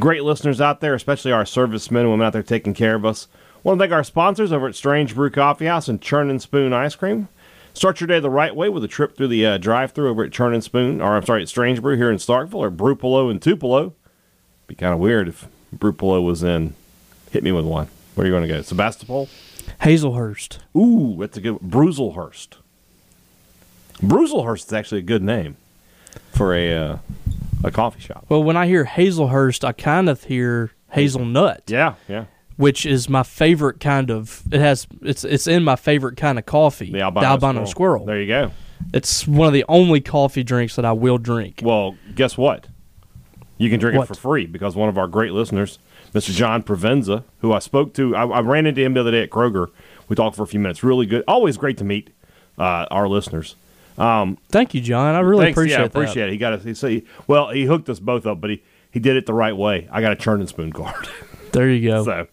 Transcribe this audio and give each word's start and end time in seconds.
great 0.00 0.24
listeners 0.24 0.60
out 0.60 0.80
there, 0.80 0.94
especially 0.94 1.30
our 1.30 1.46
servicemen 1.46 2.02
and 2.02 2.10
women 2.10 2.26
out 2.26 2.32
there 2.32 2.42
taking 2.42 2.74
care 2.74 2.94
of 2.94 3.04
us. 3.04 3.28
want 3.62 3.78
to 3.78 3.82
thank 3.82 3.92
our 3.92 4.02
sponsors 4.02 4.52
over 4.52 4.66
at 4.66 4.74
Strange 4.74 5.14
Brew 5.14 5.30
Coffee 5.30 5.66
House 5.66 5.88
and 5.88 6.00
Churn 6.00 6.30
and 6.30 6.40
Spoon 6.42 6.72
Ice 6.72 6.96
Cream. 6.96 7.28
Start 7.74 8.00
your 8.00 8.08
day 8.08 8.18
the 8.18 8.30
right 8.30 8.56
way 8.56 8.68
with 8.68 8.82
a 8.82 8.88
trip 8.88 9.16
through 9.16 9.28
the 9.28 9.46
uh, 9.46 9.58
drive-through 9.58 10.08
over 10.08 10.24
at 10.24 10.32
Churn 10.32 10.54
and 10.54 10.64
Spoon, 10.64 11.00
or 11.00 11.16
I'm 11.16 11.24
sorry, 11.24 11.42
at 11.42 11.48
Strange 11.48 11.80
Brew 11.80 11.96
here 11.96 12.10
in 12.10 12.16
Starkville, 12.16 12.54
or 12.54 12.70
Brupolo 12.70 13.30
and 13.30 13.40
Tupelo. 13.40 13.94
Be 14.66 14.74
kind 14.74 14.92
of 14.92 14.98
weird 14.98 15.28
if 15.28 15.46
Brupolo 15.76 16.24
was 16.24 16.42
in. 16.42 16.74
Hit 17.30 17.44
me 17.44 17.52
with 17.52 17.64
one. 17.64 17.86
Where 18.14 18.24
are 18.24 18.26
you 18.26 18.32
going 18.34 18.42
to 18.42 18.52
go? 18.52 18.62
Sebastopol? 18.62 19.28
Hazelhurst. 19.82 20.58
Ooh, 20.76 21.16
that's 21.20 21.36
a 21.36 21.40
good 21.40 21.58
Bruzelhurst. 21.58 22.54
Bruzelhurst 24.02 24.66
is 24.66 24.72
actually 24.72 24.98
a 24.98 25.02
good 25.02 25.22
name 25.22 25.56
for 26.32 26.54
a 26.54 26.74
uh, 26.74 26.98
a 27.64 27.70
coffee 27.70 28.00
shop. 28.00 28.26
Well, 28.28 28.42
when 28.42 28.56
I 28.56 28.66
hear 28.66 28.84
Hazelhurst, 28.84 29.64
I 29.64 29.72
kind 29.72 30.08
of 30.08 30.24
hear 30.24 30.70
hazelnut, 30.90 31.62
Yeah, 31.68 31.94
yeah. 32.08 32.24
which 32.56 32.84
is 32.86 33.08
my 33.08 33.22
favorite 33.22 33.80
kind 33.80 34.10
of. 34.10 34.42
It 34.52 34.60
has 34.60 34.86
it's 35.02 35.24
it's 35.24 35.46
in 35.46 35.62
my 35.64 35.76
favorite 35.76 36.16
kind 36.16 36.38
of 36.38 36.46
coffee. 36.46 36.90
The 36.92 37.00
albino, 37.02 37.64
squirrel. 37.66 38.04
There 38.06 38.20
you 38.20 38.26
go. 38.26 38.50
It's 38.94 39.26
one 39.26 39.46
of 39.46 39.52
the 39.52 39.64
only 39.68 40.00
coffee 40.00 40.42
drinks 40.42 40.76
that 40.76 40.84
I 40.84 40.92
will 40.92 41.18
drink. 41.18 41.60
Well, 41.62 41.96
guess 42.14 42.36
what? 42.38 42.66
You 43.58 43.68
can 43.68 43.78
drink 43.78 43.98
What? 43.98 44.04
it 44.04 44.08
for 44.08 44.14
free 44.14 44.46
because 44.46 44.74
one 44.74 44.88
of 44.88 44.96
our 44.96 45.06
great 45.06 45.32
listeners, 45.32 45.78
Mr. 46.14 46.30
John 46.32 46.62
Provenza, 46.62 47.24
who 47.40 47.52
I 47.52 47.58
spoke 47.58 47.92
to, 47.94 48.16
I, 48.16 48.24
I 48.24 48.40
ran 48.40 48.64
into 48.64 48.80
him 48.82 48.94
the 48.94 49.00
other 49.00 49.10
day 49.10 49.22
at 49.22 49.28
Kroger. 49.30 49.66
We 50.08 50.16
talked 50.16 50.34
for 50.34 50.42
a 50.42 50.46
few 50.46 50.58
minutes. 50.58 50.82
Really 50.82 51.04
good. 51.04 51.22
Always 51.28 51.58
great 51.58 51.76
to 51.76 51.84
meet 51.84 52.08
uh, 52.58 52.86
our 52.90 53.06
listeners. 53.06 53.56
Thank 54.48 54.74
you, 54.74 54.80
John. 54.80 55.14
I 55.14 55.20
really 55.20 55.46
Thanks, 55.46 55.56
appreciate 55.56 55.76
yeah, 55.76 55.82
that. 55.82 55.86
appreciate 55.86 56.28
it. 56.28 56.32
He 56.32 56.38
got 56.38 56.54
us. 56.54 56.64
He 56.64 56.74
say, 56.74 57.04
well, 57.26 57.50
he 57.50 57.64
hooked 57.64 57.88
us 57.88 58.00
both 58.00 58.26
up, 58.26 58.40
but 58.40 58.50
he, 58.50 58.62
he 58.90 58.98
did 58.98 59.16
it 59.16 59.26
the 59.26 59.34
right 59.34 59.56
way. 59.56 59.88
I 59.92 60.00
got 60.00 60.12
a 60.12 60.16
churn 60.16 60.40
and 60.40 60.48
spoon 60.48 60.72
card. 60.72 61.08
There 61.52 61.68
you 61.68 61.90
go. 61.90 62.04
So 62.04 62.26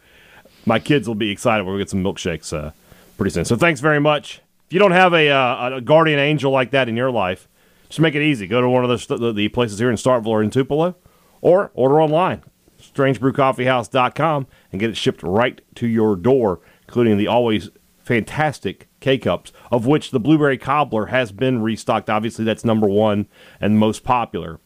my 0.68 0.78
kids 0.78 1.08
will 1.08 1.16
be 1.16 1.32
excited 1.32 1.64
when 1.64 1.74
we 1.74 1.80
get 1.82 1.90
some 1.90 2.04
milkshakes 2.04 2.56
uh, 2.56 2.72
pretty 3.18 3.32
soon. 3.32 3.46
So 3.46 3.56
thanks 3.56 3.80
very 3.80 4.00
much. 4.00 4.42
If 4.68 4.74
you 4.74 4.80
don't 4.80 4.92
have 4.92 5.14
a, 5.14 5.30
uh, 5.30 5.78
a 5.78 5.82
guardian 5.82 6.20
angel 6.20 6.52
like 6.52 6.70
that 6.72 6.88
in 6.88 6.96
your 6.96 7.10
life, 7.10 7.48
just 7.90 8.00
make 8.00 8.14
it 8.16 8.22
easy. 8.22 8.46
Go 8.48 8.62
to 8.62 8.70
one 8.70 8.84
of 8.88 9.08
the, 9.08 9.18
the, 9.18 9.34
the 9.34 9.48
places 9.48 9.80
here 9.80 9.90
in 9.90 9.96
Starkville 9.96 10.28
or 10.28 10.44
in 10.44 10.52
Tupelo, 10.52 10.96
or 11.42 11.72
order 11.74 12.02
online, 12.02 12.44
strangebrewcoffeehouse.com, 12.82 14.48
and 14.72 14.80
get 14.80 14.90
it 14.90 14.98
shipped 14.98 15.24
right 15.24 15.62
to 15.76 15.88
your 15.88 16.16
door, 16.16 16.60
including 16.88 17.18
the 17.18 17.28
always 17.28 17.70
fantastic 18.04 18.87
K 19.00 19.18
cups, 19.18 19.52
of 19.72 19.86
which 19.86 20.12
the 20.12 20.20
blueberry 20.20 20.58
cobbler 20.58 21.08
has 21.08 21.32
been 21.32 21.62
restocked. 21.62 22.10
Obviously, 22.10 22.46
that's 22.46 22.66
number 22.66 22.88
one 22.88 23.28
and 23.62 23.78
most 23.78 24.04
popular. 24.04 24.60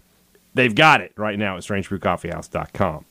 They've 0.54 0.76
got 0.76 1.02
it 1.02 1.14
right 1.16 1.40
now 1.40 1.58
at 1.58 1.64
strangebrewcoffeehouse.com. 1.64 3.06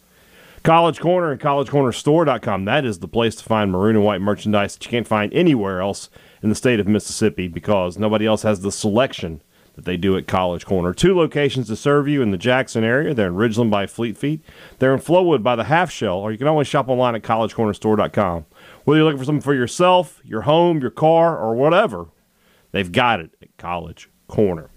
College 0.63 1.01
Corner 1.01 1.33
and 1.33 1.41
collegecornerstore.com. 1.41 2.67
That 2.67 2.85
is 2.85 2.99
the 2.99 3.09
place 3.09 3.35
to 3.37 3.45
find 3.45 3.73
maroon 3.73 3.97
and 3.97 4.05
white 4.05 4.21
merchandise 4.21 4.75
that 4.75 4.85
you 4.85 4.91
can't 4.91 5.09
find 5.09 5.33
anywhere 5.33 5.81
else 5.81 6.11
in 6.43 6.51
the 6.51 6.55
state 6.55 6.81
of 6.81 6.87
Mississippi 6.87 7.49
because 7.49 7.97
nobody 7.97 8.27
else 8.27 8.43
has 8.43 8.61
the 8.61 8.73
selection 8.73 9.41
that 9.75 9.87
they 9.87 9.97
do 9.97 10.17
at 10.19 10.27
College 10.27 10.67
Corner. 10.67 10.93
Two 10.93 11.17
locations 11.17 11.69
to 11.69 11.77
serve 11.77 12.09
you 12.09 12.21
in 12.21 12.31
the 12.31 12.37
Jackson 12.37 12.85
area. 12.85 13.15
They're 13.15 13.29
in 13.29 13.35
Ridgeland 13.35 13.71
by 13.71 13.87
Fleet 13.87 14.19
Feet. 14.19 14.43
They're 14.79 14.93
in 14.93 15.01
Flowwood 15.01 15.43
by 15.43 15.57
the 15.57 15.65
Half 15.65 15.91
Shell, 15.91 16.19
or 16.19 16.33
you 16.33 16.37
can 16.37 16.47
always 16.47 16.67
shop 16.67 16.89
online 16.89 17.15
at 17.15 17.23
collegecornerstore.com. 17.23 18.45
Whether 18.85 18.99
you're 18.99 19.05
looking 19.05 19.19
for 19.19 19.25
something 19.25 19.43
for 19.43 19.55
yourself, 19.55 20.21
your 20.25 20.43
home, 20.43 20.81
your 20.81 20.91
car, 20.91 21.39
or 21.39 21.55
whatever, 21.55 22.09
they've 22.73 22.91
got 22.91 23.21
it 23.21 23.31
at 23.43 23.57
College 23.57 24.09
Corner. 24.29 24.71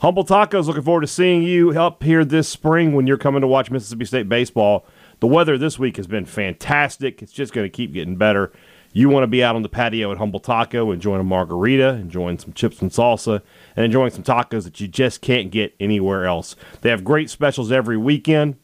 Humble 0.00 0.24
Tacos, 0.24 0.66
looking 0.66 0.82
forward 0.82 1.00
to 1.00 1.06
seeing 1.06 1.42
you 1.42 1.70
up 1.80 2.02
here 2.02 2.24
this 2.24 2.48
spring 2.48 2.94
when 2.94 3.06
you're 3.06 3.16
coming 3.16 3.40
to 3.40 3.46
watch 3.46 3.70
Mississippi 3.70 4.04
State 4.04 4.28
baseball. 4.28 4.84
The 5.20 5.26
weather 5.26 5.56
this 5.56 5.78
week 5.78 5.96
has 5.96 6.06
been 6.06 6.26
fantastic. 6.26 7.22
It's 7.22 7.32
just 7.32 7.54
going 7.54 7.64
to 7.64 7.70
keep 7.70 7.92
getting 7.94 8.16
better. 8.16 8.52
You 8.92 9.08
want 9.08 9.24
to 9.24 9.28
be 9.28 9.42
out 9.42 9.56
on 9.56 9.62
the 9.62 9.68
patio 9.68 10.12
at 10.12 10.18
Humble 10.18 10.40
Taco, 10.40 10.92
enjoying 10.92 11.20
a 11.20 11.24
margarita, 11.24 11.94
enjoying 11.94 12.38
some 12.38 12.52
chips 12.52 12.82
and 12.82 12.90
salsa, 12.90 13.40
and 13.74 13.84
enjoying 13.84 14.10
some 14.10 14.22
tacos 14.22 14.64
that 14.64 14.78
you 14.78 14.86
just 14.86 15.20
can't 15.20 15.50
get 15.50 15.74
anywhere 15.80 16.26
else. 16.26 16.54
They 16.82 16.90
have 16.90 17.02
great 17.02 17.30
specials 17.30 17.72
every 17.72 17.96
weekend. 17.96 18.56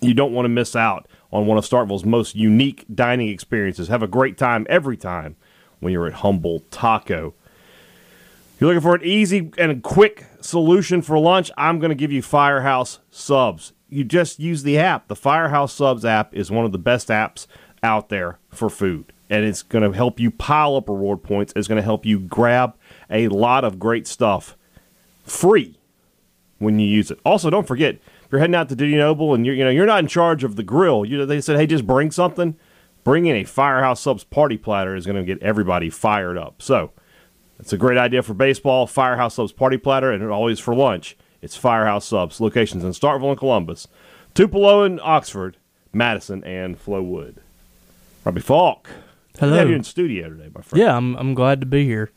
You 0.00 0.14
don't 0.14 0.32
want 0.32 0.44
to 0.44 0.50
miss 0.50 0.76
out 0.76 1.08
on 1.32 1.46
one 1.46 1.58
of 1.58 1.64
Starkville's 1.64 2.04
most 2.04 2.34
unique 2.34 2.84
dining 2.94 3.28
experiences. 3.28 3.88
Have 3.88 4.02
a 4.02 4.08
great 4.08 4.36
time 4.36 4.66
every 4.68 4.96
time 4.96 5.36
when 5.80 5.92
you're 5.92 6.06
at 6.06 6.14
Humble 6.14 6.60
Taco. 6.70 7.34
You're 8.58 8.68
looking 8.68 8.82
for 8.82 8.94
an 8.94 9.04
easy 9.04 9.50
and 9.56 9.82
quick 9.82 10.26
solution 10.40 11.00
for 11.02 11.18
lunch? 11.18 11.50
I'm 11.56 11.78
going 11.78 11.90
to 11.90 11.94
give 11.94 12.12
you 12.12 12.20
Firehouse 12.20 12.98
Subs. 13.10 13.72
You 13.88 14.04
just 14.04 14.38
use 14.38 14.62
the 14.62 14.78
app. 14.78 15.08
The 15.08 15.16
Firehouse 15.16 15.72
Subs 15.72 16.04
app 16.04 16.34
is 16.34 16.50
one 16.50 16.64
of 16.64 16.72
the 16.72 16.78
best 16.78 17.08
apps 17.08 17.46
out 17.82 18.10
there 18.10 18.38
for 18.50 18.68
food, 18.68 19.12
and 19.30 19.44
it's 19.44 19.62
going 19.62 19.82
to 19.82 19.96
help 19.96 20.20
you 20.20 20.30
pile 20.30 20.76
up 20.76 20.88
reward 20.88 21.22
points. 21.22 21.52
It's 21.56 21.68
going 21.68 21.76
to 21.76 21.82
help 21.82 22.04
you 22.04 22.20
grab 22.20 22.76
a 23.08 23.28
lot 23.28 23.64
of 23.64 23.78
great 23.78 24.06
stuff 24.06 24.56
free 25.24 25.78
when 26.58 26.78
you 26.78 26.86
use 26.86 27.10
it. 27.10 27.18
Also, 27.24 27.48
don't 27.48 27.66
forget 27.66 27.94
if 27.94 28.00
you're 28.30 28.40
heading 28.40 28.54
out 28.54 28.68
to 28.68 28.76
Dudy 28.76 28.96
Noble 28.96 29.34
and 29.34 29.44
you're 29.44 29.54
you 29.54 29.64
know 29.64 29.70
you're 29.70 29.86
not 29.86 30.00
in 30.00 30.06
charge 30.06 30.44
of 30.44 30.56
the 30.56 30.62
grill. 30.62 31.04
You 31.04 31.18
know 31.18 31.26
they 31.26 31.40
said, 31.40 31.56
hey, 31.56 31.66
just 31.66 31.86
bring 31.86 32.10
something. 32.10 32.56
Bringing 33.02 33.34
a 33.36 33.44
Firehouse 33.44 34.00
Subs 34.00 34.24
party 34.24 34.58
platter 34.58 34.94
is 34.94 35.06
going 35.06 35.16
to 35.16 35.24
get 35.24 35.42
everybody 35.42 35.88
fired 35.88 36.36
up. 36.36 36.60
So 36.60 36.92
it's 37.58 37.72
a 37.72 37.78
great 37.78 37.96
idea 37.96 38.22
for 38.22 38.34
baseball. 38.34 38.86
Firehouse 38.86 39.34
Subs 39.34 39.52
party 39.52 39.78
platter, 39.78 40.12
and 40.12 40.22
always 40.30 40.58
for 40.58 40.74
lunch. 40.74 41.16
It's 41.40 41.56
Firehouse 41.56 42.04
Subs. 42.04 42.40
Locations 42.40 42.84
in 42.84 42.90
Starkville 42.90 43.30
and 43.30 43.38
Columbus, 43.38 43.88
Tupelo 44.34 44.82
and 44.82 45.00
Oxford, 45.00 45.56
Madison 45.92 46.44
and 46.44 46.78
Flowwood. 46.78 47.36
Robbie 48.24 48.42
Faulk. 48.42 48.90
Hello. 49.38 49.56
Have 49.56 49.70
you 49.70 49.76
in 49.76 49.84
studio 49.84 50.28
today, 50.28 50.50
my 50.54 50.60
friend. 50.60 50.82
Yeah, 50.82 50.96
I'm 50.96 51.16
I'm 51.16 51.32
glad 51.32 51.60
to 51.60 51.66
be 51.66 51.86
here. 51.86 52.10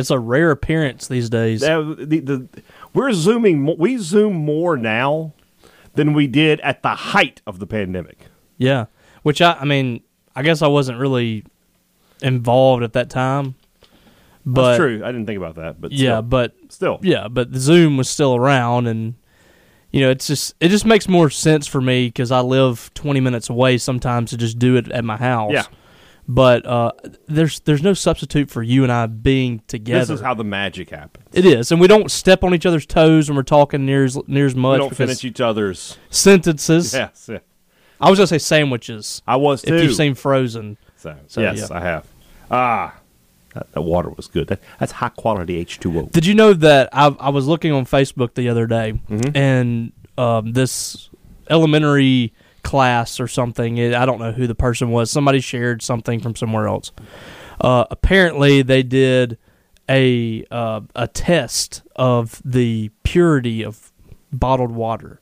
It's 0.00 0.10
a 0.10 0.18
rare 0.18 0.50
appearance 0.50 1.06
these 1.08 1.30
days. 1.30 1.60
The, 1.60 1.94
the, 2.06 2.62
we're 2.92 3.12
zooming. 3.12 3.76
We 3.78 3.98
zoom 3.98 4.34
more 4.34 4.76
now 4.76 5.32
than 5.94 6.12
we 6.12 6.26
did 6.26 6.60
at 6.60 6.82
the 6.82 6.94
height 6.94 7.40
of 7.46 7.58
the 7.58 7.66
pandemic. 7.66 8.26
Yeah, 8.58 8.86
which 9.22 9.40
I 9.40 9.52
I 9.52 9.64
mean 9.64 10.02
I 10.34 10.42
guess 10.42 10.62
I 10.62 10.68
wasn't 10.68 10.98
really 10.98 11.44
involved 12.22 12.82
at 12.82 12.92
that 12.94 13.10
time. 13.10 13.54
But 14.44 14.70
That's 14.70 14.78
true. 14.78 15.02
I 15.04 15.12
didn't 15.12 15.26
think 15.26 15.36
about 15.36 15.56
that, 15.56 15.80
but 15.80 15.92
Yeah, 15.92 16.16
still, 16.16 16.22
but 16.22 16.54
still, 16.68 16.98
yeah, 17.02 17.28
but 17.28 17.52
the 17.52 17.60
Zoom 17.60 17.96
was 17.98 18.08
still 18.08 18.34
around, 18.34 18.86
and 18.86 19.14
you 19.90 20.00
know, 20.00 20.10
it's 20.10 20.26
just 20.26 20.54
it 20.60 20.68
just 20.68 20.86
makes 20.86 21.08
more 21.08 21.28
sense 21.30 21.66
for 21.66 21.80
me 21.80 22.06
because 22.06 22.30
I 22.30 22.40
live 22.40 22.90
20 22.94 23.20
minutes 23.20 23.50
away 23.50 23.76
sometimes 23.76 24.30
to 24.30 24.36
just 24.36 24.58
do 24.58 24.76
it 24.76 24.90
at 24.90 25.04
my 25.04 25.16
house. 25.16 25.52
Yeah. 25.52 25.64
But 26.32 26.64
uh, 26.64 26.92
there's 27.26 27.58
there's 27.60 27.82
no 27.82 27.92
substitute 27.92 28.50
for 28.50 28.62
you 28.62 28.84
and 28.84 28.92
I 28.92 29.06
being 29.06 29.62
together. 29.66 29.98
this 29.98 30.10
is 30.10 30.20
how 30.20 30.34
the 30.34 30.44
magic 30.44 30.90
happens. 30.90 31.26
it 31.32 31.44
is, 31.44 31.72
and 31.72 31.80
we 31.80 31.88
don't 31.88 32.08
step 32.08 32.44
on 32.44 32.54
each 32.54 32.66
other's 32.66 32.86
toes 32.86 33.28
when 33.28 33.34
we're 33.36 33.42
talking 33.42 33.84
near 33.84 34.04
as 34.04 34.16
near 34.28 34.46
as 34.46 34.54
much. 34.54 34.74
We 34.78 34.78
don't 34.86 34.96
finish 34.96 35.24
each 35.24 35.40
other's. 35.40 35.98
sentences. 36.10 36.94
Yes, 37.00 37.28
yeah. 37.32 37.38
I 38.00 38.10
was 38.10 38.18
gonna 38.20 38.28
say 38.28 38.38
sandwiches. 38.38 39.22
I 39.26 39.36
was 39.36 39.62
too. 39.62 39.74
If 39.74 39.82
you've 39.82 39.94
seen 39.96 40.14
Frozen, 40.14 40.76
So, 40.96 41.16
So, 41.26 41.40
yes, 41.40 41.66
yeah. 41.68 41.76
I 41.76 41.80
have. 41.82 42.06
Ah, 42.48 42.94
that, 43.54 43.72
that 43.72 43.82
water 43.82 44.10
was 44.10 44.28
good. 44.28 44.46
That, 44.46 44.60
that's 44.78 44.92
high 44.92 45.08
quality 45.08 45.56
H 45.56 45.80
two 45.80 45.98
O. 45.98 46.02
Did 46.12 46.26
you 46.26 46.34
know 46.34 46.52
that 46.52 46.90
I, 46.92 47.06
I 47.18 47.30
was 47.30 47.48
looking 47.48 47.72
on 47.72 47.86
Facebook 47.86 48.34
the 48.34 48.48
other 48.48 48.68
day, 48.68 49.00
Mm-hmm. 49.10 49.36
and 49.36 49.92
um, 50.16 50.52
this 50.52 51.10
elementary 51.50 52.32
class 52.62 53.20
or 53.20 53.28
something, 53.28 53.78
it, 53.78 53.94
I 53.94 54.06
don't 54.06 54.18
know 54.18 54.32
who 54.32 54.46
the 54.46 54.54
person 54.54 54.90
was. 54.90 55.10
Somebody 55.10 55.40
shared 55.40 55.82
something 55.82 56.20
from 56.20 56.34
somewhere 56.36 56.66
else. 56.68 56.92
Uh, 57.60 57.84
apparently, 57.90 58.62
they 58.62 58.82
did 58.82 59.38
a 59.88 60.44
uh, 60.50 60.80
a 60.94 61.08
test 61.08 61.82
of 61.96 62.40
the 62.44 62.90
purity 63.02 63.62
of 63.64 63.92
bottled 64.32 64.70
water, 64.70 65.20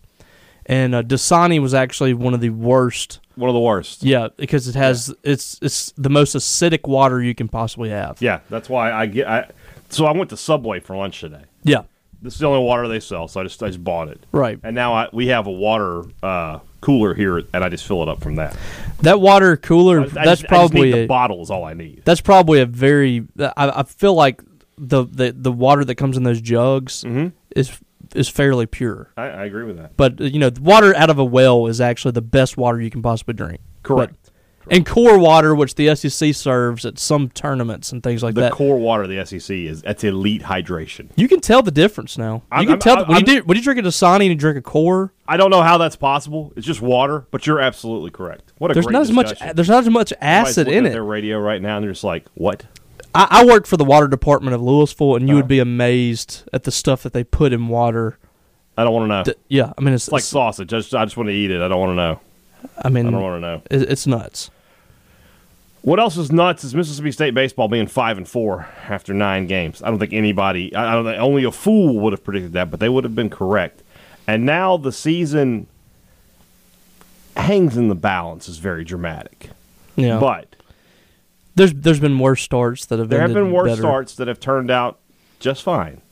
and 0.66 0.94
uh, 0.94 1.02
Dasani 1.02 1.60
was 1.60 1.74
actually 1.74 2.14
one 2.14 2.34
of 2.34 2.40
the 2.40 2.50
worst. 2.50 3.20
One 3.34 3.48
of 3.48 3.54
the 3.54 3.60
worst. 3.60 4.02
Yeah, 4.02 4.28
because 4.36 4.68
it 4.68 4.74
has 4.74 5.14
it's 5.22 5.58
it's 5.62 5.92
the 5.96 6.10
most 6.10 6.36
acidic 6.36 6.86
water 6.88 7.22
you 7.22 7.34
can 7.34 7.48
possibly 7.48 7.90
have. 7.90 8.20
Yeah, 8.20 8.40
that's 8.50 8.68
why 8.68 8.92
I 8.92 9.06
get. 9.06 9.26
I, 9.28 9.50
so 9.88 10.06
I 10.06 10.12
went 10.12 10.30
to 10.30 10.36
Subway 10.36 10.80
for 10.80 10.96
lunch 10.96 11.20
today. 11.20 11.44
Yeah, 11.62 11.82
This 12.20 12.34
is 12.34 12.40
the 12.40 12.46
only 12.46 12.62
water 12.64 12.86
they 12.88 13.00
sell, 13.00 13.26
so 13.26 13.40
I 13.40 13.44
just 13.44 13.62
I 13.62 13.68
just 13.68 13.82
bought 13.82 14.08
it. 14.08 14.20
right. 14.32 14.58
And 14.62 14.74
now 14.74 14.92
I, 14.92 15.08
we 15.12 15.28
have 15.28 15.46
a 15.46 15.52
water 15.52 16.02
uh, 16.22 16.58
cooler 16.80 17.14
here, 17.14 17.38
and 17.52 17.64
I 17.64 17.68
just 17.68 17.86
fill 17.86 18.02
it 18.02 18.08
up 18.08 18.22
from 18.22 18.36
that. 18.36 18.56
That 19.02 19.20
water 19.20 19.56
cooler. 19.56 20.02
I 20.02 20.06
that's 20.06 20.40
just- 20.40 20.44
I 20.44 20.48
probably 20.48 20.90
need 20.92 21.02
the 21.02 21.06
bottle 21.06 21.42
is 21.42 21.50
all 21.50 21.64
I 21.64 21.74
need. 21.74 22.02
that's 22.04 22.20
probably 22.20 22.60
a 22.60 22.66
very. 22.66 23.26
I, 23.38 23.52
I 23.56 23.82
feel 23.84 24.14
like 24.14 24.42
the, 24.76 25.04
the 25.04 25.32
the 25.36 25.52
water 25.52 25.84
that 25.84 25.96
comes 25.96 26.16
in 26.16 26.22
those 26.22 26.40
jugs 26.40 27.02
Mm-hmm. 27.02 27.28
is 27.56 27.78
is 28.14 28.28
fairly 28.28 28.66
pure. 28.66 29.10
I, 29.16 29.24
I 29.24 29.44
agree 29.44 29.64
with 29.64 29.76
that. 29.76 29.96
But 29.96 30.20
uh, 30.20 30.24
you 30.24 30.38
know, 30.38 30.50
water 30.60 30.94
out 30.96 31.10
of 31.10 31.18
a 31.18 31.24
well 31.24 31.66
is 31.66 31.80
actually 31.80 32.12
the 32.12 32.22
best 32.22 32.56
water 32.56 32.80
you 32.80 32.90
can 32.90 33.02
possibly 33.02 33.34
drink. 33.34 33.60
Correct. 33.82 34.14
But- 34.22 34.27
and 34.70 34.84
core 34.86 35.18
water, 35.18 35.54
which 35.54 35.74
the 35.74 35.94
SEC 35.94 36.34
serves 36.34 36.84
at 36.84 36.98
some 36.98 37.28
tournaments 37.30 37.92
and 37.92 38.02
things 38.02 38.22
like 38.22 38.34
the 38.34 38.42
that. 38.42 38.50
The 38.50 38.56
core 38.56 38.78
water 38.78 39.04
of 39.04 39.08
the 39.08 39.24
SEC 39.24 39.50
is 39.56 39.82
that's 39.82 40.04
elite 40.04 40.42
hydration. 40.42 41.08
you 41.16 41.28
can 41.28 41.40
tell 41.40 41.62
the 41.62 41.70
difference 41.70 42.16
now. 42.18 42.42
I'm- 42.52 42.62
you 42.62 42.66
can 42.66 42.72
I'm- 42.74 42.80
tell 42.80 42.96
I'm- 42.98 43.08
when 43.08 43.18
you 43.20 43.24
do 43.26 43.42
when 43.44 43.56
you 43.56 43.62
drink 43.62 43.78
a 43.80 43.82
Dasani 43.82 44.16
and 44.22 44.24
you 44.26 44.34
drink 44.34 44.58
a 44.58 44.62
core. 44.62 45.12
I 45.26 45.36
don't 45.36 45.50
know 45.50 45.62
how 45.62 45.78
that's 45.78 45.96
possible. 45.96 46.52
It's 46.56 46.66
just 46.66 46.80
water, 46.82 47.26
but 47.30 47.46
you're 47.46 47.60
absolutely 47.60 48.10
correct. 48.10 48.52
What 48.58 48.70
a 48.70 48.74
There's 48.74 48.86
great 48.86 48.92
not 48.94 49.02
as 49.02 49.12
much. 49.12 49.38
There's 49.54 49.68
not 49.68 49.84
as 49.84 49.90
much 49.90 50.12
acid 50.20 50.68
in 50.68 50.86
it. 50.86 50.90
Their 50.90 51.04
radio 51.04 51.38
right 51.38 51.60
now, 51.60 51.76
and 51.76 51.84
they're 51.84 51.92
just 51.92 52.04
like, 52.04 52.24
"What?" 52.34 52.64
I, 53.14 53.26
I 53.42 53.44
worked 53.46 53.66
for 53.66 53.76
the 53.78 53.84
water 53.84 54.06
department 54.06 54.54
of 54.54 54.62
Louisville, 54.62 55.16
and 55.16 55.28
you 55.28 55.34
Uh-huh. 55.34 55.38
would 55.42 55.48
be 55.48 55.58
amazed 55.60 56.44
at 56.52 56.64
the 56.64 56.70
stuff 56.70 57.02
that 57.02 57.12
they 57.14 57.24
put 57.24 57.52
in 57.52 57.68
water. 57.68 58.18
I 58.76 58.84
don't 58.84 58.92
want 58.92 59.04
to 59.04 59.08
know. 59.08 59.22
That- 59.24 59.38
yeah, 59.48 59.72
I 59.76 59.80
mean 59.80 59.94
it's, 59.94 60.04
It's 60.08 60.12
like 60.12 60.20
it's- 60.20 60.28
sausage. 60.28 60.72
I 60.72 60.78
just, 60.78 60.94
I 60.94 61.04
just 61.04 61.16
want 61.16 61.28
to 61.30 61.34
eat 61.34 61.50
it. 61.50 61.60
I 61.60 61.68
don't 61.68 61.80
want 61.80 61.90
to 61.90 61.96
know. 61.96 62.20
I 62.82 62.88
mean 62.90 63.06
I 63.06 63.10
don't 63.10 63.22
want 63.22 63.36
to 63.42 63.46
know. 63.46 63.62
it's 63.70 64.06
nuts. 64.06 64.50
What 65.88 65.98
else 65.98 66.18
is 66.18 66.30
nuts 66.30 66.64
is 66.64 66.74
Mississippi 66.74 67.10
State 67.12 67.32
baseball 67.32 67.66
being 67.66 67.86
five 67.86 68.18
and 68.18 68.28
four 68.28 68.68
after 68.90 69.14
nine 69.14 69.46
games. 69.46 69.82
I 69.82 69.88
don't 69.88 69.98
think 69.98 70.12
anybody, 70.12 70.76
I 70.76 70.92
don't 70.92 71.06
think 71.06 71.18
only 71.18 71.44
a 71.44 71.50
fool 71.50 71.98
would 72.00 72.12
have 72.12 72.22
predicted 72.22 72.52
that, 72.52 72.70
but 72.70 72.78
they 72.78 72.90
would 72.90 73.04
have 73.04 73.14
been 73.14 73.30
correct. 73.30 73.82
And 74.26 74.44
now 74.44 74.76
the 74.76 74.92
season 74.92 75.66
hangs 77.38 77.78
in 77.78 77.88
the 77.88 77.94
balance 77.94 78.50
is 78.50 78.58
very 78.58 78.84
dramatic. 78.84 79.48
Yeah, 79.96 80.20
But 80.20 80.56
there's 81.54 81.72
there's 81.72 82.00
been 82.00 82.18
worse 82.18 82.42
starts 82.42 82.84
that 82.84 82.98
have 82.98 83.08
there 83.08 83.22
have 83.22 83.32
been 83.32 83.50
worse 83.50 83.70
better. 83.70 83.80
starts 83.80 84.14
that 84.16 84.28
have 84.28 84.40
turned 84.40 84.70
out 84.70 84.98
just 85.40 85.62
fine. 85.62 86.02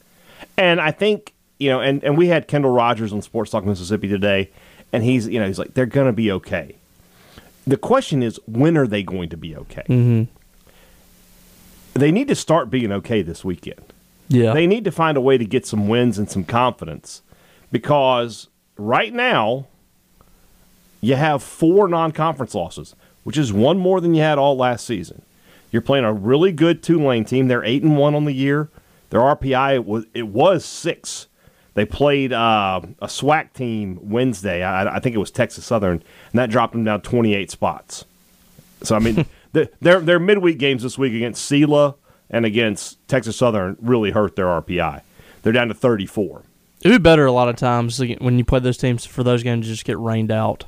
And 0.57 0.81
I 0.81 0.91
think, 0.91 1.35
you 1.59 1.69
know, 1.69 1.81
and, 1.81 2.03
and 2.03 2.17
we 2.17 2.29
had 2.29 2.49
Kendall 2.49 2.73
Rogers 2.73 3.13
on 3.13 3.21
Sports 3.21 3.51
Talk 3.51 3.67
Mississippi 3.67 4.09
today, 4.09 4.51
and 4.91 5.05
he's, 5.05 5.29
you 5.29 5.39
know, 5.39 5.47
he's 5.47 5.59
like, 5.59 5.75
they're 5.75 5.85
going 5.85 6.07
to 6.07 6.15
be 6.15 6.33
okay. 6.33 6.77
The 7.67 7.77
question 7.77 8.23
is, 8.23 8.39
when 8.47 8.77
are 8.77 8.87
they 8.87 9.03
going 9.03 9.29
to 9.31 9.37
be 9.37 9.57
okay? 9.57 9.83
hmm 9.87 10.23
They 11.95 12.13
need 12.13 12.29
to 12.29 12.35
start 12.35 12.71
being 12.71 12.93
okay 12.93 13.23
this 13.23 13.45
weekend. 13.45 13.93
Yeah, 14.29 14.53
They 14.55 14.67
need 14.67 14.85
to 14.85 14.91
find 14.93 15.17
a 15.17 15.21
way 15.21 15.39
to 15.39 15.45
get 15.45 15.67
some 15.67 15.87
wins 15.89 16.19
and 16.19 16.29
some 16.31 16.45
confidence 16.45 17.23
because 17.71 18.49
right 18.77 19.13
now 19.13 19.67
you 21.01 21.15
have 21.15 21.43
four 21.43 21.87
non-conference 21.89 22.55
losses, 22.55 22.97
which 23.23 23.39
is 23.39 23.53
one 23.53 23.79
more 23.79 24.01
than 24.01 24.15
you 24.15 24.23
had 24.23 24.39
all 24.39 24.57
last 24.57 24.85
season. 24.85 25.23
You're 25.71 25.83
playing 25.83 26.05
a 26.05 26.13
really 26.13 26.51
good 26.53 26.83
Tulane 26.83 27.25
team. 27.25 27.49
They're 27.49 27.65
eight 27.65 27.83
and 27.83 27.97
one 27.97 28.15
on 28.15 28.25
the 28.25 28.33
year. 28.33 28.69
Their 29.11 29.21
RPI 29.21 29.75
it 29.77 29.85
was 29.85 30.07
it 30.15 30.27
was 30.29 30.65
six. 30.65 31.29
They 31.77 31.85
played 31.85 32.33
uh, 32.33 32.81
a 33.01 33.07
SWAC 33.07 33.53
team 33.53 33.99
Wednesday. 34.01 34.63
I, 34.63 34.97
I 34.97 34.99
think 34.99 35.15
it 35.15 35.19
was 35.19 35.31
Texas 35.31 35.67
Southern, 35.67 36.03
and 36.33 36.39
that 36.39 36.49
dropped 36.49 36.73
them 36.73 36.85
down 36.85 37.03
28 37.03 37.51
spots. 37.51 38.07
So 38.83 38.97
I 38.97 38.99
mean, 38.99 39.27
the, 39.53 39.71
their 39.83 40.01
their 40.01 40.19
midweek 40.19 40.57
games 40.59 40.83
this 40.83 40.97
week 40.97 41.13
against 41.13 41.51
Sela 41.51 41.95
and 42.31 42.47
against 42.47 43.07
Texas 43.09 43.37
Southern 43.37 43.77
really 43.81 44.11
hurt 44.11 44.37
their 44.37 44.47
RPI. 44.47 45.03
They're 45.43 45.53
down 45.53 45.69
to 45.69 45.75
34. 45.75 46.43
it'd 46.81 46.95
be 46.95 47.03
better 47.03 47.27
a 47.27 47.33
lot 47.33 47.49
of 47.51 47.57
times 47.57 48.01
when 48.01 48.39
you 48.39 48.45
play 48.45 48.59
those 48.61 48.79
teams 48.79 49.05
for 49.05 49.23
those 49.23 49.43
games 49.43 49.67
to 49.67 49.73
just 49.73 49.85
get 49.85 49.99
rained 49.99 50.33
out. 50.33 50.65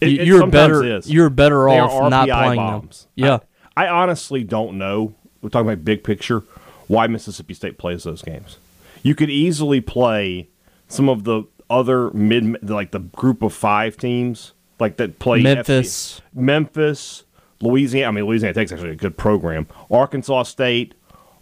It- 0.00 0.20
it 0.20 0.26
you're 0.26 0.46
better. 0.46 0.82
is. 0.82 1.10
You're 1.10 1.28
better 1.30 1.66
They 1.68 1.78
off 1.78 2.10
not 2.10 2.26
playing 2.28 2.56
bombs. 2.56 3.06
them. 3.16 3.26
Yeah, 3.26 3.38
I 3.76 3.86
honestly 3.88 4.44
don't 4.44 4.78
know. 4.78 5.14
We're 5.42 5.50
talking 5.50 5.68
about 5.70 5.84
big 5.84 6.02
picture. 6.04 6.42
Why 6.86 7.06
Mississippi 7.06 7.52
State 7.52 7.76
plays 7.78 8.04
those 8.04 8.22
games? 8.22 8.56
You 9.02 9.14
could 9.14 9.30
easily 9.30 9.80
play 9.80 10.48
some 10.88 11.08
of 11.08 11.24
the 11.24 11.44
other 11.68 12.10
mid, 12.10 12.68
like 12.68 12.90
the 12.90 13.00
group 13.00 13.42
of 13.42 13.52
five 13.52 13.96
teams, 13.96 14.52
like 14.78 14.96
that 14.96 15.18
play 15.18 15.42
Memphis. 15.42 16.20
Memphis, 16.34 17.24
Louisiana. 17.60 18.08
I 18.08 18.10
mean, 18.12 18.26
Louisiana 18.26 18.54
Tech's 18.54 18.72
actually 18.72 18.90
a 18.90 18.96
good 18.96 19.16
program. 19.16 19.66
Arkansas 19.90 20.44
State, 20.44 20.94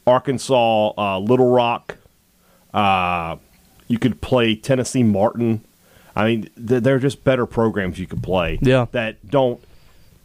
Arkansas, 0.06 0.92
uh, 0.96 1.18
Little 1.18 1.50
Rock. 1.50 1.98
Uh, 2.72 3.36
you 3.88 3.98
could 3.98 4.20
play 4.20 4.56
Tennessee 4.56 5.02
Martin. 5.02 5.62
I 6.16 6.24
mean, 6.24 6.50
th- 6.54 6.82
they're 6.82 6.98
just 6.98 7.24
better 7.24 7.46
programs 7.46 7.98
you 7.98 8.06
could 8.06 8.22
play. 8.22 8.58
Yeah. 8.62 8.86
That 8.92 9.28
don't. 9.28 9.62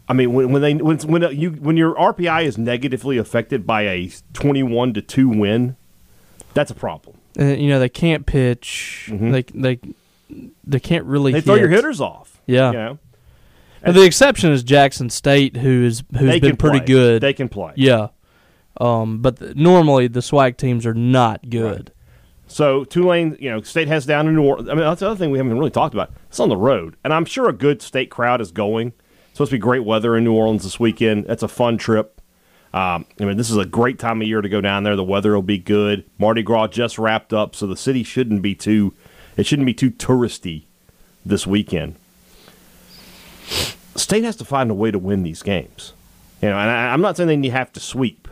I 0.08 0.14
mean, 0.14 0.34
when, 0.34 0.52
when 0.52 0.62
they 0.62 0.74
when 0.76 0.98
when 1.00 1.38
you 1.38 1.52
when 1.52 1.78
your 1.78 1.94
RPI 1.96 2.46
is 2.46 2.58
negatively 2.58 3.18
affected 3.18 3.68
by 3.68 3.84
a 3.84 4.12
twenty-one 4.34 4.94
to 4.94 5.02
two 5.02 5.30
win, 5.30 5.76
that's 6.54 6.72
a 6.72 6.76
problem. 6.76 7.19
And, 7.40 7.62
you 7.62 7.70
know 7.70 7.80
they 7.80 7.90
can't 7.90 8.26
pitch. 8.26 9.10
They 9.12 9.44
they 9.54 9.80
they 10.66 10.80
can't 10.80 11.06
really. 11.06 11.32
Mm-hmm. 11.32 11.38
They 11.38 11.42
throw 11.42 11.56
your 11.56 11.70
hitters 11.70 12.02
off. 12.02 12.42
Yeah. 12.46 12.72
You 12.72 12.78
know? 12.78 13.00
And 13.82 13.96
the 13.96 14.04
exception 14.04 14.52
is 14.52 14.62
Jackson 14.62 15.10
State, 15.10 15.56
who 15.56 15.86
is 15.86 16.04
who's 16.12 16.30
they 16.30 16.40
been 16.42 16.58
pretty 16.58 16.80
play. 16.80 16.88
good. 16.88 17.22
They 17.22 17.34
can 17.34 17.48
play. 17.48 17.74
yeah. 17.78 18.08
Um, 18.78 19.22
but 19.22 19.40
th- 19.40 19.56
normally 19.56 20.08
the 20.08 20.20
SWAC 20.20 20.58
teams 20.58 20.86
are 20.86 20.94
not 20.94 21.50
good. 21.50 21.92
So 22.48 22.84
Tulane, 22.84 23.38
you 23.40 23.50
know, 23.50 23.62
state 23.62 23.88
has 23.88 24.06
down 24.06 24.28
in 24.28 24.36
New 24.36 24.44
Orleans. 24.44 24.70
I 24.70 24.74
mean, 24.74 24.84
that's 24.84 25.00
the 25.00 25.08
other 25.08 25.16
thing 25.18 25.32
we 25.32 25.38
haven't 25.38 25.58
really 25.58 25.70
talked 25.70 25.94
about. 25.94 26.12
It's 26.30 26.40
on 26.40 26.50
the 26.50 26.58
road, 26.58 26.98
and 27.04 27.14
I'm 27.14 27.26
sure 27.26 27.48
a 27.48 27.54
good 27.54 27.82
state 27.82 28.10
crowd 28.10 28.42
is 28.42 28.52
going. 28.52 28.88
It's 29.30 29.34
supposed 29.34 29.52
to 29.52 29.56
be 29.56 29.60
great 29.60 29.84
weather 29.86 30.18
in 30.18 30.24
New 30.24 30.34
Orleans 30.34 30.64
this 30.64 30.80
weekend. 30.80 31.26
That's 31.26 31.44
a 31.44 31.48
fun 31.48 31.78
trip. 31.78 32.19
Um, 32.74 33.06
I 33.20 33.26
mean, 33.26 33.38
this 33.38 33.50
is 33.50 33.58
a 33.58 33.66
great 33.66 33.98
time 33.98 34.22
of 34.22 34.28
year 34.28 34.42
to 34.42 34.50
go 34.50 34.62
down 34.62 34.84
there. 34.84 34.96
The 34.96 35.04
weather 35.04 35.34
will 35.34 35.42
be 35.42 35.58
good. 35.58 36.06
Mardi 36.18 36.44
Gras 36.44 36.68
just 36.68 37.00
wrapped 37.00 37.34
up, 37.34 37.56
so 37.56 37.66
the 37.66 37.78
city 37.78 38.04
shouldn't 38.04 38.42
be 38.42 38.54
too. 38.54 38.94
It 39.38 39.46
shouldn't 39.46 39.66
be 39.66 39.74
too 39.74 39.92
touristy 39.92 40.64
this 41.26 41.48
weekend. 41.48 41.96
State 43.96 44.24
has 44.24 44.36
to 44.38 44.46
find 44.46 44.70
a 44.70 44.74
way 44.74 44.92
to 44.92 45.00
win 45.00 45.24
these 45.24 45.42
games. 45.42 45.94
You 46.42 46.50
know, 46.50 46.58
and 46.58 46.70
I, 46.70 46.94
I'm 46.94 47.02
not 47.02 47.18
saying 47.18 47.42
they 47.42 47.50
have 47.50 47.74
to 47.74 47.80
sweep, 47.80 48.28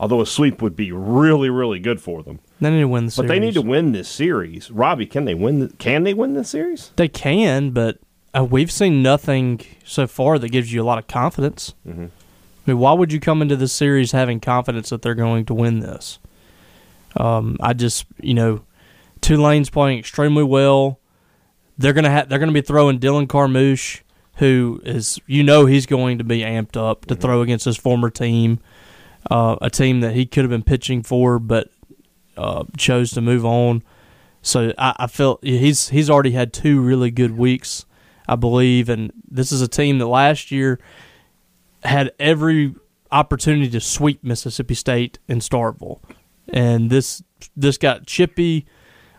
although 0.00 0.20
a 0.20 0.26
sweep 0.26 0.62
would 0.62 0.74
be 0.74 0.90
really, 0.90 1.50
really 1.50 1.78
good 1.78 2.00
for 2.00 2.22
them. 2.22 2.40
They 2.60 2.70
need 2.70 2.80
to 2.80 2.88
win 2.88 3.06
the 3.06 3.14
But 3.16 3.28
they 3.28 3.38
need 3.40 3.54
to 3.54 3.62
win 3.62 3.92
this 3.92 4.08
series. 4.08 4.70
Robbie, 4.70 5.06
can 5.06 5.26
they 5.26 5.34
win? 5.34 5.60
The, 5.60 5.68
can 5.74 6.04
they 6.04 6.14
win 6.14 6.34
this 6.34 6.50
series? 6.50 6.92
They 6.96 7.08
can, 7.08 7.70
but 7.70 7.98
uh, 8.36 8.44
we've 8.44 8.70
seen 8.70 9.02
nothing 9.02 9.60
so 9.84 10.06
far 10.06 10.38
that 10.38 10.48
gives 10.50 10.72
you 10.72 10.82
a 10.82 10.84
lot 10.84 10.98
of 10.98 11.06
confidence. 11.06 11.74
Mm-hmm. 11.86 12.06
I 12.64 12.70
mean, 12.70 12.78
why 12.78 12.92
would 12.92 13.12
you 13.12 13.18
come 13.18 13.42
into 13.42 13.56
this 13.56 13.72
series 13.72 14.12
having 14.12 14.38
confidence 14.38 14.90
that 14.90 15.02
they're 15.02 15.14
going 15.14 15.44
to 15.46 15.54
win 15.54 15.80
this? 15.80 16.20
Um, 17.16 17.56
I 17.60 17.72
just, 17.72 18.06
you 18.20 18.34
know, 18.34 18.62
Tulane's 19.20 19.68
playing 19.68 19.98
extremely 19.98 20.44
well. 20.44 21.00
They're 21.76 21.92
gonna 21.92 22.10
have, 22.10 22.28
they're 22.28 22.38
gonna 22.38 22.52
be 22.52 22.60
throwing 22.60 23.00
Dylan 23.00 23.26
Carmouche, 23.26 24.02
who 24.36 24.80
is, 24.84 25.18
you 25.26 25.42
know, 25.42 25.66
he's 25.66 25.86
going 25.86 26.18
to 26.18 26.24
be 26.24 26.40
amped 26.40 26.76
up 26.76 27.06
to 27.06 27.16
throw 27.16 27.42
against 27.42 27.64
his 27.64 27.76
former 27.76 28.10
team, 28.10 28.60
uh, 29.30 29.56
a 29.60 29.68
team 29.68 30.00
that 30.00 30.14
he 30.14 30.24
could 30.24 30.44
have 30.44 30.50
been 30.50 30.62
pitching 30.62 31.02
for, 31.02 31.38
but 31.38 31.70
uh, 32.36 32.64
chose 32.76 33.10
to 33.12 33.20
move 33.20 33.44
on. 33.44 33.82
So 34.40 34.72
I, 34.78 34.94
I 35.00 35.06
felt 35.06 35.42
he's 35.44 35.88
he's 35.88 36.08
already 36.08 36.32
had 36.32 36.52
two 36.52 36.80
really 36.80 37.10
good 37.10 37.36
weeks, 37.36 37.86
I 38.28 38.36
believe, 38.36 38.88
and 38.88 39.12
this 39.28 39.52
is 39.52 39.60
a 39.60 39.68
team 39.68 39.98
that 39.98 40.06
last 40.06 40.50
year 40.50 40.78
had 41.84 42.12
every 42.18 42.74
opportunity 43.10 43.68
to 43.70 43.80
sweep 43.80 44.22
Mississippi 44.24 44.74
State 44.74 45.18
in 45.28 45.38
Starkville, 45.40 46.00
and 46.48 46.90
this 46.90 47.22
this 47.56 47.78
got 47.78 48.06
chippy. 48.06 48.66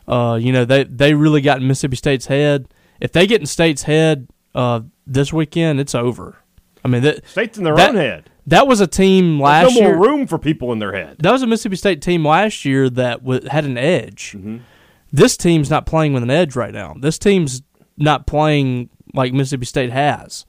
Uh, 0.08 0.38
you 0.42 0.52
know 0.52 0.66
they 0.66 0.84
they 0.84 1.14
really 1.14 1.42
got 1.42 1.60
in 1.62 1.68
Mississippi 1.68 1.96
State's 1.96 2.26
head. 2.28 2.68
If 3.00 3.12
they 3.12 3.28
get 3.28 3.40
in 3.42 3.46
State's 3.48 3.84
head 3.84 4.28
uh, 4.56 4.82
this 5.08 5.32
weekend, 5.34 5.80
it's 5.80 5.96
over. 5.96 6.38
I 6.84 6.88
mean 6.90 7.02
that 7.04 7.26
State's 7.28 7.58
in 7.58 7.64
their 7.64 7.76
That- 7.76 7.90
own 7.92 7.96
head. 7.96 8.30
that 8.48 8.68
was 8.68 8.82
a 8.82 8.88
team 8.88 9.40
last 9.40 9.64
There's 9.70 9.76
no 9.76 9.88
year 9.88 9.96
more 9.98 10.06
room 10.08 10.28
for 10.28 10.38
people 10.38 10.72
in 10.74 10.80
their 10.80 10.92
head. 10.94 11.18
that 11.20 11.32
was 11.32 11.42
a 11.42 11.48
Mississippi 11.48 11.78
State 11.78 12.02
team 12.02 12.26
last 12.26 12.66
year 12.66 12.90
that 12.90 13.24
w- 13.24 13.48
had 13.50 13.64
an 13.66 13.78
edge. 13.78 14.34
Mm-hmm. 14.36 14.58
This 15.12 15.38
team's 15.38 15.70
not 15.70 15.86
playing 15.86 16.12
with 16.14 16.24
an 16.24 16.30
edge 16.32 16.56
right 16.56 16.74
now. 16.74 16.96
This 17.00 17.18
team's 17.18 17.62
not 17.98 18.28
playing 18.28 18.90
like 19.14 19.32
Mississippi 19.32 19.66
State 19.66 19.92
has. 19.92 20.46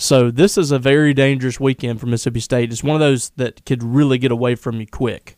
So 0.00 0.30
this 0.30 0.56
is 0.56 0.70
a 0.70 0.78
very 0.78 1.12
dangerous 1.12 1.58
weekend 1.58 2.00
for 2.00 2.06
Mississippi 2.06 2.38
State. 2.40 2.70
It's 2.72 2.84
one 2.84 2.94
of 2.94 3.00
those 3.00 3.30
that 3.30 3.64
could 3.66 3.82
really 3.82 4.16
get 4.16 4.30
away 4.30 4.54
from 4.54 4.80
you 4.80 4.86
quick. 4.86 5.36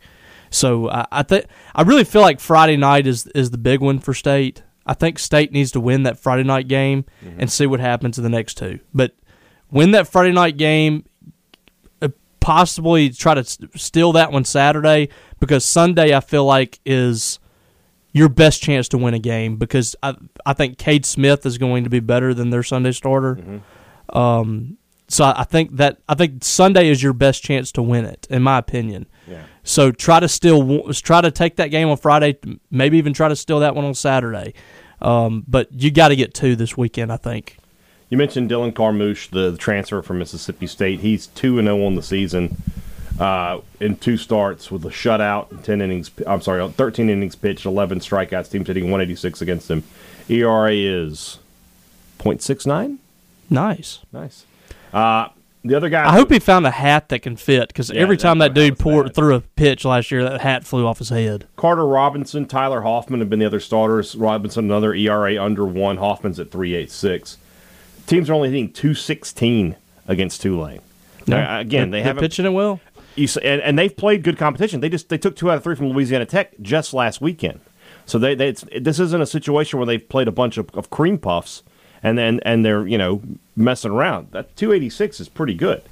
So 0.51 0.91
I, 0.91 1.07
I 1.11 1.23
think 1.23 1.47
I 1.75 1.83
really 1.83 2.05
feel 2.05 2.21
like 2.23 2.41
Friday 2.41 2.77
night 2.77 3.07
is 3.07 3.27
is 3.29 3.51
the 3.51 3.59
big 3.59 3.81
one 3.81 3.99
for 3.99 4.13
State. 4.15 4.63
I 4.85 4.93
think 4.95 5.19
State 5.19 5.51
needs 5.51 5.71
to 5.73 5.81
win 5.81 6.03
that 6.03 6.19
Friday 6.19 6.43
night 6.43 6.69
game 6.69 7.05
Mm-hmm. 7.25 7.41
and 7.41 7.51
see 7.51 7.67
what 7.67 7.81
happens 7.81 8.19
in 8.19 8.25
the 8.25 8.31
next 8.31 8.55
two. 8.59 8.81
But 8.93 9.15
win 9.71 9.93
that 9.93 10.07
Friday 10.09 10.33
night 10.33 10.57
game, 10.59 11.05
uh, 12.03 12.09
possibly 12.41 13.09
try 13.11 13.35
to 13.35 13.45
steal 13.79 14.13
that 14.13 14.31
one 14.33 14.45
Saturday 14.45 15.09
because 15.39 15.65
Sunday 15.65 16.15
I 16.15 16.21
feel 16.21 16.45
like 16.45 16.81
is 16.85 17.39
your 18.13 18.29
best 18.29 18.61
chance 18.63 18.89
to 18.89 18.99
win 18.99 19.15
a 19.15 19.19
game 19.19 19.57
because 19.57 19.97
I 20.03 20.17
I 20.45 20.53
think 20.53 20.77
Cade 20.77 21.07
Smith 21.07 21.47
is 21.47 21.57
going 21.57 21.85
to 21.85 21.91
be 21.91 22.01
better 22.01 22.35
than 22.35 22.51
their 22.51 22.63
Sunday 22.63 22.93
starter. 22.93 23.37
Mm-hmm. 23.37 23.59
Um, 24.13 24.77
so 25.09 25.25
I 25.25 25.45
think 25.45 25.77
that 25.77 25.99
I 26.09 26.15
think 26.15 26.45
Sunday 26.45 26.89
is 26.89 27.03
your 27.03 27.13
best 27.13 27.43
chance 27.43 27.73
to 27.73 27.83
win 27.83 28.05
it, 28.05 28.27
in 28.31 28.43
my 28.43 28.59
opinion. 28.59 29.07
Yeah. 29.27 29.43
So 29.65 29.91
try 29.91 30.21
to 30.21 30.29
still 30.29 30.93
try 30.93 31.21
to 31.21 31.31
take 31.31 31.57
that 31.57 31.69
game 31.69 31.89
on 31.89 31.97
Friday, 31.97 32.39
maybe 32.71 32.99
even 32.99 33.13
try 33.13 33.29
to 33.29 33.37
steal 33.37 33.61
that 33.61 33.75
one 33.75 33.85
on 33.85 33.95
Saturday. 33.95 34.55
Um, 35.03 35.45
but 35.49 35.73
you 35.73 35.91
got 35.91 36.09
to 36.09 36.17
get 36.17 36.35
two 36.35 36.55
this 36.57 36.77
weekend, 36.77 37.13
I 37.13 37.17
think. 37.17 37.57
You 38.09 38.19
mentioned 38.19 38.51
Dylan 38.51 38.73
Carmouche, 38.73 39.31
the, 39.31 39.53
the 39.53 39.59
transfer 39.59 40.03
from 40.03 40.19
Mississippi 40.19 40.67
State. 40.67 41.01
He's 41.01 41.29
two 41.29 41.59
and 41.59 41.67
zero 41.67 41.87
on 41.87 41.95
the 41.95 42.03
season 42.03 42.57
uh, 43.21 43.61
in 43.81 43.97
two 43.97 44.17
starts 44.17 44.71
with 44.71 44.85
a 44.85 44.89
shutout, 44.89 45.63
ten 45.63 45.81
innings. 45.83 46.11
I'm 46.27 46.41
sorry, 46.41 46.67
thirteen 46.71 47.11
innings 47.11 47.37
pitched, 47.37 47.67
eleven 47.67 48.01
strikeouts. 48.01 48.51
Team's 48.51 48.67
hitting 48.67 48.85
186 48.85 49.43
against 49.43 49.71
him. 49.71 49.85
ERA 50.29 50.73
is 50.73 51.39
.69. 52.19 52.99
Nice. 53.51 53.99
Nice. 54.13 54.47
Uh, 54.93 55.29
the 55.65 55.75
other 55.75 55.91
guy. 55.91 56.09
I 56.09 56.13
hope 56.13 56.31
he 56.31 56.39
found 56.39 56.67
a 56.67 56.71
hat 56.71 57.11
that 57.11 57.21
can 57.21 57.37
fit 57.37 57.69
because 57.69 57.91
Yeah, 57.91 58.01
every 58.01 58.17
time 58.17 58.39
that 58.39 58.55
dude 58.55 58.79
poured 58.79 59.15
threw 59.15 59.35
a 59.35 59.41
pitch 59.41 59.85
last 59.85 60.11
year, 60.11 60.23
that 60.23 60.41
hat 60.41 60.65
flew 60.65 60.87
off 60.87 60.99
his 60.99 61.11
head. 61.11 61.47
Carter 61.57 61.87
Robinson, 61.87 62.47
Tyler 62.47 62.81
Hoffman 62.81 63.21
have 63.21 63.29
been 63.29 63.41
the 63.41 63.47
other 63.47 63.61
starters. 63.61 64.15
Robinson 64.17 64.65
another 64.65 64.95
ERA 64.95 65.43
under 65.43 65.67
one. 65.67 65.99
Hoffman's 65.99 66.41
at 66.41 66.51
3.86. 66.51 67.37
Teams 68.07 68.31
are 68.31 68.35
only 68.35 68.49
hitting 68.49 68.73
216 68.73 69.77
against 70.09 70.41
Tulane. 70.41 70.81
Now, 71.27 71.61
again, 71.61 71.91
they 71.91 72.03
haven't 72.03 72.23
pitching 72.23 72.47
it 72.47 72.51
well. 72.51 72.81
you 73.15 73.29
and, 73.43 73.61
and 73.61 73.79
they've 73.79 73.95
played 73.95 74.23
good 74.23 74.39
competition. 74.39 74.81
They 74.81 74.89
just 74.89 75.11
they 75.11 75.19
took 75.19 75.37
two 75.37 75.51
out 75.51 75.59
of 75.59 75.63
three 75.63 75.77
from 75.77 75.91
Louisiana 75.91 76.25
Tech 76.25 76.55
just 76.63 76.95
last 76.95 77.21
weekend. 77.21 77.61
So 78.07 78.19
they, 78.19 78.35
they 78.35 78.49
it's, 78.49 78.65
this 78.81 78.99
isn't 78.99 79.21
a 79.21 79.27
situation 79.27 79.79
where 79.79 79.87
they've 79.87 80.09
played 80.09 80.27
a 80.27 80.33
bunch 80.33 80.57
of, 80.57 80.71
of 80.75 80.91
cream 80.91 81.19
puffs 81.19 81.63
and 82.03 82.17
then 82.19 82.41
and 82.45 82.65
they're 82.65 82.87
you 82.87 82.99
know 82.99 83.23
messing 83.57 83.91
around. 83.91 84.29
That 84.33 84.57
286 84.57 85.21
is 85.21 85.29
pretty 85.29 85.55
good 85.55 85.83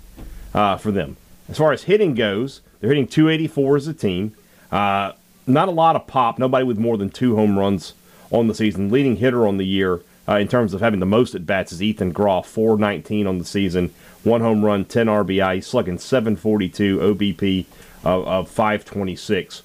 uh, 0.54 0.76
for 0.76 0.90
them. 0.90 1.16
As 1.48 1.56
far 1.56 1.72
as 1.72 1.84
hitting 1.84 2.14
goes, 2.14 2.60
they're 2.80 2.90
hitting 2.90 3.08
284 3.08 3.76
as 3.76 3.86
a 3.86 3.94
team. 3.94 4.34
Uh, 4.70 5.12
not 5.46 5.68
a 5.68 5.72
lot 5.72 5.96
of 5.96 6.06
pop. 6.06 6.38
Nobody 6.38 6.64
with 6.64 6.78
more 6.78 6.96
than 6.98 7.10
two 7.10 7.36
home 7.36 7.58
runs 7.58 7.94
on 8.30 8.48
the 8.48 8.54
season. 8.54 8.90
Leading 8.90 9.16
hitter 9.16 9.46
on 9.46 9.56
the 9.56 9.64
year 9.64 10.02
uh, 10.28 10.36
in 10.36 10.46
terms 10.46 10.74
of 10.74 10.80
having 10.80 11.00
the 11.00 11.06
most 11.06 11.34
at 11.34 11.46
bats 11.46 11.72
is 11.72 11.82
Ethan 11.82 12.12
Groff, 12.12 12.46
419 12.46 13.26
on 13.26 13.38
the 13.38 13.44
season, 13.44 13.94
one 14.24 14.42
home 14.42 14.64
run, 14.64 14.84
10 14.84 15.06
RBI. 15.06 15.56
He's 15.56 15.66
slugging 15.66 15.98
742 15.98 16.98
OBP 16.98 17.64
of, 18.04 18.26
of 18.26 18.50
526. 18.50 19.62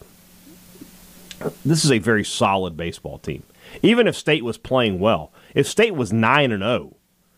This 1.66 1.84
is 1.84 1.92
a 1.92 2.00
very 2.00 2.24
solid 2.24 2.78
baseball 2.78 3.18
team. 3.18 3.44
Even 3.82 4.08
if 4.08 4.15
State 4.15 4.43
was 4.43 4.58
playing 4.58 5.00
well, 5.00 5.32
if 5.53 5.67
State 5.67 5.96
was 5.96 6.13
9 6.13 6.51
and 6.51 6.63
0 6.63 6.96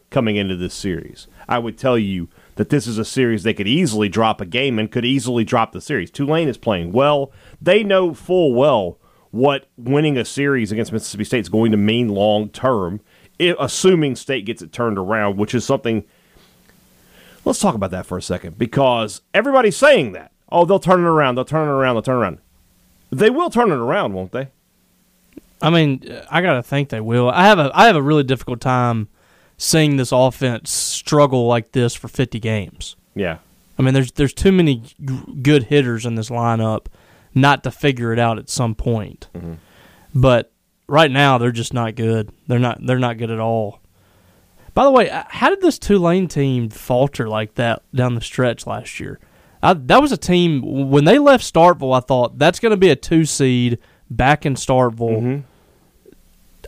coming 0.09 0.35
into 0.35 0.55
this 0.55 0.73
series, 0.73 1.27
I 1.47 1.59
would 1.59 1.77
tell 1.77 1.97
you 1.97 2.29
that 2.55 2.69
this 2.69 2.87
is 2.87 2.97
a 2.97 3.05
series 3.05 3.43
they 3.43 3.53
could 3.53 3.67
easily 3.67 4.09
drop 4.09 4.41
a 4.41 4.45
game 4.45 4.79
and 4.79 4.91
could 4.91 5.05
easily 5.05 5.43
drop 5.43 5.71
the 5.71 5.81
series. 5.81 6.11
Tulane 6.11 6.47
is 6.47 6.57
playing 6.57 6.91
well. 6.91 7.31
They 7.61 7.83
know 7.83 8.13
full 8.13 8.53
well 8.53 8.97
what 9.31 9.67
winning 9.77 10.17
a 10.17 10.23
series 10.23 10.71
against 10.71 10.93
Mississippi 10.93 11.25
State 11.25 11.41
is 11.41 11.49
going 11.49 11.71
to 11.71 11.77
mean 11.77 12.07
long 12.07 12.49
term, 12.49 13.01
assuming 13.39 14.15
State 14.15 14.45
gets 14.45 14.61
it 14.61 14.71
turned 14.71 14.97
around, 14.97 15.37
which 15.37 15.53
is 15.53 15.65
something. 15.65 16.05
Let's 17.43 17.59
talk 17.59 17.75
about 17.75 17.91
that 17.91 18.05
for 18.05 18.17
a 18.17 18.21
second 18.21 18.57
because 18.57 19.21
everybody's 19.33 19.77
saying 19.77 20.13
that. 20.13 20.31
Oh, 20.49 20.63
they'll 20.63 20.79
turn 20.79 21.01
it 21.01 21.07
around. 21.07 21.35
They'll 21.35 21.45
turn 21.45 21.67
it 21.67 21.71
around. 21.71 21.95
They'll 21.95 22.01
turn 22.01 22.15
it 22.15 22.19
around. 22.19 22.39
They 23.11 23.29
will 23.29 23.49
turn 23.49 23.71
it 23.71 23.75
around, 23.75 24.13
won't 24.13 24.31
they? 24.31 24.49
I 25.61 25.69
mean, 25.69 26.03
I 26.29 26.41
gotta 26.41 26.63
think 26.63 26.89
they 26.89 27.01
will. 27.01 27.29
I 27.29 27.45
have 27.45 27.59
a 27.59 27.71
I 27.73 27.87
have 27.87 27.95
a 27.95 28.01
really 28.01 28.23
difficult 28.23 28.61
time 28.61 29.07
seeing 29.57 29.97
this 29.97 30.11
offense 30.11 30.71
struggle 30.71 31.47
like 31.47 31.71
this 31.71 31.95
for 31.95 32.07
50 32.07 32.39
games. 32.39 32.95
Yeah. 33.15 33.37
I 33.77 33.81
mean, 33.81 33.93
there's 33.93 34.11
there's 34.13 34.33
too 34.33 34.51
many 34.51 34.83
good 35.41 35.63
hitters 35.63 36.05
in 36.05 36.15
this 36.15 36.29
lineup 36.29 36.87
not 37.33 37.63
to 37.63 37.71
figure 37.71 38.13
it 38.13 38.19
out 38.19 38.37
at 38.37 38.49
some 38.49 38.75
point. 38.75 39.27
Mm-hmm. 39.33 39.53
But 40.13 40.51
right 40.87 41.11
now, 41.11 41.37
they're 41.37 41.51
just 41.51 41.73
not 41.73 41.95
good. 41.95 42.31
They're 42.47 42.59
not 42.59 42.85
they're 42.85 42.99
not 42.99 43.17
good 43.17 43.31
at 43.31 43.39
all. 43.39 43.81
By 44.73 44.83
the 44.83 44.91
way, 44.91 45.09
how 45.29 45.49
did 45.49 45.61
this 45.61 45.79
Tulane 45.79 46.27
team 46.27 46.69
falter 46.69 47.29
like 47.29 47.55
that 47.55 47.83
down 47.93 48.15
the 48.15 48.21
stretch 48.21 48.67
last 48.67 48.99
year? 48.99 49.19
I, 49.63 49.73
that 49.73 50.01
was 50.01 50.11
a 50.11 50.17
team 50.17 50.89
when 50.89 51.05
they 51.05 51.17
left 51.17 51.51
Starkville. 51.51 51.95
I 51.95 52.01
thought 52.01 52.37
that's 52.37 52.59
going 52.59 52.71
to 52.71 52.77
be 52.77 52.89
a 52.89 52.95
two 52.95 53.23
seed 53.23 53.79
back 54.09 54.45
in 54.45 54.55
Starkville. 54.55 55.43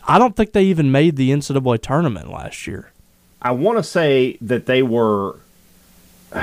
I 0.08 0.20
don't 0.20 0.36
think 0.36 0.54
they 0.54 0.64
even 0.66 0.92
made 0.92 1.16
the 1.18 1.32
NCAA 1.32 1.82
tournament 1.82 2.30
last 2.32 2.66
year. 2.68 2.92
I 3.42 3.52
want 3.52 3.78
to 3.78 3.84
say 3.84 4.38
that 4.42 4.66
they 4.66 4.82
were 4.82 5.38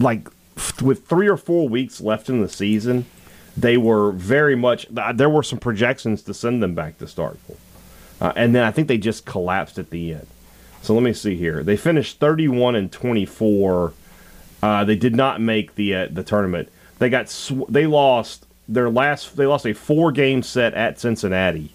like 0.00 0.28
f- 0.56 0.82
with 0.82 1.06
three 1.06 1.28
or 1.28 1.36
four 1.36 1.68
weeks 1.68 2.00
left 2.00 2.28
in 2.28 2.40
the 2.42 2.48
season, 2.48 3.06
they 3.56 3.76
were 3.76 4.12
very 4.12 4.54
much. 4.54 4.86
There 5.14 5.28
were 5.30 5.42
some 5.42 5.58
projections 5.58 6.22
to 6.22 6.34
send 6.34 6.62
them 6.62 6.74
back 6.74 6.98
to 6.98 7.06
Starkville, 7.06 7.56
uh, 8.20 8.32
and 8.36 8.54
then 8.54 8.62
I 8.64 8.70
think 8.70 8.88
they 8.88 8.98
just 8.98 9.24
collapsed 9.24 9.78
at 9.78 9.90
the 9.90 10.12
end. 10.14 10.26
So 10.82 10.94
let 10.94 11.02
me 11.02 11.12
see 11.12 11.36
here. 11.36 11.62
They 11.62 11.76
finished 11.76 12.20
thirty-one 12.20 12.74
and 12.76 12.90
twenty-four. 12.92 13.92
Uh, 14.62 14.84
they 14.84 14.96
did 14.96 15.14
not 15.14 15.40
make 15.40 15.74
the 15.74 15.94
uh, 15.94 16.08
the 16.10 16.22
tournament. 16.22 16.68
They 16.98 17.08
got 17.08 17.28
sw- 17.28 17.66
they 17.68 17.86
lost 17.86 18.46
their 18.68 18.90
last. 18.90 19.36
They 19.36 19.46
lost 19.46 19.66
a 19.66 19.72
four-game 19.72 20.42
set 20.42 20.74
at 20.74 21.00
Cincinnati 21.00 21.72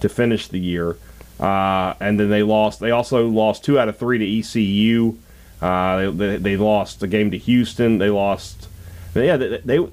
to 0.00 0.08
finish 0.08 0.48
the 0.48 0.58
year. 0.58 0.96
Uh, 1.38 1.94
and 2.00 2.18
then 2.18 2.30
they 2.30 2.42
lost. 2.42 2.80
They 2.80 2.90
also 2.90 3.26
lost 3.26 3.64
two 3.64 3.78
out 3.78 3.88
of 3.88 3.96
three 3.96 4.18
to 4.18 4.38
ECU. 4.40 5.16
Uh, 5.60 5.96
they, 5.96 6.10
they, 6.10 6.36
they 6.36 6.56
lost 6.56 7.02
a 7.02 7.06
game 7.06 7.30
to 7.30 7.38
Houston. 7.38 7.98
They 7.98 8.10
lost. 8.10 8.68
Yeah, 9.14 9.36
they, 9.36 9.58
they 9.58 9.88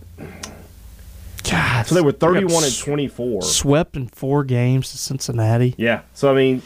God, 1.49 1.87
so 1.87 1.95
they 1.95 2.01
were 2.01 2.11
thirty-one 2.11 2.63
and 2.63 2.77
twenty-four. 2.77 3.41
swept 3.41 3.95
in 3.95 4.07
four 4.07 4.43
games 4.43 4.91
to 4.91 4.97
Cincinnati. 4.97 5.75
Yeah. 5.77 6.01
So 6.13 6.31
I 6.31 6.35
mean, 6.35 6.61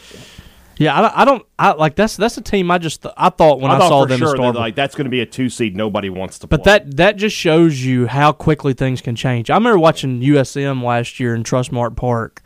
Yeah, 0.77 0.97
I 0.97 1.01
don't, 1.01 1.17
I 1.17 1.25
don't. 1.25 1.45
I 1.57 1.71
like 1.73 1.95
that's 1.95 2.17
that's 2.17 2.37
a 2.37 2.41
team 2.41 2.69
I 2.69 2.77
just 2.77 3.03
th- 3.03 3.13
I 3.17 3.29
thought 3.29 3.61
when 3.61 3.71
I, 3.71 3.75
I 3.75 3.79
thought 3.79 3.89
saw 3.89 4.05
them 4.05 4.19
sure 4.19 4.35
that 4.35 4.55
like 4.55 4.75
that's 4.75 4.93
going 4.95 5.05
to 5.05 5.09
be 5.11 5.21
a 5.21 5.25
two 5.25 5.49
seed. 5.49 5.75
Nobody 5.75 6.09
wants 6.09 6.39
to. 6.39 6.47
but 6.47 6.63
play. 6.63 6.73
that 6.79 6.97
that 6.97 7.15
just 7.15 7.35
shows 7.35 7.83
you 7.83 8.07
how 8.07 8.31
quickly 8.31 8.73
things 8.73 9.01
can 9.01 9.15
change. 9.15 9.49
I 9.49 9.55
remember 9.55 9.79
watching 9.79 10.19
USM 10.21 10.83
last 10.83 11.19
year 11.19 11.33
in 11.33 11.43
Trustmark 11.43 11.95
Park 11.95 12.41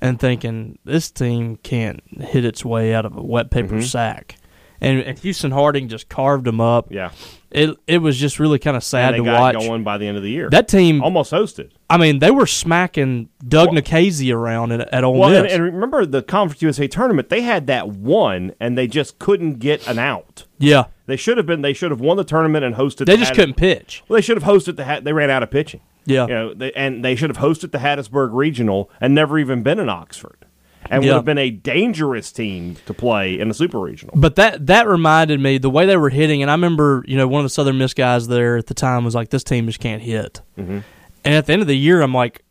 and 0.00 0.18
thinking 0.20 0.78
this 0.84 1.10
team 1.10 1.56
can't 1.56 2.00
hit 2.20 2.44
its 2.44 2.64
way 2.64 2.94
out 2.94 3.04
of 3.04 3.16
a 3.16 3.22
wet 3.22 3.50
paper 3.50 3.74
Mm-hmm. 3.74 3.80
sack, 3.82 4.36
and, 4.82 5.00
and 5.00 5.18
Houston 5.20 5.50
Harding 5.50 5.88
just 5.88 6.08
carved 6.10 6.44
them 6.44 6.60
up. 6.60 6.88
yeah, 6.90 7.10
It 7.50 7.76
it 7.86 7.98
was 7.98 8.18
just 8.18 8.38
really 8.38 8.58
kind 8.58 8.76
of 8.76 8.84
sad 8.84 9.14
and 9.14 9.24
they 9.24 9.30
to 9.30 9.36
got 9.36 9.54
watch. 9.54 9.66
going 9.66 9.82
by 9.84 9.96
the 9.98 10.06
end 10.06 10.16
of 10.18 10.22
the 10.22 10.30
year. 10.30 10.50
That 10.50 10.68
team, 10.68 11.02
almost 11.02 11.32
hosted. 11.32 11.70
I 11.88 11.96
mean, 11.98 12.18
they 12.18 12.30
were 12.30 12.46
smacking 12.46 13.28
Doug 13.46 13.68
Nikhazy 13.70 14.34
around 14.34 14.72
at, 14.72 14.92
at 14.92 15.04
Ole 15.04 15.18
Well, 15.18 15.32
and, 15.34 15.42
Miss. 15.44 15.52
and 15.52 15.62
remember 15.62 16.04
the 16.06 16.22
Conference 16.22 16.62
USA 16.62 16.88
tournament? 16.88 17.28
They 17.28 17.42
had 17.42 17.66
that 17.68 17.88
one, 17.88 18.52
and 18.60 18.76
they 18.76 18.86
just 18.86 19.18
couldn't 19.18 19.54
get 19.58 19.86
an 19.86 19.98
out. 19.98 20.44
yeah, 20.58 20.84
They 21.06 21.16
should 21.16 21.36
have 21.36 21.46
been. 21.46 21.60
They 21.62 21.72
should 21.74 21.90
have 21.90 22.00
won 22.00 22.16
the 22.16 22.24
tournament 22.24 22.64
and 22.64 22.74
hosted. 22.76 23.06
they 23.06 23.12
the 23.12 23.18
just 23.18 23.32
Hattis- 23.32 23.36
couldn't 23.36 23.54
pitch. 23.56 24.02
Well, 24.08 24.16
they 24.16 24.22
should 24.22 24.40
have 24.40 24.48
hosted 24.50 24.76
the. 24.76 25.00
They 25.02 25.12
ran 25.12 25.30
out 25.30 25.42
of 25.42 25.50
pitching. 25.50 25.80
Yeah. 26.04 26.22
You 26.26 26.34
know, 26.34 26.54
they, 26.54 26.72
and 26.72 27.04
they 27.04 27.14
should 27.14 27.30
have 27.30 27.38
hosted 27.38 27.70
the 27.70 27.78
Hattiesburg 27.78 28.30
Regional 28.32 28.90
and 29.00 29.14
never 29.14 29.38
even 29.38 29.62
been 29.62 29.78
in 29.78 29.88
Oxford, 29.88 30.46
and 30.92 31.02
Yeah. 31.04 31.10
would 31.10 31.16
have 31.16 31.24
been 31.24 31.38
a 31.38 31.50
dangerous 31.50 32.30
team 32.30 32.76
to 32.86 32.94
play 32.94 33.38
in 33.40 33.48
the 33.48 33.54
Super 33.54 33.80
Regional. 33.80 34.14
But 34.16 34.36
that 34.36 34.66
that 34.66 34.86
reminded 34.86 35.40
me 35.40 35.58
the 35.58 35.70
way 35.70 35.86
they 35.86 35.96
were 35.96 36.10
hitting, 36.10 36.42
and 36.42 36.50
I 36.50 36.54
remember 36.54 37.04
you 37.08 37.16
know 37.16 37.26
one 37.26 37.40
of 37.40 37.44
the 37.44 37.48
Southern 37.54 37.78
Miss 37.78 37.94
guys 37.94 38.28
there 38.28 38.56
at 38.56 38.66
the 38.66 38.74
time 38.74 39.04
was 39.04 39.14
like, 39.14 39.30
"This 39.30 39.44
team 39.44 39.66
just 39.66 39.80
can't 39.80 40.02
hit." 40.02 40.40
Mm-hmm. 40.58 40.78
And 41.24 41.34
at 41.34 41.46
the 41.46 41.52
end 41.52 41.62
of 41.62 41.68
the 41.68 41.76
year, 41.76 42.00
I'm 42.02 42.12
like, 42.14 42.42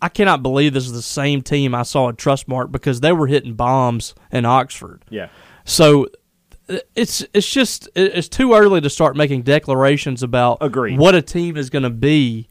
I 0.00 0.08
cannot 0.08 0.42
believe 0.42 0.72
this 0.74 0.84
is 0.86 0.92
the 0.92 1.00
same 1.02 1.42
team 1.42 1.74
I 1.74 1.82
saw 1.82 2.08
at 2.10 2.16
Trustmark 2.16 2.70
because 2.72 3.00
they 3.00 3.12
were 3.12 3.26
hitting 3.26 3.54
bombs 3.54 4.14
in 4.30 4.44
Oxford. 4.44 5.02
Yeah. 5.10 5.28
So 5.64 6.08
it's 6.94 7.24
it's 7.34 7.50
just 7.50 7.88
it's 7.94 8.28
too 8.28 8.54
early 8.54 8.80
to 8.80 8.90
start 8.90 9.16
making 9.16 9.42
declarations 9.42 10.22
about 10.22 10.58
Agreed. 10.60 10.98
what 10.98 11.14
a 11.14 11.22
team 11.22 11.56
is 11.56 11.70
going 11.70 11.82
to 11.82 11.90
be. 11.90 12.48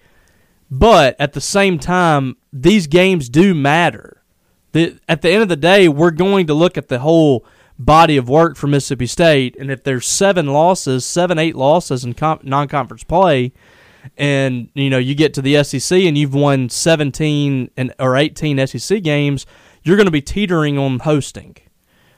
But 0.69 1.15
at 1.19 1.33
the 1.33 1.41
same 1.41 1.79
time, 1.79 2.37
these 2.53 2.87
games 2.87 3.27
do 3.29 3.53
matter. 3.53 4.20
The, 4.71 4.99
at 5.07 5.21
the 5.21 5.29
end 5.31 5.43
of 5.43 5.49
the 5.49 5.55
day, 5.55 5.87
we're 5.87 6.11
going 6.11 6.47
to 6.47 6.53
look 6.53 6.77
at 6.77 6.87
the 6.87 6.99
whole 6.99 7.45
body 7.77 8.17
of 8.17 8.29
work 8.29 8.55
for 8.55 8.67
Mississippi 8.67 9.07
State, 9.07 9.55
and 9.59 9.71
if 9.71 9.83
there's 9.83 10.07
seven 10.07 10.47
losses, 10.47 11.05
seven 11.05 11.39
eight 11.39 11.55
losses 11.55 12.05
in 12.05 12.13
com- 12.13 12.39
non-conference 12.43 13.03
play, 13.03 13.51
and 14.17 14.69
you 14.73 14.89
know 14.89 14.97
you 14.97 15.15
get 15.15 15.33
to 15.35 15.41
the 15.41 15.63
SEC 15.63 15.99
and 15.99 16.17
you've 16.17 16.33
won 16.33 16.69
17 16.69 17.69
and 17.77 17.93
or 17.99 18.17
18 18.17 18.65
SEC 18.67 19.03
games, 19.03 19.45
you're 19.83 19.97
going 19.97 20.05
to 20.05 20.11
be 20.11 20.21
teetering 20.21 20.77
on 20.77 20.99
hosting. 20.99 21.57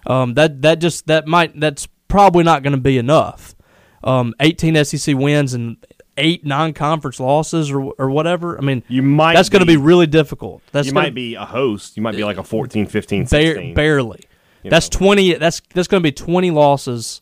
Um, 0.05 0.33
that 0.35 0.61
that 0.61 0.79
just 0.79 1.07
that 1.07 1.27
might 1.27 1.59
that's 1.59 1.87
probably 2.07 2.43
not 2.43 2.63
going 2.63 2.73
to 2.73 2.81
be 2.81 2.97
enough. 2.97 3.55
Um, 4.03 4.33
18 4.39 4.83
SEC 4.83 5.15
wins 5.15 5.53
and 5.53 5.77
eight 6.17 6.45
non-conference 6.45 7.19
losses 7.19 7.71
or 7.71 7.81
or 7.97 8.09
whatever. 8.09 8.57
I 8.57 8.61
mean, 8.61 8.83
You 8.87 9.01
might 9.03 9.33
that's 9.35 9.49
going 9.49 9.61
to 9.61 9.65
be- 9.65 9.77
really 9.77 10.07
difficult. 10.07 10.61
That's 10.71 10.87
you 10.87 10.93
gonna, 10.93 11.07
might 11.07 11.15
be 11.15 11.35
a 11.35 11.45
host. 11.45 11.97
You 11.97 12.03
might 12.03 12.15
be 12.15 12.23
like 12.23 12.37
a 12.37 12.43
14, 12.43 12.85
15, 12.85 13.25
Bare, 13.25 13.27
16. 13.55 13.73
barely. 13.73 14.21
That's 14.63 14.91
know. 14.91 14.97
twenty. 14.99 15.33
That's 15.33 15.61
that's 15.73 15.87
going 15.89 16.01
to 16.01 16.07
be 16.07 16.13
twenty 16.13 16.49
losses 16.51 17.19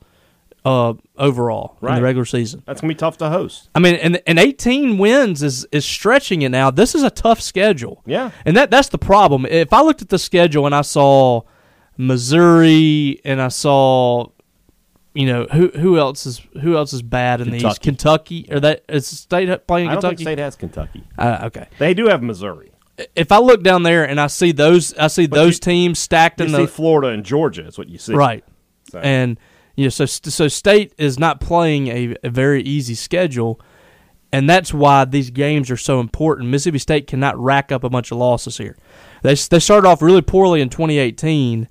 uh, 0.64 0.94
overall 1.18 1.76
in 1.82 1.96
the 1.96 2.02
regular 2.04 2.24
season. 2.26 2.62
That's 2.68 2.82
gonna 2.82 2.94
be 2.94 2.98
tough 2.98 3.18
to 3.18 3.30
host. 3.30 3.70
I 3.74 3.80
mean, 3.80 3.96
and 3.96 4.22
and 4.28 4.38
eighteen 4.38 5.00
wins 5.00 5.42
is 5.42 5.66
is 5.72 5.84
stretching 5.84 6.44
it 6.44 6.50
now. 6.50 6.70
This 6.70 6.94
is 6.94 7.02
a 7.02 7.10
tough 7.10 7.42
schedule. 7.42 8.04
Yeah. 8.06 8.30
and 8.46 8.56
that 8.58 8.70
that's 8.70 8.90
the 8.90 9.00
problem. 9.00 9.48
If 9.48 9.74
I 9.74 9.82
looked 9.82 10.04
at 10.04 10.10
the 10.10 10.20
schedule 10.20 10.68
and 10.68 10.76
I 10.76 10.82
saw 10.82 11.42
Missouri 11.98 13.20
and 13.26 13.42
I 13.42 13.48
saw. 13.48 14.28
You 15.14 15.26
know 15.26 15.44
who 15.52 15.68
who 15.70 15.98
else 15.98 16.26
is 16.26 16.42
who 16.62 16.78
else 16.78 16.94
is 16.94 17.02
bad 17.02 17.42
in 17.42 17.52
these 17.52 17.62
Kentucky. 17.62 18.44
Kentucky 18.44 18.46
or 18.50 18.60
that 18.62 18.86
is 18.88 19.08
state 19.08 19.68
playing 19.68 19.90
I 19.90 19.94
don't 19.94 20.02
think 20.02 20.18
Kentucky? 20.20 20.24
State 20.24 20.40
has 20.40 20.56
Kentucky. 20.56 21.04
uh, 21.18 21.40
okay, 21.46 21.68
They 21.80 21.94
do 21.94 22.08
have 22.08 22.24
Missouri. 22.24 22.72
if 23.16 23.30
I 23.32 23.40
look 23.40 23.62
down 23.62 23.84
there 23.84 24.08
and 24.08 24.22
I 24.22 24.28
see 24.28 24.54
those 24.54 24.94
I 24.94 25.08
see 25.08 25.26
those 25.26 25.56
you- 25.56 25.60
teams 25.60 26.00
stacked 26.00 26.40
in 26.40 26.48
see 26.50 26.56
the 26.56 26.68
Florida 26.68 27.10
and 27.10 27.26
Georgia. 27.26 27.66
Is 27.68 27.78
what 27.78 27.90
you 27.90 27.98
see. 27.98 28.14
right, 28.14 28.46
So- 28.90 29.00
and 29.00 29.38
you 29.76 29.86
know, 29.86 29.90
so 29.90 30.06
so 30.06 30.48
state 30.48 30.94
is 30.98 31.20
not 31.20 31.42
playing 31.42 31.88
a, 31.88 32.16
a 32.24 32.30
very 32.30 32.62
easy 32.64 32.94
schedule, 32.96 33.60
and 34.32 34.50
that's 34.50 34.74
why 34.74 35.04
these 35.04 35.30
games 35.30 35.70
are 35.70 35.78
so 35.78 36.00
important. 36.00 36.50
Mississippi 36.50 36.78
State 36.80 37.08
cannot 37.08 37.38
rack 37.38 37.72
up 37.72 37.84
a 37.84 37.90
bunch 37.90 38.12
of 38.12 38.18
losses 38.18 38.58
here. 38.58 38.78
They 39.24 39.34
they 39.36 39.60
started 39.60 39.88
off 39.90 40.02
really 40.02 40.22
poorly 40.22 40.62
in 40.62 40.70
2018, 40.70 41.68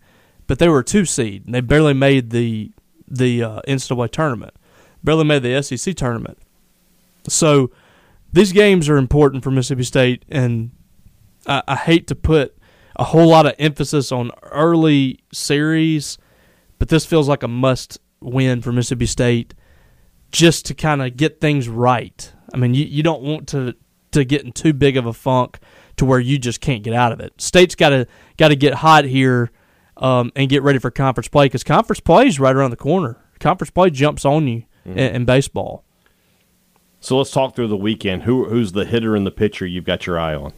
but 0.47 0.59
they 0.59 0.69
were 0.69 0.81
a 0.81 0.85
two 0.85 1.07
seed. 1.07 1.47
And 1.47 1.55
they 1.55 1.61
barely 1.63 1.95
made 1.95 2.31
the 2.31 2.73
the 3.11 3.43
uh, 3.43 3.61
NCAA 3.67 4.11
tournament, 4.11 4.55
barely 5.03 5.25
made 5.25 5.43
the 5.43 5.63
SEC 5.63 5.95
tournament. 5.97 6.39
So 7.29 7.71
these 8.33 8.53
games 8.53 8.89
are 8.89 8.97
important 8.97 9.43
for 9.43 9.51
Mississippi 9.51 9.83
State, 9.83 10.25
and 10.29 10.71
I, 11.47 11.63
I 11.67 11.77
hate 11.77 12.07
to 12.09 12.15
put 12.15 12.57
a 12.97 13.05
whole 13.05 13.29
lot 13.29 13.47
of 13.47 13.55
emphasis 13.59 14.13
on 14.13 14.31
early 14.43 15.21
series, 15.33 16.19
but 16.79 16.89
this 16.89 17.05
feels 17.05 17.29
like 17.29 17.43
a 17.43 17.49
must 17.49 17.99
win 18.21 18.61
for 18.61 18.73
Mississippi 18.73 19.07
State 19.07 19.55
just 20.31 20.67
to 20.67 20.75
kind 20.75 21.03
of 21.03 21.17
get 21.17 21.41
things 21.41 21.69
right. 21.69 22.33
I 22.55 22.57
mean, 22.57 22.75
you, 22.75 22.85
you 22.85 23.03
don't 23.03 23.23
want 23.23 23.49
to 23.49 23.75
to 24.13 24.25
get 24.25 24.43
in 24.43 24.51
too 24.51 24.73
big 24.73 24.97
of 24.97 25.07
a 25.07 25.13
funk 25.13 25.61
to 25.97 26.05
where 26.05 26.19
you 26.19 26.37
just 26.37 26.61
can't 26.61 26.83
get 26.83 26.93
out 26.93 27.13
of 27.13 27.21
it. 27.21 27.33
State's 27.41 27.75
got 27.75 27.91
to 27.91 28.07
got 28.37 28.49
to 28.49 28.57
get 28.57 28.75
hot 28.75 29.05
here 29.05 29.51
um, 30.01 30.33
and 30.35 30.49
get 30.49 30.63
ready 30.63 30.79
for 30.79 30.91
conference 30.91 31.29
play 31.29 31.47
because 31.47 31.63
conference 31.63 32.01
play 32.01 32.27
is 32.27 32.41
right 32.41 32.57
around 32.57 32.71
the 32.71 32.77
corner. 32.77 33.23
Conference 33.39 33.71
play 33.71 33.91
jumps 33.91 34.25
on 34.25 34.49
you 34.49 34.65
in, 34.85 34.99
in 34.99 35.25
baseball. 35.25 35.85
So 37.01 37.17
let's 37.17 37.31
talk 37.31 37.55
through 37.55 37.69
the 37.69 37.77
weekend. 37.77 38.25
Who 38.25 38.47
who's 38.47 38.73
the 38.73 38.85
hitter 38.85 39.15
and 39.15 39.27
the 39.27 39.31
pitcher 39.31 39.67
you've 39.67 39.85
got 39.85 40.07
your 40.07 40.19
eye 40.19 40.35
on? 40.35 40.53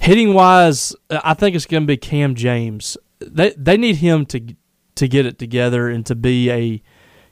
Hitting 0.00 0.32
wise, 0.32 0.94
I 1.10 1.34
think 1.34 1.54
it's 1.54 1.66
going 1.66 1.82
to 1.82 1.86
be 1.86 1.96
Cam 1.96 2.34
James. 2.34 2.96
They 3.18 3.50
they 3.56 3.76
need 3.76 3.96
him 3.96 4.24
to 4.26 4.54
to 4.96 5.08
get 5.08 5.26
it 5.26 5.38
together 5.38 5.88
and 5.88 6.04
to 6.06 6.14
be 6.14 6.50
a 6.50 6.82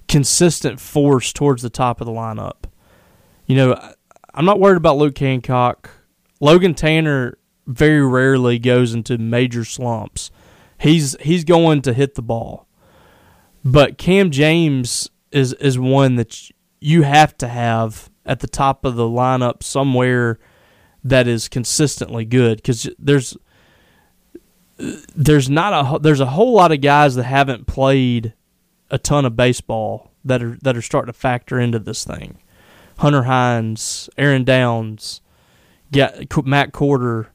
consistent 0.07 0.81
force 0.81 1.33
towards 1.33 1.62
the 1.62 1.71
top 1.71 2.00
of 2.00 2.07
the 2.07 2.12
lineup. 2.12 2.65
You 3.47 3.57
know, 3.57 3.95
I'm 4.35 4.45
not 4.45 4.61
worried 4.61 4.77
about 4.77 4.97
Luke 4.97 5.19
Hancock. 5.19 5.91
Logan 6.41 6.75
Tanner 6.75 7.38
very 7.67 8.05
rarely 8.05 8.59
goes 8.59 8.95
into 8.95 9.19
major 9.19 9.64
slumps. 9.64 10.31
He's 10.79 11.17
he's 11.21 11.45
going 11.45 11.83
to 11.83 11.93
hit 11.93 12.14
the 12.14 12.23
ball. 12.23 12.67
But 13.64 13.99
Cam 13.99 14.31
James 14.31 15.11
is 15.33 15.53
is 15.55 15.79
one 15.79 16.17
that 16.17 16.51
you 16.81 17.03
have 17.03 17.37
to 17.38 17.49
have 17.49 18.11
at 18.25 18.41
the 18.41 18.47
top 18.47 18.85
of 18.85 18.95
the 18.95 19.05
lineup 19.05 19.62
somewhere 19.62 20.38
that 21.03 21.27
is 21.27 21.49
consistently 21.49 22.25
good 22.25 22.59
because 22.59 22.88
there's 22.99 23.37
there's 24.79 25.51
not 25.51 25.73
a 25.73 25.99
there's 25.99 26.21
a 26.21 26.27
whole 26.27 26.53
lot 26.53 26.73
of 26.73 26.81
guys 26.81 27.17
that 27.17 27.25
haven't 27.25 27.67
played 27.67 28.35
a 28.91 28.99
ton 28.99 29.25
of 29.25 29.37
baseball 29.37 30.12
that 30.25 30.43
are 30.43 30.59
that 30.62 30.77
are 30.77 30.83
starting 30.83 31.12
to 31.12 31.19
factor 31.19 31.59
into 31.59 31.79
this 31.79 32.05
thing. 32.05 32.38
Hunter 32.99 33.25
Hines, 33.25 34.11
Aaron 34.19 34.45
Downs, 34.45 35.21
Matt 35.93 36.73
Corder, 36.73 37.29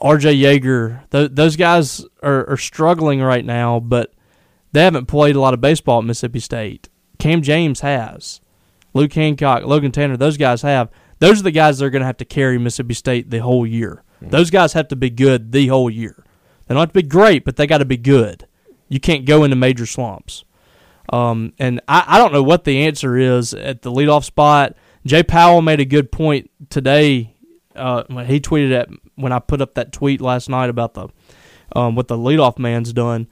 R.J. 0.00 0.36
Yeager. 0.36 1.08
Th- 1.10 1.30
those 1.32 1.56
guys 1.56 2.04
are, 2.22 2.50
are 2.50 2.56
struggling 2.56 3.20
right 3.20 3.44
now, 3.44 3.80
but 3.80 4.12
they 4.72 4.82
haven't 4.82 5.06
played 5.06 5.36
a 5.36 5.40
lot 5.40 5.54
of 5.54 5.60
baseball 5.60 5.98
at 5.98 6.04
Mississippi 6.04 6.40
State. 6.40 6.88
Cam 7.18 7.42
James 7.42 7.80
has. 7.80 8.40
Luke 8.94 9.12
Hancock, 9.12 9.64
Logan 9.64 9.92
Tanner, 9.92 10.16
those 10.16 10.38
guys 10.38 10.62
have. 10.62 10.90
Those 11.18 11.40
are 11.40 11.44
the 11.44 11.50
guys 11.50 11.78
that 11.78 11.86
are 11.86 11.90
going 11.90 12.00
to 12.00 12.06
have 12.06 12.16
to 12.18 12.24
carry 12.24 12.58
Mississippi 12.58 12.94
State 12.94 13.30
the 13.30 13.38
whole 13.38 13.66
year. 13.66 14.02
Those 14.22 14.50
guys 14.50 14.72
have 14.72 14.88
to 14.88 14.96
be 14.96 15.10
good 15.10 15.52
the 15.52 15.66
whole 15.68 15.90
year. 15.90 16.24
They 16.66 16.74
don't 16.74 16.80
have 16.80 16.88
to 16.88 17.02
be 17.02 17.08
great, 17.08 17.44
but 17.44 17.56
they 17.56 17.66
got 17.66 17.78
to 17.78 17.84
be 17.84 17.96
good. 17.96 18.46
You 18.88 19.00
can't 19.00 19.24
go 19.24 19.44
into 19.44 19.56
major 19.56 19.86
slumps. 19.86 20.44
Um, 21.12 21.52
and 21.58 21.80
I, 21.86 22.04
I 22.06 22.18
don't 22.18 22.32
know 22.32 22.42
what 22.42 22.64
the 22.64 22.84
answer 22.84 23.16
is 23.16 23.54
at 23.54 23.82
the 23.82 23.92
leadoff 23.92 24.24
spot. 24.24 24.74
Jay 25.04 25.22
Powell 25.22 25.62
made 25.62 25.80
a 25.80 25.84
good 25.84 26.10
point 26.10 26.50
today. 26.70 27.34
Uh, 27.74 28.04
when 28.08 28.26
he 28.26 28.40
tweeted 28.40 28.72
at 28.72 28.88
when 29.16 29.32
I 29.32 29.38
put 29.38 29.60
up 29.60 29.74
that 29.74 29.92
tweet 29.92 30.20
last 30.20 30.48
night 30.48 30.70
about 30.70 30.94
the 30.94 31.08
um, 31.74 31.96
what 31.96 32.08
the 32.08 32.16
leadoff 32.16 32.58
man's 32.58 32.92
done. 32.92 33.26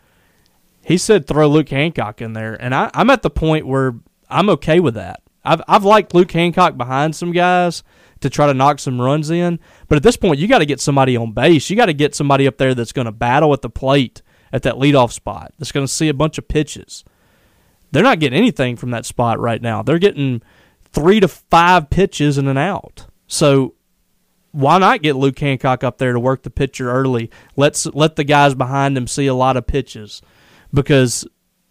He 0.82 0.98
said 0.98 1.26
throw 1.26 1.48
Luke 1.48 1.68
Hancock 1.68 2.20
in 2.20 2.32
there, 2.32 2.54
and 2.60 2.74
I, 2.74 2.90
I'm 2.92 3.10
at 3.10 3.22
the 3.22 3.30
point 3.30 3.66
where 3.66 3.94
I'm 4.28 4.50
okay 4.50 4.80
with 4.80 4.94
that. 4.94 5.22
I've 5.44 5.62
I've 5.68 5.84
liked 5.84 6.14
Luke 6.14 6.32
Hancock 6.32 6.76
behind 6.76 7.14
some 7.14 7.32
guys 7.32 7.82
to 8.20 8.30
try 8.30 8.46
to 8.46 8.54
knock 8.54 8.78
some 8.78 9.00
runs 9.00 9.30
in, 9.30 9.60
but 9.88 9.96
at 9.96 10.02
this 10.02 10.16
point 10.16 10.38
you 10.38 10.48
got 10.48 10.58
to 10.58 10.66
get 10.66 10.80
somebody 10.80 11.16
on 11.16 11.32
base. 11.32 11.70
You 11.70 11.76
got 11.76 11.86
to 11.86 11.94
get 11.94 12.14
somebody 12.14 12.46
up 12.46 12.58
there 12.58 12.74
that's 12.74 12.92
going 12.92 13.06
to 13.06 13.12
battle 13.12 13.52
at 13.52 13.62
the 13.62 13.70
plate 13.70 14.22
at 14.52 14.62
that 14.62 14.74
leadoff 14.74 15.12
spot. 15.12 15.52
That's 15.58 15.72
going 15.72 15.86
to 15.86 15.92
see 15.92 16.08
a 16.08 16.14
bunch 16.14 16.38
of 16.38 16.48
pitches. 16.48 17.04
They're 17.90 18.02
not 18.02 18.20
getting 18.20 18.38
anything 18.38 18.76
from 18.76 18.90
that 18.90 19.06
spot 19.06 19.38
right 19.38 19.62
now. 19.62 19.82
They're 19.82 19.98
getting 19.98 20.42
three 20.92 21.20
to 21.20 21.28
five 21.28 21.90
pitches 21.90 22.38
in 22.38 22.48
and 22.48 22.58
an 22.58 22.64
out. 22.64 23.06
So 23.26 23.74
why 24.54 24.78
not 24.78 25.02
get 25.02 25.16
Luke 25.16 25.38
Hancock 25.38 25.82
up 25.82 25.98
there 25.98 26.12
to 26.12 26.20
work 26.20 26.44
the 26.44 26.50
pitcher 26.50 26.88
early? 26.90 27.28
Let's 27.56 27.86
let 27.86 28.14
the 28.14 28.22
guys 28.22 28.54
behind 28.54 28.96
him 28.96 29.08
see 29.08 29.26
a 29.26 29.34
lot 29.34 29.56
of 29.56 29.66
pitches, 29.66 30.22
because 30.72 31.26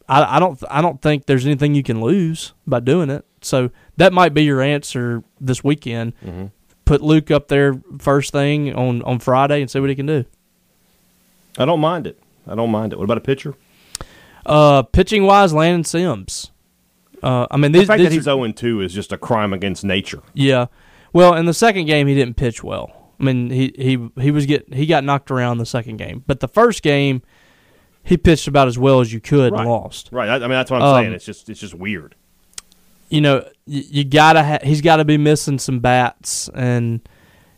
I, 0.09 0.35
I 0.35 0.39
don't 0.39 0.61
I 0.69 0.81
don't 0.81 1.01
think 1.01 1.25
there's 1.25 1.45
anything 1.45 1.75
you 1.75 1.83
can 1.83 2.01
lose 2.01 2.53
by 2.67 2.81
doing 2.81 3.09
it. 3.09 3.25
So 3.41 3.71
that 3.97 4.11
might 4.11 4.33
be 4.33 4.43
your 4.43 4.61
answer 4.61 5.23
this 5.39 5.63
weekend. 5.63 6.51
Put 6.85 7.01
Luke 7.01 7.31
up 7.31 7.47
there 7.47 7.81
first 7.99 8.33
thing 8.33 8.75
on 8.75 9.01
on 9.03 9.19
Friday 9.19 9.61
and 9.61 9.71
see 9.71 9.79
what 9.79 9.89
he 9.89 9.95
can 9.95 10.05
do. 10.05 10.25
I 11.57 11.63
don't 11.63 11.79
mind 11.79 12.05
it. 12.05 12.19
I 12.45 12.55
don't 12.55 12.71
mind 12.71 12.91
it. 12.91 12.97
What 12.97 13.05
about 13.05 13.17
a 13.17 13.21
pitcher? 13.21 13.55
Uh, 14.45 14.81
pitching 14.83 15.23
wise, 15.23 15.53
Landon 15.53 15.85
Sims. 15.85 16.51
Uh, 17.21 17.47
I 17.49 17.55
mean 17.55 17.71
The 17.71 17.79
these, 17.79 17.87
fact 17.87 17.99
these 17.99 18.09
that 18.09 18.13
he's 18.13 18.23
0 18.25 18.51
2 18.51 18.81
is 18.81 18.93
just 18.93 19.13
a 19.13 19.17
crime 19.17 19.53
against 19.53 19.85
nature. 19.85 20.21
Yeah. 20.33 20.65
Well, 21.13 21.35
in 21.35 21.45
the 21.45 21.53
second 21.53 21.85
game, 21.85 22.07
he 22.07 22.15
didn't 22.15 22.35
pitch 22.35 22.63
well. 22.63 22.91
I 23.19 23.23
mean, 23.23 23.49
he 23.51 23.73
he 23.77 24.09
he 24.21 24.31
was 24.31 24.45
get 24.45 24.73
he 24.73 24.85
got 24.85 25.03
knocked 25.03 25.31
around 25.31 25.59
the 25.59 25.65
second 25.65 25.97
game, 25.97 26.23
but 26.27 26.39
the 26.39 26.47
first 26.47 26.81
game, 26.83 27.21
he 28.03 28.17
pitched 28.17 28.47
about 28.47 28.67
as 28.67 28.77
well 28.77 28.99
as 28.99 29.13
you 29.13 29.19
could 29.21 29.53
Right. 29.53 29.61
and 29.61 29.69
lost. 29.69 30.09
Right. 30.11 30.27
I, 30.27 30.39
mean, 30.39 30.49
that's 30.49 30.69
what 30.71 30.81
I'm 30.81 30.87
Um, 30.87 31.01
saying. 31.03 31.13
It's 31.13 31.25
just 31.25 31.49
it's 31.49 31.59
just 31.59 31.75
weird. 31.75 32.15
You 33.09 33.21
know, 33.21 33.47
you, 33.67 33.83
you 33.89 34.03
gotta 34.03 34.43
ha- 34.43 34.59
he's 34.63 34.81
got 34.81 34.95
to 34.97 35.05
be 35.05 35.17
missing 35.17 35.59
some 35.59 35.79
bats, 35.79 36.49
and 36.55 36.99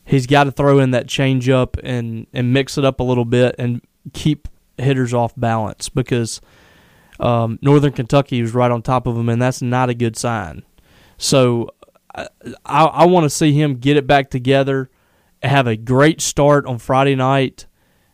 he's 0.04 0.26
got 0.26 0.44
to 0.44 0.52
throw 0.52 0.78
in 0.78 0.90
that 0.90 1.08
change 1.08 1.48
up 1.48 1.78
and 1.82 2.26
and 2.34 2.52
mix 2.52 2.76
it 2.76 2.84
up 2.84 3.00
a 3.00 3.02
little 3.02 3.24
bit 3.24 3.54
and 3.58 3.80
keep 4.12 4.48
hitters 4.76 5.14
off 5.14 5.32
balance 5.36 5.88
because 5.88 6.42
um, 7.18 7.58
Northern 7.62 7.92
Kentucky 7.92 8.42
was 8.42 8.52
right 8.54 8.70
on 8.70 8.82
top 8.82 9.06
of 9.06 9.16
him, 9.16 9.30
and 9.30 9.40
that's 9.40 9.62
not 9.62 9.88
a 9.88 9.94
good 9.94 10.16
sign. 10.16 10.62
So 11.16 11.70
I, 12.16 12.26
I, 12.64 13.06
want 13.06 13.24
to 13.24 13.30
see 13.30 13.52
him 13.52 13.76
get 13.76 13.96
it 13.96 14.06
back 14.06 14.30
together, 14.30 14.90
have 15.42 15.66
a 15.66 15.76
great 15.76 16.20
start 16.20 16.64
on 16.64 16.78
Friday 16.78 17.14
night, 17.14 17.66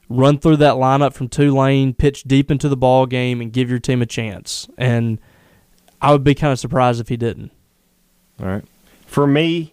run 0.09 0.39
through 0.39 0.57
that 0.57 0.75
lineup 0.75 1.13
from 1.13 1.29
Tulane, 1.29 1.95
pitch 1.95 2.25
deep 2.25 2.51
into 2.51 2.69
the 2.69 2.77
ball 2.77 3.07
game, 3.07 3.41
and 3.41 3.53
give 3.53 3.71
your 3.71 3.79
team 3.79 4.03
a 4.03 4.07
chance. 4.07 4.69
And 4.77 5.21
I 6.01 6.11
would 6.13 6.25
be 6.25 6.35
kind 6.35 6.53
of 6.53 6.59
surprised 6.59 7.01
if 7.01 7.09
he 7.09 7.17
didn't. 7.17 7.53
All 8.41 8.47
right. 8.47 8.65
For 9.07 9.27
me, 9.27 9.73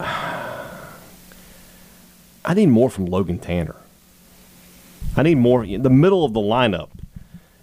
I 0.00 0.64
need 2.54 2.66
more 2.66 2.90
from 2.90 3.06
Logan 3.06 3.38
Tanner. 3.38 3.76
I 5.16 5.22
need 5.22 5.36
more 5.36 5.64
in 5.64 5.82
the 5.82 5.90
middle 5.90 6.24
of 6.24 6.32
the 6.32 6.40
lineup. 6.40 6.88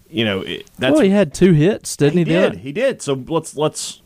You 0.10 0.24
know, 0.26 0.42
it, 0.42 0.70
that's 0.78 0.94
well, 0.94 1.02
he 1.02 1.10
had 1.10 1.34
two 1.34 1.54
hits, 1.54 1.98
didn't 1.98 2.20
he? 2.20 2.24
he 2.24 2.26
did. 2.26 2.56
He 2.58 2.72
did. 2.72 3.02
So 3.02 3.14
let's 3.28 3.56
let's 3.56 4.02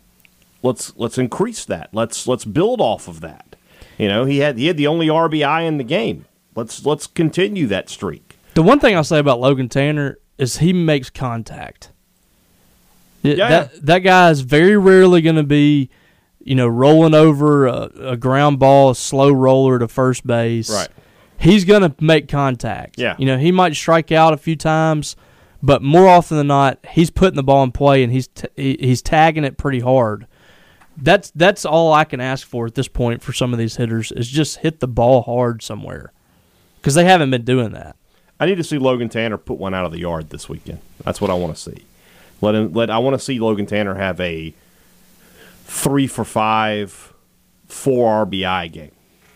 let's 0.64 0.94
let's 0.96 1.18
increase 1.18 1.66
that. 1.66 1.90
Let's 1.94 2.28
let's 2.28 2.46
build 2.46 2.82
off 2.82 3.08
of 3.08 3.22
that. 3.22 3.56
You 3.98 4.08
know, 4.08 4.26
he 4.26 4.40
had 4.40 4.58
he 4.58 4.66
had 4.68 4.78
the 4.78 4.88
only 4.88 5.08
RBI 5.08 5.68
in 5.68 5.78
the 5.78 5.84
game. 5.84 6.26
Let's 6.56 6.86
let's 6.86 7.06
continue 7.06 7.68
that 7.68 7.90
streak. 7.90 8.38
The 8.56 8.64
one 8.64 8.80
thing 8.80 8.96
I'll 8.96 9.04
say 9.04 9.20
about 9.20 9.40
Logan 9.40 9.70
Tanner 9.70 10.18
is 10.38 10.58
he 10.58 10.74
makes 10.74 11.10
contact. 11.10 11.92
Yeah, 13.22 13.36
Yeah. 13.36 13.50
that 13.50 13.86
that 13.86 14.00
guy 14.00 14.30
is 14.32 14.42
very 14.42 14.78
rarely 14.78 15.22
going 15.22 15.36
to 15.38 15.44
be, 15.44 15.90
you 16.44 16.56
know, 16.56 16.68
rolling 16.68 17.14
over 17.14 17.68
a, 17.68 17.90
a 18.02 18.18
ground 18.18 18.60
ball, 18.60 18.90
a 18.92 18.96
slow 18.96 19.32
roller 19.32 19.80
to 19.80 19.88
first 19.88 20.26
base. 20.28 20.70
Right. 20.70 20.90
He's 21.38 21.66
going 21.66 21.82
to 21.82 21.94
make 22.04 22.28
contact. 22.28 22.98
Yeah. 22.98 23.16
You 23.18 23.26
know, 23.26 23.38
he 23.38 23.52
might 23.52 23.76
strike 23.76 24.12
out 24.12 24.34
a 24.34 24.38
few 24.38 24.56
times, 24.56 25.16
but 25.62 25.82
more 25.82 26.08
often 26.08 26.38
than 26.38 26.48
not, 26.48 26.80
he's 26.92 27.10
putting 27.10 27.36
the 27.36 27.44
ball 27.44 27.64
in 27.64 27.72
play 27.72 28.04
and 28.04 28.14
he's 28.14 28.28
t- 28.28 28.48
he's 28.56 29.02
tagging 29.02 29.44
it 29.44 29.58
pretty 29.58 29.80
hard. 29.80 30.26
That's 30.98 31.32
that's 31.32 31.66
all 31.66 31.92
I 31.94 32.04
can 32.04 32.22
ask 32.22 32.46
for 32.48 32.66
at 32.68 32.76
this 32.76 32.88
point 32.88 33.22
for 33.22 33.34
some 33.34 33.52
of 33.54 33.60
these 33.60 33.78
hitters 33.78 34.12
is 34.12 34.28
just 34.30 34.58
hit 34.58 34.80
the 34.80 34.88
ball 34.88 35.24
hard 35.24 35.62
somewhere, 35.64 36.12
because 36.80 36.94
they 36.96 37.06
haven't 37.06 37.32
been 37.32 37.44
doing 37.46 37.72
that. 37.72 37.96
I 38.40 38.46
need 38.46 38.56
to 38.56 38.64
see 38.64 38.78
Logan 38.78 39.10
Tanner 39.10 39.38
put 39.38 39.58
one 39.58 39.74
out 39.74 39.86
of 39.86 39.92
the 39.92 40.00
yard 40.00 40.30
this 40.30 40.50
weekend. 40.50 40.80
That's 41.04 41.20
what 41.22 41.32
I 41.32 41.34
want 41.34 41.56
to 41.56 41.62
see. 41.62 41.86
Let 42.42 42.56
him. 42.56 42.74
Let 42.74 42.90
I 42.90 42.98
want 43.00 43.14
to 43.16 43.20
see 43.20 43.40
Logan 43.40 43.66
Tanner 43.66 43.96
have 43.96 44.20
a 44.20 44.54
three 45.66 46.08
for 46.08 46.24
five, 46.26 47.14
four 47.68 48.26
RBI 48.26 48.72
game. 48.72 48.92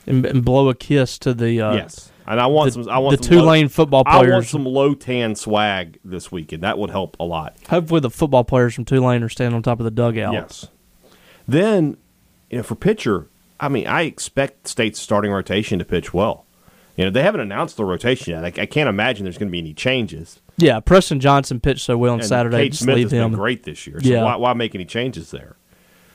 and, 0.06 0.26
and 0.26 0.46
blow 0.46 0.70
a 0.70 0.76
kiss 0.76 1.18
to 1.20 1.34
the 1.34 1.62
uh, 1.62 1.74
yes, 1.74 2.12
and 2.28 2.40
I 2.40 2.48
want 2.48 2.74
the, 2.74 2.84
some. 2.84 2.92
I 2.92 3.00
want 3.00 3.18
the 3.18 3.24
some 3.24 3.36
low- 3.36 3.42
Tulane 3.44 3.70
football 3.70 4.04
I 4.06 4.30
want 4.30 4.46
some 4.46 4.66
low 4.66 4.94
tan 4.94 5.36
swag 5.36 6.00
this 6.04 6.32
weekend. 6.32 6.64
That 6.64 6.78
would 6.78 6.90
help 6.90 7.18
a 7.20 7.24
lot. 7.24 7.56
Hopefully, 7.70 8.02
the 8.02 8.10
football 8.10 8.44
players 8.44 8.76
from 8.76 8.86
Tulane 8.86 9.24
are 9.24 9.30
standing 9.30 9.56
on 9.56 9.64
top 9.64 9.80
of 9.80 9.86
the 9.86 9.92
dugout. 9.92 10.34
Yes. 10.34 10.68
Then, 11.48 11.98
you 12.50 12.58
know, 12.58 12.64
for 12.64 12.76
pitcher, 12.76 13.28
I 13.60 13.70
mean, 13.70 13.88
I 13.88 14.02
expect 14.04 14.68
State's 14.68 15.00
starting 15.00 15.32
rotation 15.32 15.80
to 15.80 15.86
pitch 15.86 16.14
well. 16.14 16.46
You 16.96 17.06
know, 17.06 17.12
they 17.12 17.22
haven't 17.24 17.42
announced 17.42 17.78
the 17.78 17.86
rotation 17.86 18.34
yet. 18.34 18.44
I, 18.44 18.62
I 18.64 18.66
can't 18.66 18.90
imagine 18.90 19.24
there's 19.24 19.38
going 19.38 19.50
to 19.50 19.52
be 19.52 19.60
any 19.60 19.74
changes. 19.74 20.40
Yeah, 20.58 20.80
Preston 20.80 21.20
Johnson 21.20 21.60
pitched 21.60 21.86
so 21.86 21.98
well 21.98 22.14
on 22.14 22.20
And 22.20 22.28
Saturday. 22.28 22.58
Cade 22.58 22.76
Smith 22.76 22.96
leave 22.96 23.06
has 23.12 23.14
him. 23.14 23.32
been 23.32 23.40
great 23.40 23.64
this 23.64 23.86
year. 23.86 24.00
So 24.02 24.10
Yeah. 24.10 24.24
why, 24.24 24.36
why 24.36 24.54
make 24.54 24.74
any 24.74 24.86
changes 24.86 25.30
there? 25.32 25.56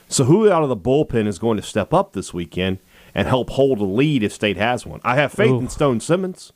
So 0.08 0.24
who 0.24 0.50
out 0.50 0.62
of 0.64 0.68
the 0.68 0.76
bullpen 0.76 1.26
is 1.28 1.38
going 1.38 1.56
to 1.56 1.62
step 1.62 1.94
up 1.94 2.12
this 2.12 2.34
weekend 2.34 2.78
and 3.14 3.28
help 3.28 3.50
hold 3.50 3.78
a 3.78 3.84
lead 3.84 4.22
if 4.24 4.32
State 4.32 4.56
has 4.56 4.84
one? 4.84 5.00
I 5.04 5.14
have 5.14 5.32
faith 5.32 5.52
Ooh. 5.52 5.60
in 5.60 5.68
Stone 5.68 6.00
Simmons. 6.00 6.52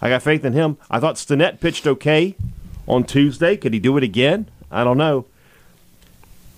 I 0.00 0.08
got 0.08 0.22
faith 0.22 0.44
in 0.44 0.54
him. 0.54 0.78
I 0.90 0.98
thought 0.98 1.14
Stinnett 1.16 1.60
pitched 1.60 1.86
okay 1.86 2.34
on 2.88 3.04
Tuesday. 3.04 3.56
Could 3.56 3.74
he 3.74 3.78
do 3.78 3.96
it 3.98 4.02
again? 4.02 4.48
I 4.70 4.82
don't 4.82 4.98
know. 4.98 5.26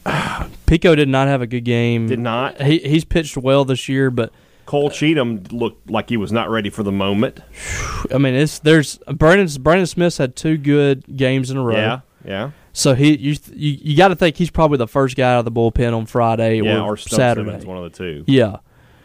Pico 0.67 0.95
did 0.95 1.09
not 1.09 1.29
have 1.29 1.43
a 1.43 1.47
good 1.47 1.65
game. 1.65 2.07
Did 2.07 2.19
not. 2.21 2.61
He 2.61 2.79
he's 2.79 3.05
pitched 3.05 3.37
well 3.37 3.65
this 3.65 3.89
year, 3.89 4.11
but 4.11 4.33
Cole 4.67 4.91
Cheatham 4.91 5.43
looked 5.51 5.91
like 5.91 6.09
he 6.09 6.17
was 6.17 6.33
not 6.33 6.49
ready 6.51 6.71
for 6.71 6.83
the 6.83 6.93
moment. 6.93 7.41
I 8.13 8.19
mean, 8.19 8.35
it's 8.35 8.59
there's 8.61 8.99
Brandon 9.13 9.49
Brandon 9.63 9.87
Smith's 9.87 10.19
had 10.19 10.37
two 10.37 10.57
good 10.57 11.05
games 11.17 11.51
in 11.51 11.57
a 11.57 11.63
row. 11.63 11.75
Yeah, 11.75 12.01
yeah. 12.25 12.51
So 12.73 12.95
he 12.95 13.17
you 13.17 13.37
you, 13.55 13.79
you 13.83 13.97
got 13.97 14.09
to 14.09 14.17
think 14.17 14.37
he's 14.37 14.51
probably 14.51 14.79
the 14.79 14.89
first 14.89 15.17
guy 15.17 15.35
out 15.35 15.39
of 15.41 15.45
the 15.45 15.53
bullpen 15.53 15.97
on 15.97 16.07
Friday 16.07 16.61
Yeah, 16.61 16.81
or, 16.81 16.95
or 16.95 16.97
Saturday. 16.97 17.49
Simmons, 17.51 17.67
one 17.67 17.77
of 17.77 17.85
the 17.85 17.97
two, 17.97 18.25
Yeah. 18.27 18.57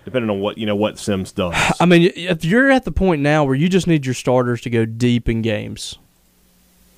depending 0.06 0.30
on 0.32 0.40
what 0.40 0.58
you 0.58 0.66
know 0.66 0.76
what 0.76 0.98
Sims 0.98 1.32
does. 1.32 1.54
I 1.80 1.86
mean, 1.86 2.12
if 2.16 2.44
you're 2.44 2.72
at 2.72 2.84
the 2.86 2.92
point 2.92 3.22
now 3.22 3.44
where 3.44 3.56
you 3.56 3.70
just 3.70 3.86
need 3.86 4.06
your 4.06 4.16
starters 4.16 4.62
to 4.62 4.70
go 4.70 4.86
deep 4.86 5.30
in 5.30 5.42
games, 5.44 6.00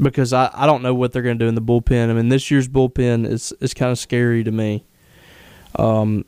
because 0.02 0.34
I, 0.34 0.50
I 0.54 0.66
don't 0.66 0.82
know 0.82 0.94
what 0.94 1.12
they're 1.12 1.22
going 1.22 1.38
to 1.38 1.46
do 1.46 1.48
in 1.48 1.56
the 1.56 1.62
bullpen. 1.62 2.10
I 2.10 2.14
mean, 2.14 2.30
this 2.30 2.50
year's 2.50 2.68
bullpen 2.68 3.28
is 3.28 3.54
is 3.60 3.74
kind 3.74 3.92
of 3.92 4.00
scary 4.00 4.44
to 4.44 4.52
me. 4.52 4.86
Um, 5.76 6.26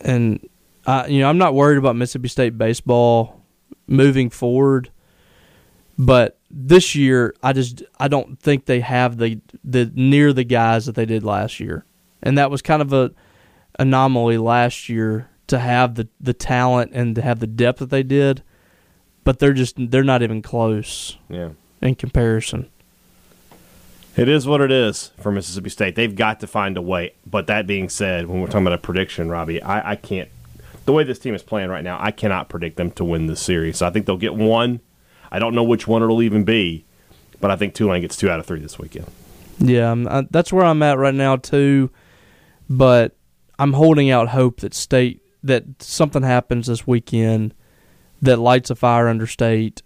and 0.00 0.46
I 0.86 1.06
you 1.06 1.20
know 1.20 1.28
I'm 1.28 1.38
not 1.38 1.54
worried 1.54 1.78
about 1.78 1.96
Mississippi 1.96 2.28
State 2.28 2.58
baseball 2.58 3.42
moving 3.86 4.30
forward, 4.30 4.90
but 5.98 6.38
this 6.50 6.94
year 6.94 7.34
I 7.42 7.52
just 7.52 7.82
I 7.98 8.08
don't 8.08 8.38
think 8.38 8.66
they 8.66 8.80
have 8.80 9.18
the 9.18 9.40
the 9.64 9.90
near 9.94 10.32
the 10.32 10.44
guys 10.44 10.86
that 10.86 10.94
they 10.94 11.06
did 11.06 11.24
last 11.24 11.60
year, 11.60 11.84
and 12.22 12.36
that 12.38 12.50
was 12.50 12.62
kind 12.62 12.82
of 12.82 12.92
a 12.92 13.12
anomaly 13.78 14.38
last 14.38 14.88
year 14.88 15.30
to 15.46 15.58
have 15.58 15.94
the 15.94 16.08
the 16.20 16.34
talent 16.34 16.92
and 16.94 17.14
to 17.16 17.22
have 17.22 17.40
the 17.40 17.46
depth 17.46 17.78
that 17.78 17.90
they 17.90 18.02
did, 18.02 18.42
but 19.24 19.38
they're 19.38 19.54
just 19.54 19.74
they're 19.90 20.04
not 20.04 20.22
even 20.22 20.42
close 20.42 21.16
yeah. 21.28 21.50
in 21.80 21.94
comparison. 21.94 22.68
It 24.18 24.28
is 24.28 24.48
what 24.48 24.60
it 24.60 24.72
is 24.72 25.12
for 25.20 25.30
Mississippi 25.30 25.70
State. 25.70 25.94
They've 25.94 26.14
got 26.14 26.40
to 26.40 26.48
find 26.48 26.76
a 26.76 26.82
way. 26.82 27.12
But 27.24 27.46
that 27.46 27.68
being 27.68 27.88
said, 27.88 28.26
when 28.26 28.40
we're 28.40 28.48
talking 28.48 28.62
about 28.66 28.72
a 28.72 28.78
prediction, 28.78 29.30
Robbie, 29.30 29.62
I, 29.62 29.92
I 29.92 29.96
can't. 29.96 30.28
The 30.86 30.92
way 30.92 31.04
this 31.04 31.20
team 31.20 31.34
is 31.36 31.42
playing 31.44 31.70
right 31.70 31.84
now, 31.84 31.98
I 32.00 32.10
cannot 32.10 32.48
predict 32.48 32.78
them 32.78 32.90
to 32.92 33.04
win 33.04 33.26
this 33.28 33.40
series. 33.40 33.76
So 33.76 33.86
I 33.86 33.90
think 33.90 34.06
they'll 34.06 34.16
get 34.16 34.34
one. 34.34 34.80
I 35.30 35.38
don't 35.38 35.54
know 35.54 35.62
which 35.62 35.86
one 35.86 36.02
it'll 36.02 36.20
even 36.22 36.42
be, 36.42 36.84
but 37.40 37.52
I 37.52 37.56
think 37.56 37.74
Tulane 37.74 38.00
gets 38.00 38.16
two 38.16 38.28
out 38.28 38.40
of 38.40 38.46
three 38.46 38.58
this 38.58 38.76
weekend. 38.76 39.06
Yeah, 39.60 39.92
um, 39.92 40.08
I'm- 40.08 40.28
that's 40.32 40.52
where 40.52 40.64
I'm 40.64 40.82
at 40.82 40.98
right 40.98 41.14
now 41.14 41.36
too. 41.36 41.90
But 42.68 43.16
I'm 43.56 43.74
holding 43.74 44.10
out 44.10 44.30
hope 44.30 44.60
that 44.60 44.74
state 44.74 45.22
that 45.44 45.80
something 45.80 46.24
happens 46.24 46.66
this 46.66 46.86
weekend 46.88 47.54
that 48.20 48.38
lights 48.40 48.70
a 48.70 48.74
fire 48.74 49.06
under 49.06 49.28
state. 49.28 49.82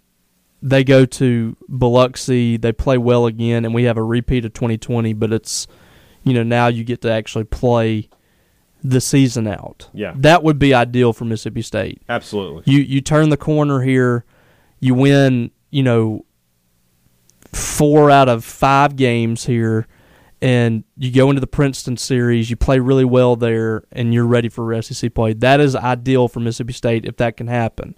They 0.65 0.85
go 0.85 1.05
to 1.05 1.57
Biloxi, 1.67 2.55
they 2.55 2.71
play 2.71 2.97
well 2.97 3.25
again, 3.25 3.65
and 3.65 3.73
we 3.73 3.83
have 3.83 3.97
a 3.97 4.03
repeat 4.03 4.45
of 4.45 4.53
2020. 4.53 5.11
But 5.13 5.33
it's 5.33 5.67
you 6.23 6.33
know 6.33 6.43
now 6.43 6.67
you 6.67 6.85
get 6.85 7.01
to 7.01 7.11
actually 7.11 7.43
play 7.43 8.09
the 8.83 9.01
season 9.01 9.47
out. 9.47 9.89
Yeah. 9.93 10.13
that 10.17 10.43
would 10.43 10.59
be 10.59 10.73
ideal 10.73 11.13
for 11.13 11.25
Mississippi 11.25 11.61
State. 11.61 12.01
Absolutely. 12.07 12.63
You 12.65 12.79
you 12.79 13.01
turn 13.01 13.29
the 13.29 13.37
corner 13.37 13.81
here, 13.81 14.25
you 14.79 14.93
win, 14.93 15.51
you 15.69 15.83
know, 15.83 16.25
four 17.51 18.09
out 18.09 18.29
of 18.29 18.43
five 18.43 18.95
games 18.95 19.45
here, 19.45 19.87
and 20.41 20.83
you 20.97 21.11
go 21.11 21.29
into 21.29 21.39
the 21.39 21.47
Princeton 21.47 21.97
series, 21.97 22.49
you 22.49 22.55
play 22.55 22.79
really 22.79 23.05
well 23.05 23.35
there, 23.35 23.83
and 23.91 24.13
you're 24.13 24.25
ready 24.25 24.49
for 24.49 24.81
SEC 24.81 25.13
play. 25.13 25.33
That 25.33 25.59
is 25.59 25.75
ideal 25.75 26.27
for 26.27 26.39
Mississippi 26.39 26.73
State 26.73 27.05
if 27.05 27.17
that 27.17 27.37
can 27.37 27.47
happen. 27.47 27.95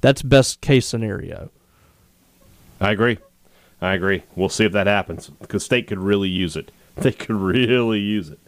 That's 0.00 0.22
best 0.22 0.60
case 0.60 0.86
scenario. 0.86 1.50
I 2.80 2.92
agree. 2.92 3.18
I 3.80 3.94
agree. 3.94 4.24
We'll 4.34 4.48
see 4.48 4.64
if 4.64 4.72
that 4.72 4.86
happens 4.86 5.28
because 5.28 5.64
State 5.64 5.86
could 5.86 5.98
really 5.98 6.28
use 6.28 6.56
it. 6.56 6.70
They 6.98 7.12
could 7.12 7.36
really 7.36 8.00
use 8.00 8.28
it. 8.28 8.40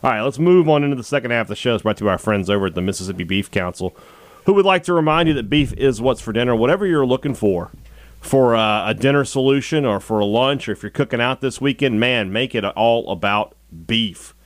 All 0.00 0.12
right, 0.12 0.20
let's 0.22 0.38
move 0.38 0.68
on 0.68 0.84
into 0.84 0.94
the 0.94 1.02
second 1.02 1.32
half 1.32 1.46
of 1.46 1.48
the 1.48 1.56
show. 1.56 1.74
It's 1.74 1.82
brought 1.82 1.96
to 1.96 2.08
our 2.08 2.18
friends 2.18 2.48
over 2.48 2.66
at 2.66 2.76
the 2.76 2.80
Mississippi 2.80 3.24
Beef 3.24 3.50
Council, 3.50 3.96
who 4.44 4.52
would 4.52 4.64
like 4.64 4.84
to 4.84 4.92
remind 4.92 5.26
you 5.26 5.34
that 5.34 5.50
beef 5.50 5.72
is 5.72 6.00
what's 6.00 6.20
for 6.20 6.32
dinner. 6.32 6.54
Whatever 6.54 6.86
you're 6.86 7.04
looking 7.04 7.34
for, 7.34 7.72
for 8.20 8.54
uh, 8.54 8.88
a 8.88 8.94
dinner 8.94 9.24
solution 9.24 9.84
or 9.84 9.98
for 9.98 10.20
a 10.20 10.24
lunch, 10.24 10.68
or 10.68 10.72
if 10.72 10.84
you're 10.84 10.90
cooking 10.90 11.20
out 11.20 11.40
this 11.40 11.60
weekend, 11.60 11.98
man, 11.98 12.32
make 12.32 12.54
it 12.54 12.64
all 12.64 13.10
about 13.10 13.56
beef. 13.88 14.36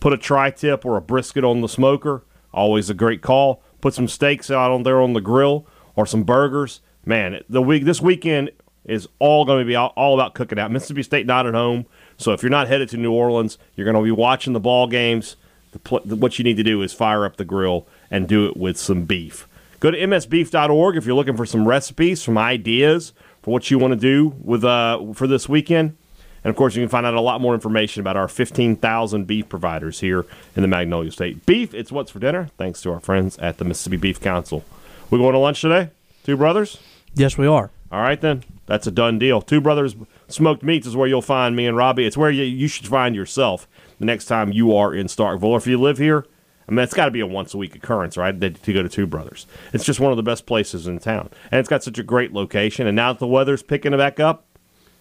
Put 0.00 0.12
a 0.12 0.18
tri-tip 0.18 0.84
or 0.84 0.96
a 0.96 1.00
brisket 1.00 1.44
on 1.44 1.60
the 1.60 1.68
smoker. 1.68 2.24
Always 2.52 2.90
a 2.90 2.94
great 2.94 3.22
call. 3.22 3.62
Put 3.80 3.94
some 3.94 4.08
steaks 4.08 4.50
out 4.50 4.72
on 4.72 4.82
there 4.82 5.00
on 5.00 5.12
the 5.12 5.20
grill 5.20 5.68
or 5.94 6.04
some 6.04 6.24
burgers. 6.24 6.80
Man, 7.06 7.44
the 7.48 7.62
week 7.62 7.84
this 7.84 8.00
weekend 8.00 8.50
is 8.84 9.08
all 9.18 9.44
going 9.44 9.60
to 9.60 9.66
be 9.66 9.76
all, 9.76 9.92
all 9.96 10.14
about 10.14 10.34
cooking 10.34 10.58
out. 10.58 10.70
Mississippi 10.70 11.02
State 11.02 11.26
not 11.26 11.46
at 11.46 11.54
home, 11.54 11.86
so 12.18 12.32
if 12.32 12.42
you're 12.42 12.50
not 12.50 12.68
headed 12.68 12.88
to 12.90 12.96
New 12.96 13.12
Orleans, 13.12 13.58
you're 13.76 13.84
going 13.84 13.96
to 13.96 14.02
be 14.02 14.10
watching 14.10 14.52
the 14.52 14.60
ball 14.60 14.86
games. 14.86 15.36
The, 15.72 15.78
pl- 15.78 16.00
what 16.00 16.38
you 16.38 16.44
need 16.44 16.56
to 16.56 16.62
do 16.62 16.82
is 16.82 16.92
fire 16.92 17.24
up 17.24 17.36
the 17.36 17.44
grill 17.44 17.86
and 18.10 18.28
do 18.28 18.46
it 18.46 18.56
with 18.56 18.78
some 18.78 19.04
beef. 19.04 19.48
Go 19.80 19.90
to 19.90 19.98
msbeef.org 19.98 20.96
if 20.96 21.04
you're 21.04 21.16
looking 21.16 21.36
for 21.36 21.46
some 21.46 21.66
recipes, 21.66 22.22
some 22.22 22.38
ideas 22.38 23.12
for 23.42 23.50
what 23.50 23.70
you 23.70 23.78
want 23.78 23.92
to 23.92 24.00
do 24.00 24.34
with 24.42 24.64
uh, 24.64 25.12
for 25.12 25.26
this 25.26 25.48
weekend. 25.48 25.96
And 26.44 26.50
of 26.50 26.56
course, 26.56 26.76
you 26.76 26.82
can 26.82 26.90
find 26.90 27.06
out 27.06 27.14
a 27.14 27.20
lot 27.20 27.40
more 27.40 27.54
information 27.54 28.00
about 28.00 28.16
our 28.16 28.28
15,000 28.28 29.26
beef 29.26 29.48
providers 29.48 30.00
here 30.00 30.26
in 30.54 30.62
the 30.62 30.68
Magnolia 30.68 31.10
State. 31.10 31.46
Beef, 31.46 31.72
it's 31.74 31.90
what's 31.90 32.10
for 32.10 32.18
dinner, 32.18 32.50
thanks 32.58 32.82
to 32.82 32.92
our 32.92 33.00
friends 33.00 33.38
at 33.38 33.56
the 33.56 33.64
Mississippi 33.64 33.96
Beef 33.96 34.20
Council. 34.20 34.62
We 35.10 35.18
going 35.18 35.32
to 35.32 35.38
lunch 35.38 35.62
today? 35.62 35.90
Two 36.22 36.36
brothers? 36.36 36.78
Yes, 37.14 37.38
we 37.38 37.46
are. 37.46 37.70
All 37.90 38.02
right, 38.02 38.20
then. 38.20 38.44
That's 38.66 38.86
a 38.86 38.90
done 38.90 39.18
deal. 39.18 39.42
Two 39.42 39.60
Brothers 39.60 39.96
Smoked 40.28 40.62
Meats 40.62 40.86
is 40.86 40.96
where 40.96 41.08
you'll 41.08 41.22
find 41.22 41.54
me 41.54 41.66
and 41.66 41.76
Robbie. 41.76 42.06
It's 42.06 42.16
where 42.16 42.30
you, 42.30 42.44
you 42.44 42.68
should 42.68 42.86
find 42.86 43.14
yourself 43.14 43.68
the 43.98 44.06
next 44.06 44.24
time 44.26 44.52
you 44.52 44.74
are 44.74 44.94
in 44.94 45.06
Starkville. 45.06 45.44
Or 45.44 45.58
if 45.58 45.66
you 45.66 45.80
live 45.80 45.98
here, 45.98 46.26
I 46.66 46.72
mean, 46.72 46.80
it's 46.80 46.94
got 46.94 47.04
to 47.04 47.10
be 47.10 47.20
a 47.20 47.26
once 47.26 47.52
a 47.52 47.58
week 47.58 47.74
occurrence, 47.74 48.16
right? 48.16 48.38
To 48.40 48.72
go 48.72 48.82
to 48.82 48.88
Two 48.88 49.06
Brothers. 49.06 49.46
It's 49.72 49.84
just 49.84 50.00
one 50.00 50.12
of 50.12 50.16
the 50.16 50.22
best 50.22 50.46
places 50.46 50.86
in 50.86 50.98
town. 50.98 51.28
And 51.50 51.60
it's 51.60 51.68
got 51.68 51.82
such 51.82 51.98
a 51.98 52.02
great 52.02 52.32
location. 52.32 52.86
And 52.86 52.96
now 52.96 53.12
that 53.12 53.18
the 53.18 53.26
weather's 53.26 53.62
picking 53.62 53.92
it 53.92 53.98
back 53.98 54.18
up, 54.18 54.46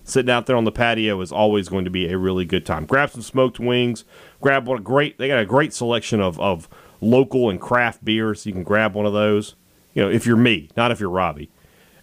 sitting 0.03 0.29
out 0.29 0.45
there 0.45 0.57
on 0.57 0.65
the 0.65 0.71
patio 0.71 1.21
is 1.21 1.31
always 1.31 1.69
going 1.69 1.85
to 1.85 1.91
be 1.91 2.11
a 2.11 2.17
really 2.17 2.43
good 2.43 2.65
time. 2.65 2.85
Grab 2.85 3.11
some 3.11 3.21
smoked 3.21 3.59
wings. 3.59 4.03
Grab 4.41 4.67
one 4.67 4.83
great. 4.83 5.17
They 5.17 5.29
got 5.29 5.39
a 5.39 5.45
great 5.45 5.73
selection 5.73 6.19
of, 6.19 6.37
of 6.41 6.67
local 6.99 7.49
and 7.49 7.61
craft 7.61 8.03
beers. 8.03 8.45
You 8.45 8.51
can 8.51 8.63
grab 8.63 8.93
one 8.93 9.05
of 9.05 9.13
those. 9.13 9.55
You 9.93 10.03
know, 10.03 10.09
if 10.09 10.25
you're 10.25 10.35
me, 10.35 10.69
not 10.75 10.91
if 10.91 10.99
you're 10.99 11.09
Robbie, 11.09 11.51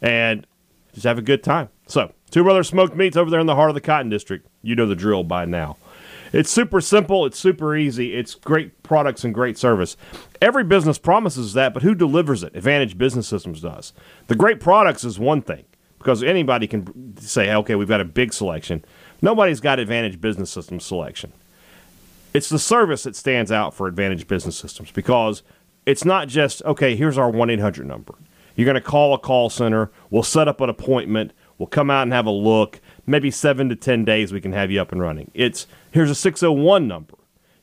and 0.00 0.46
just 0.92 1.04
have 1.04 1.18
a 1.18 1.22
good 1.22 1.42
time. 1.42 1.68
So, 1.86 2.12
Two 2.30 2.44
Brothers 2.44 2.68
Smoked 2.68 2.96
Meats 2.96 3.16
over 3.16 3.30
there 3.30 3.40
in 3.40 3.46
the 3.46 3.56
heart 3.56 3.70
of 3.70 3.74
the 3.74 3.80
Cotton 3.80 4.08
District. 4.08 4.46
You 4.62 4.76
know 4.76 4.86
the 4.86 4.94
drill 4.94 5.24
by 5.24 5.44
now. 5.44 5.76
It's 6.32 6.50
super 6.50 6.80
simple. 6.80 7.26
It's 7.26 7.38
super 7.38 7.76
easy. 7.76 8.14
It's 8.14 8.36
great 8.36 8.84
products 8.84 9.24
and 9.24 9.34
great 9.34 9.58
service. 9.58 9.96
Every 10.40 10.62
business 10.62 10.96
promises 10.96 11.54
that, 11.54 11.74
but 11.74 11.82
who 11.82 11.94
delivers 11.94 12.44
it? 12.44 12.54
Advantage 12.54 12.96
Business 12.96 13.26
Systems 13.26 13.60
does. 13.60 13.92
The 14.28 14.36
great 14.36 14.60
products 14.60 15.02
is 15.02 15.18
one 15.18 15.42
thing 15.42 15.64
because 15.98 16.22
anybody 16.22 16.68
can 16.68 17.16
say, 17.18 17.52
okay, 17.52 17.74
we've 17.74 17.88
got 17.88 18.00
a 18.00 18.04
big 18.04 18.32
selection. 18.32 18.84
Nobody's 19.20 19.60
got 19.60 19.80
Advantage 19.80 20.20
Business 20.20 20.50
Systems 20.50 20.84
selection. 20.84 21.32
It's 22.32 22.48
the 22.48 22.60
service 22.60 23.02
that 23.02 23.16
stands 23.16 23.50
out 23.50 23.74
for 23.74 23.88
Advantage 23.88 24.28
Business 24.28 24.56
Systems 24.56 24.92
because 24.92 25.42
it's 25.84 26.04
not 26.04 26.28
just, 26.28 26.62
okay, 26.62 26.94
here's 26.94 27.18
our 27.18 27.28
1 27.28 27.50
800 27.50 27.86
number. 27.86 28.14
You're 28.60 28.66
going 28.66 28.74
to 28.74 28.82
call 28.82 29.14
a 29.14 29.18
call 29.18 29.48
center. 29.48 29.90
We'll 30.10 30.22
set 30.22 30.46
up 30.46 30.60
an 30.60 30.68
appointment. 30.68 31.32
We'll 31.56 31.66
come 31.66 31.88
out 31.90 32.02
and 32.02 32.12
have 32.12 32.26
a 32.26 32.30
look. 32.30 32.78
Maybe 33.06 33.30
seven 33.30 33.70
to 33.70 33.74
10 33.74 34.04
days 34.04 34.34
we 34.34 34.40
can 34.42 34.52
have 34.52 34.70
you 34.70 34.82
up 34.82 34.92
and 34.92 35.00
running. 35.00 35.30
It's 35.32 35.66
here's 35.92 36.10
a 36.10 36.14
601 36.14 36.86
number. 36.86 37.14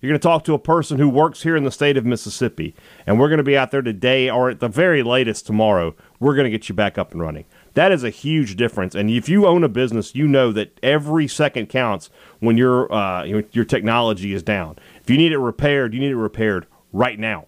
You're 0.01 0.09
going 0.09 0.19
to 0.19 0.27
talk 0.27 0.43
to 0.45 0.55
a 0.55 0.59
person 0.59 0.97
who 0.97 1.07
works 1.07 1.43
here 1.43 1.55
in 1.55 1.65
the 1.65 1.71
state 1.71 1.97
of 1.97 2.05
Mississippi, 2.05 2.73
and 3.05 3.19
we're 3.19 3.27
going 3.27 3.37
to 3.37 3.43
be 3.43 3.55
out 3.55 3.69
there 3.69 3.83
today 3.83 4.27
or 4.27 4.49
at 4.49 4.59
the 4.59 4.67
very 4.67 5.03
latest 5.03 5.45
tomorrow. 5.45 5.95
We're 6.19 6.33
going 6.33 6.45
to 6.45 6.49
get 6.49 6.67
you 6.67 6.73
back 6.73 6.97
up 6.97 7.11
and 7.11 7.21
running. 7.21 7.45
That 7.75 7.91
is 7.91 8.03
a 8.03 8.09
huge 8.09 8.55
difference. 8.55 8.95
And 8.95 9.11
if 9.11 9.29
you 9.29 9.45
own 9.45 9.63
a 9.63 9.69
business, 9.69 10.15
you 10.15 10.27
know 10.27 10.51
that 10.53 10.79
every 10.81 11.27
second 11.27 11.69
counts 11.69 12.09
when 12.39 12.57
your 12.57 12.91
uh, 12.91 13.23
your, 13.23 13.43
your 13.51 13.65
technology 13.65 14.33
is 14.33 14.41
down. 14.41 14.79
If 15.03 15.11
you 15.11 15.17
need 15.17 15.31
it 15.31 15.37
repaired, 15.37 15.93
you 15.93 15.99
need 15.99 16.09
it 16.09 16.17
repaired 16.17 16.65
right 16.91 17.19
now. 17.19 17.45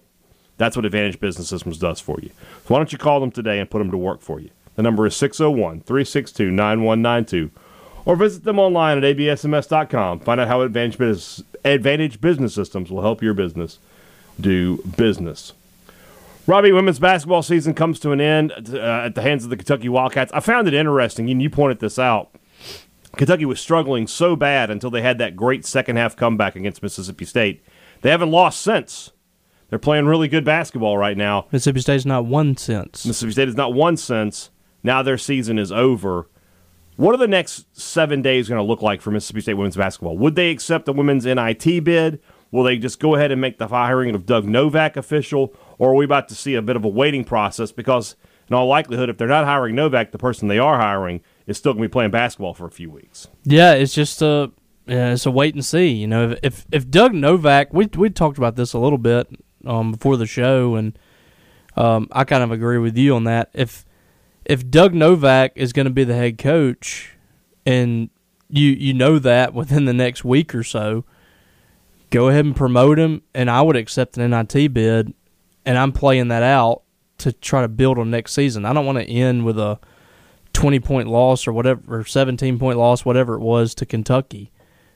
That's 0.60 0.76
what 0.76 0.86
Advantage 0.86 1.20
Business 1.20 1.50
Systems 1.50 1.80
does 1.80 2.00
for 2.00 2.20
you. 2.22 2.30
So 2.68 2.74
why 2.76 2.78
don't 2.78 2.92
you 2.92 3.00
call 3.00 3.20
them 3.20 3.32
today 3.32 3.60
and 3.60 3.70
put 3.70 3.80
them 3.80 3.90
to 3.90 3.98
work 3.98 4.22
for 4.22 4.40
you? 4.40 4.52
The 4.76 4.84
number 4.84 5.08
is 5.08 5.16
601 5.16 5.82
362 5.82 6.52
9192 6.52 7.50
or 8.06 8.16
visit 8.16 8.44
them 8.44 8.60
online 8.60 8.98
at 8.98 9.04
absms.com. 9.04 10.20
Find 10.20 10.40
out 10.40 10.48
how 10.48 10.62
Advantage 10.62 10.98
Business, 10.98 11.44
Advantage 11.66 12.22
Business 12.22 12.54
Systems 12.54 12.92
will 12.92 13.02
help 13.02 13.22
your 13.22 13.34
business 13.34 13.80
do 14.40 14.78
business. 14.98 15.54
Robbie, 16.48 16.72
women's 16.72 17.00
basketball 17.00 17.44
season 17.44 17.74
comes 17.74 18.00
to 18.00 18.12
an 18.12 18.20
end 18.20 18.52
uh, 18.74 19.04
at 19.06 19.16
the 19.16 19.22
hands 19.22 19.44
of 19.44 19.50
the 19.50 19.58
Kentucky 19.58 19.88
Wildcats. 19.90 20.32
I 20.34 20.40
found 20.40 20.68
it 20.68 20.74
interesting, 20.74 21.30
and 21.30 21.42
you 21.42 21.50
pointed 21.50 21.80
this 21.80 22.00
out. 22.00 22.32
Kentucky 23.16 23.46
was 23.46 23.62
struggling 23.62 24.08
so 24.08 24.36
bad 24.36 24.70
until 24.70 24.90
they 24.90 25.02
had 25.02 25.20
that 25.20 25.36
great 25.36 25.66
second 25.66 25.98
half 25.98 26.16
comeback 26.16 26.56
against 26.56 26.82
Mississippi 26.82 27.26
State. 27.26 27.64
They 28.02 28.10
haven't 28.10 28.32
lost 28.32 28.62
since. 28.62 29.12
They're 29.70 29.80
playing 29.80 30.06
really 30.06 30.28
good 30.28 30.44
basketball 30.44 30.98
right 30.98 31.18
now. 31.18 31.48
Mississippi 31.52 31.82
State's 31.82 32.06
not 32.06 32.26
one 32.26 32.58
since. 32.58 33.06
Mississippi 33.06 33.32
State 33.34 33.50
is 33.50 33.56
not 33.56 33.74
one 33.74 33.98
since. 33.98 34.50
Now 34.84 35.04
their 35.04 35.18
season 35.18 35.60
is 35.60 35.72
over. 35.72 36.28
What 36.96 37.16
are 37.16 37.20
the 37.20 37.28
next 37.28 37.66
seven 37.80 38.22
days 38.22 38.50
going 38.50 38.60
to 38.60 38.64
look 38.64 38.82
like 38.82 39.02
for 39.02 39.12
Mississippi 39.12 39.42
State 39.42 39.54
women's 39.54 39.78
basketball? 39.78 40.18
Would 40.18 40.36
they 40.36 40.52
accept 40.52 40.86
the 40.86 40.94
women's 40.94 41.26
NIT 41.26 41.84
bid? 41.84 42.20
Will 42.52 42.64
they 42.64 42.78
just 42.78 43.00
go 43.00 43.16
ahead 43.16 43.32
and 43.32 43.40
make 43.40 43.58
the 43.58 43.68
hiring 43.68 44.16
of 44.16 44.26
Doug 44.26 44.46
Novak 44.46 44.98
official? 44.98 45.54
Or 45.78 45.92
are 45.92 45.96
we 45.96 46.06
about 46.06 46.28
to 46.30 46.36
see 46.36 46.56
a 46.56 46.62
bit 46.62 46.76
of 46.76 46.84
a 46.84 46.90
waiting 46.90 47.24
process? 47.24 47.72
Because, 47.72 48.16
in 48.50 48.56
all 48.56 48.68
likelihood, 48.68 49.10
if 49.10 49.18
they're 49.18 49.28
not 49.28 49.46
hiring 49.46 49.76
Novak, 49.76 50.12
the 50.12 50.18
person 50.18 50.48
they 50.48 50.58
are 50.58 50.78
hiring 50.78 51.22
is 51.46 51.58
still 51.58 51.74
going 51.74 51.84
to 51.84 51.88
be 51.88 51.92
playing 51.92 52.12
basketball 52.12 52.54
for 52.54 52.66
a 52.66 52.72
few 52.72 52.90
weeks. 52.90 53.28
Yeah, 53.44 53.74
it's 53.74 53.94
just 53.94 54.22
a 54.22 54.52
yeah, 54.88 55.14
it's 55.14 55.28
a 55.28 55.32
wait 55.32 55.54
and 55.54 55.64
see. 55.64 55.90
You 55.90 56.08
know, 56.08 56.36
if 56.42 56.66
if 56.72 56.90
Doug 56.90 57.14
Novak, 57.14 57.72
we 57.72 57.86
we 57.96 58.10
talked 58.10 58.40
about 58.40 58.56
this 58.56 58.74
a 58.74 58.80
little 58.80 58.98
bit 58.98 59.28
um, 59.66 59.92
before 59.92 60.18
the 60.18 60.26
show, 60.26 60.76
and 60.76 60.98
um, 61.76 62.08
I 62.12 62.24
kind 62.24 62.44
of 62.44 62.52
agree 62.52 62.78
with 62.78 62.98
you 62.98 63.16
on 63.16 63.24
that. 63.26 63.50
If 63.54 63.86
if 64.46 64.70
Doug 64.70 64.94
Novak 64.94 65.54
is 65.56 65.74
going 65.74 65.86
to 65.86 65.92
be 65.92 66.04
the 66.04 66.16
head 66.16 66.38
coach, 66.38 67.16
and 67.66 68.10
you 68.50 68.70
you 68.70 68.94
know 68.94 69.20
that 69.20 69.54
within 69.56 69.86
the 69.86 69.94
next 69.94 70.24
week 70.24 70.54
or 70.56 70.64
so, 70.64 71.06
go 72.10 72.30
ahead 72.30 72.46
and 72.46 72.56
promote 72.56 73.00
him, 73.00 73.22
and 73.34 73.50
I 73.50 73.62
would 73.62 73.76
accept 73.76 74.18
an 74.18 74.32
NIT 74.32 74.74
bid, 74.74 75.14
and 75.66 75.78
I'm 75.78 75.92
playing 75.92 76.30
that 76.30 76.44
out 76.44 76.84
to 77.20 77.32
try 77.32 77.62
to 77.62 77.68
build 77.68 78.00
on 78.00 78.10
next 78.10 78.34
season. 78.34 78.66
I 78.66 78.74
don't 78.74 78.86
want 78.86 78.98
to 78.98 79.06
end 79.06 79.46
with 79.46 79.60
a 79.60 79.80
20 80.54 80.80
point 80.80 81.08
loss 81.08 81.48
or 81.48 81.54
whatever, 81.54 82.00
or 82.00 82.04
17 82.04 82.60
point 82.60 82.78
loss, 82.78 83.06
whatever 83.06 83.36
it 83.36 83.42
was 83.42 83.76
to 83.76 83.86
Kentucky. 83.86 84.52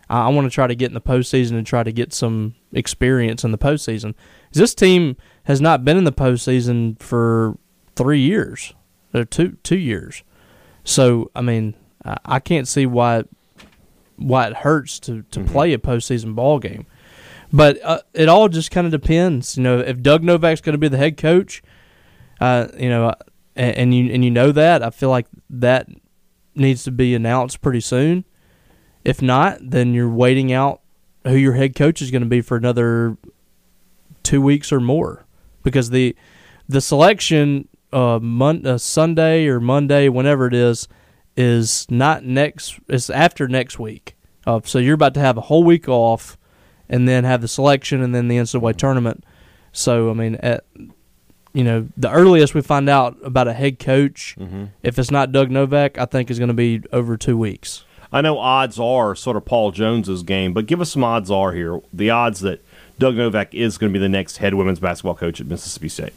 I, 0.10 0.26
I 0.26 0.30
want 0.30 0.46
to 0.46 0.54
try 0.54 0.68
to 0.68 0.76
get 0.76 0.88
in 0.88 0.94
the 0.94 1.02
postseason 1.02 1.58
and 1.58 1.66
try 1.66 1.84
to 1.84 1.92
get 1.92 2.14
some 2.14 2.56
experience 2.72 3.44
in 3.44 3.52
the 3.52 3.58
postseason. 3.58 4.16
This 4.52 4.74
team 4.74 5.18
has 5.44 5.62
not 5.62 5.84
been 5.84 5.98
in 5.98 6.04
the 6.04 6.12
postseason 6.12 7.00
for 7.02 7.58
three 7.96 8.22
years, 8.22 8.74
or 9.14 9.26
two 9.26 9.58
two 9.64 9.78
years. 9.78 10.24
So 10.84 11.32
I 11.36 11.42
mean, 11.42 11.76
I, 12.04 12.18
I 12.26 12.40
can't 12.40 12.68
see 12.68 12.86
why 12.86 13.24
why 14.18 14.48
it 14.48 14.58
hurts 14.58 15.00
to 15.02 15.24
to 15.32 15.44
play 15.44 15.74
a 15.74 15.78
postseason 15.78 16.36
ball 16.36 16.60
game. 16.60 16.86
But 17.52 17.80
uh, 17.84 18.00
it 18.14 18.30
all 18.30 18.50
just 18.50 18.72
kind 18.72 18.86
of 18.88 18.92
depends. 18.92 19.58
You 19.58 19.64
know, 19.64 19.80
if 19.80 20.02
Doug 20.02 20.24
Novak's 20.24 20.62
going 20.62 20.74
to 20.74 20.80
be 20.80 20.88
the 20.88 20.98
head 20.98 21.18
coach, 21.18 21.62
uh, 22.42 22.68
you 22.76 22.90
know, 22.90 23.14
and, 23.56 23.78
and 23.78 23.94
you 23.94 24.12
and 24.12 24.26
you 24.26 24.32
know 24.32 24.52
that, 24.52 24.82
I 24.82 24.90
feel 24.90 25.10
like 25.10 25.28
that 25.52 25.88
needs 26.56 26.84
to 26.86 26.92
be 26.92 27.14
announced 27.14 27.62
pretty 27.62 27.82
soon. 27.82 28.26
If 29.04 29.22
not, 29.22 29.58
then 29.62 29.94
you're 29.94 30.10
waiting 30.10 30.52
out 30.54 30.82
who 31.26 31.36
your 31.36 31.54
head 31.54 31.76
coach 31.76 32.02
is 32.02 32.12
going 32.12 32.22
to 32.24 32.28
be 32.30 32.42
for 32.42 32.58
another 32.58 33.18
two 34.24 34.42
weeks 34.42 34.72
or 34.72 34.80
more, 34.80 35.26
because 35.64 35.90
the 35.90 36.16
the 36.70 36.82
selection 36.82 37.68
uh, 37.92 38.20
mon- 38.22 38.66
uh, 38.66 38.78
Sunday 38.78 39.48
or 39.48 39.60
Monday, 39.60 40.08
whenever 40.10 40.48
it 40.48 40.54
is, 40.54 40.88
is 41.36 41.86
not 41.90 42.24
next. 42.24 42.80
It's 42.88 43.10
after 43.10 43.48
next 43.48 43.78
week. 43.80 44.16
Uh, 44.46 44.62
so 44.64 44.80
you're 44.80 44.96
about 44.96 45.14
to 45.16 45.20
have 45.20 45.38
a 45.38 45.42
whole 45.42 45.64
week 45.64 45.88
off, 45.90 46.38
and 46.90 47.08
then 47.08 47.24
have 47.26 47.42
the 47.42 47.48
selection, 47.48 48.02
and 48.02 48.14
then 48.16 48.28
the 48.30 48.38
NCAA 48.38 48.76
tournament. 48.78 49.24
So 49.74 50.10
I 50.10 50.14
mean, 50.14 50.36
at, 50.36 50.64
you 51.54 51.64
know, 51.64 51.88
the 51.98 52.10
earliest 52.12 52.54
we 52.56 52.62
find 52.62 52.90
out 52.90 53.18
about 53.24 53.48
a 53.48 53.54
head 53.54 53.80
coach, 53.80 54.36
if 54.84 54.98
it's 54.98 55.12
not 55.12 55.32
Doug 55.32 55.52
Novak, 55.52 55.98
I 55.98 56.06
think 56.06 56.32
is 56.32 56.40
going 56.40 56.48
to 56.50 56.54
be 56.54 56.82
over 56.92 57.18
two 57.18 57.38
weeks. 57.38 57.84
I 58.14 58.22
know 58.22 58.38
odds 58.38 58.80
are 58.80 59.16
sort 59.16 59.36
of 59.36 59.44
Paul 59.44 59.72
Jones's 59.72 60.24
game, 60.24 60.54
but 60.54 60.68
give 60.68 60.80
us 60.80 60.92
some 60.92 61.04
odds 61.04 61.32
are 61.32 61.52
here. 61.52 61.82
The 61.92 62.10
odds 62.12 62.40
that 62.42 62.64
Doug 63.00 63.16
Novak 63.16 63.54
is 63.56 63.78
going 63.80 63.92
to 63.92 63.98
be 63.98 64.02
the 64.02 64.08
next 64.08 64.38
head 64.38 64.54
women's 64.54 64.80
basketball 64.80 65.16
coach 65.16 65.42
at 65.42 65.48
Mississippi 65.48 65.90
State. 65.90 66.14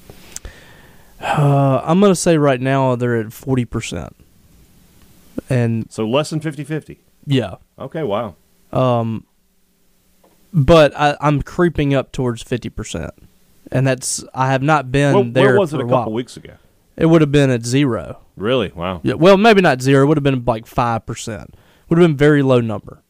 Uh, 1.20 1.80
I'm 1.82 1.98
going 2.00 2.12
to 2.12 2.16
say 2.16 2.36
right 2.36 2.60
now 2.60 2.94
they're 2.94 3.16
at 3.16 3.32
forty 3.32 3.64
percent, 3.64 4.14
and 5.48 5.90
So 5.90 6.06
less 6.06 6.28
than 6.30 6.40
50 6.40 6.64
50. 6.64 7.00
yeah, 7.26 7.54
Okay, 7.78 8.02
wow. 8.02 8.34
Um 8.72 9.24
but 10.52 10.94
I, 10.98 11.16
I'm 11.20 11.42
creeping 11.42 11.94
up 11.94 12.12
towards 12.12 12.42
fifty 12.42 12.68
percent, 12.68 13.12
and 13.72 13.86
that's 13.86 14.22
I 14.34 14.50
have 14.52 14.62
not 14.62 14.92
been 14.92 15.14
Well, 15.14 15.24
there. 15.24 15.46
where 15.50 15.58
was 15.60 15.72
it 15.72 15.80
a 15.80 15.80
a 15.80 15.82
couple 15.84 15.96
while. 15.98 16.12
weeks 16.12 16.36
ago? 16.36 16.52
It 16.96 17.06
would 17.06 17.20
have 17.22 17.32
been 17.32 17.50
at 17.50 17.64
zero. 17.64 18.18
Really? 18.36 18.72
Wow. 18.74 19.00
Yeah, 19.02 19.14
well, 19.14 19.36
maybe 19.36 19.60
not 19.62 19.80
zero. 19.82 20.04
It 20.04 20.06
would 20.08 20.16
have 20.18 20.24
been 20.24 20.44
like 20.46 20.66
five 20.66 21.06
percent. 21.06 21.54
Would 21.88 21.98
have 21.98 22.08
been 22.08 22.16
very 22.16 22.42
low 22.42 22.60
number. 22.60 23.02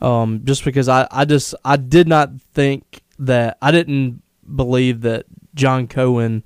Um, 0.00 0.42
just 0.44 0.64
because 0.64 0.88
I, 0.88 1.06
I 1.10 1.24
just 1.24 1.54
I 1.64 1.76
did 1.76 2.08
not 2.08 2.30
think 2.52 3.02
that 3.18 3.56
I 3.62 3.70
didn't 3.70 4.22
believe 4.54 5.02
that 5.02 5.26
John 5.54 5.86
Cohen 5.86 6.42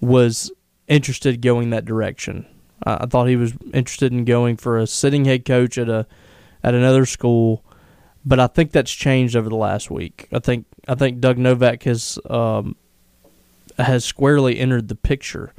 was 0.00 0.52
interested 0.86 1.40
going 1.40 1.70
that 1.70 1.86
direction. 1.86 2.46
I, 2.82 3.06
thought 3.06 3.28
he 3.28 3.36
was 3.36 3.54
interested 3.72 4.12
in 4.12 4.26
going 4.26 4.58
for 4.58 4.78
a 4.78 4.86
sitting 4.86 5.24
head 5.24 5.46
coach 5.46 5.78
at 5.78 5.88
a 5.88 6.06
at 6.62 6.74
another 6.74 7.06
school, 7.06 7.64
but 8.24 8.38
I 8.38 8.46
think 8.46 8.72
that's 8.72 8.92
changed 8.92 9.34
over 9.34 9.48
the 9.48 9.56
last 9.56 9.90
week. 9.90 10.28
I 10.32 10.40
think 10.40 10.66
I 10.86 10.94
think 10.94 11.20
Doug 11.20 11.38
Novak 11.38 11.84
has 11.84 12.18
um, 12.28 12.76
has 13.78 14.04
squarely 14.04 14.58
entered 14.58 14.88
the 14.88 14.94
picture 14.94 15.54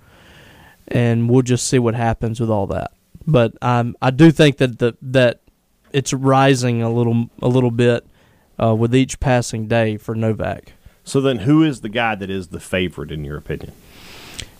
and 0.87 1.29
we'll 1.29 1.41
just 1.41 1.67
see 1.67 1.79
what 1.79 1.95
happens 1.95 2.39
with 2.39 2.49
all 2.49 2.67
that. 2.67 2.91
But 3.27 3.53
um, 3.61 3.95
I 4.01 4.11
do 4.11 4.31
think 4.31 4.57
that 4.57 4.79
the, 4.79 4.95
that 5.01 5.41
it's 5.91 6.13
rising 6.13 6.81
a 6.81 6.89
little 6.91 7.29
a 7.41 7.47
little 7.47 7.71
bit 7.71 8.05
uh, 8.61 8.75
with 8.75 8.95
each 8.95 9.19
passing 9.19 9.67
day 9.67 9.97
for 9.97 10.13
Novak. 10.15 10.73
So 11.03 11.21
then, 11.21 11.39
who 11.39 11.63
is 11.63 11.81
the 11.81 11.89
guy 11.89 12.15
that 12.15 12.29
is 12.29 12.47
the 12.49 12.59
favorite 12.59 13.11
in 13.11 13.23
your 13.23 13.37
opinion? 13.37 13.73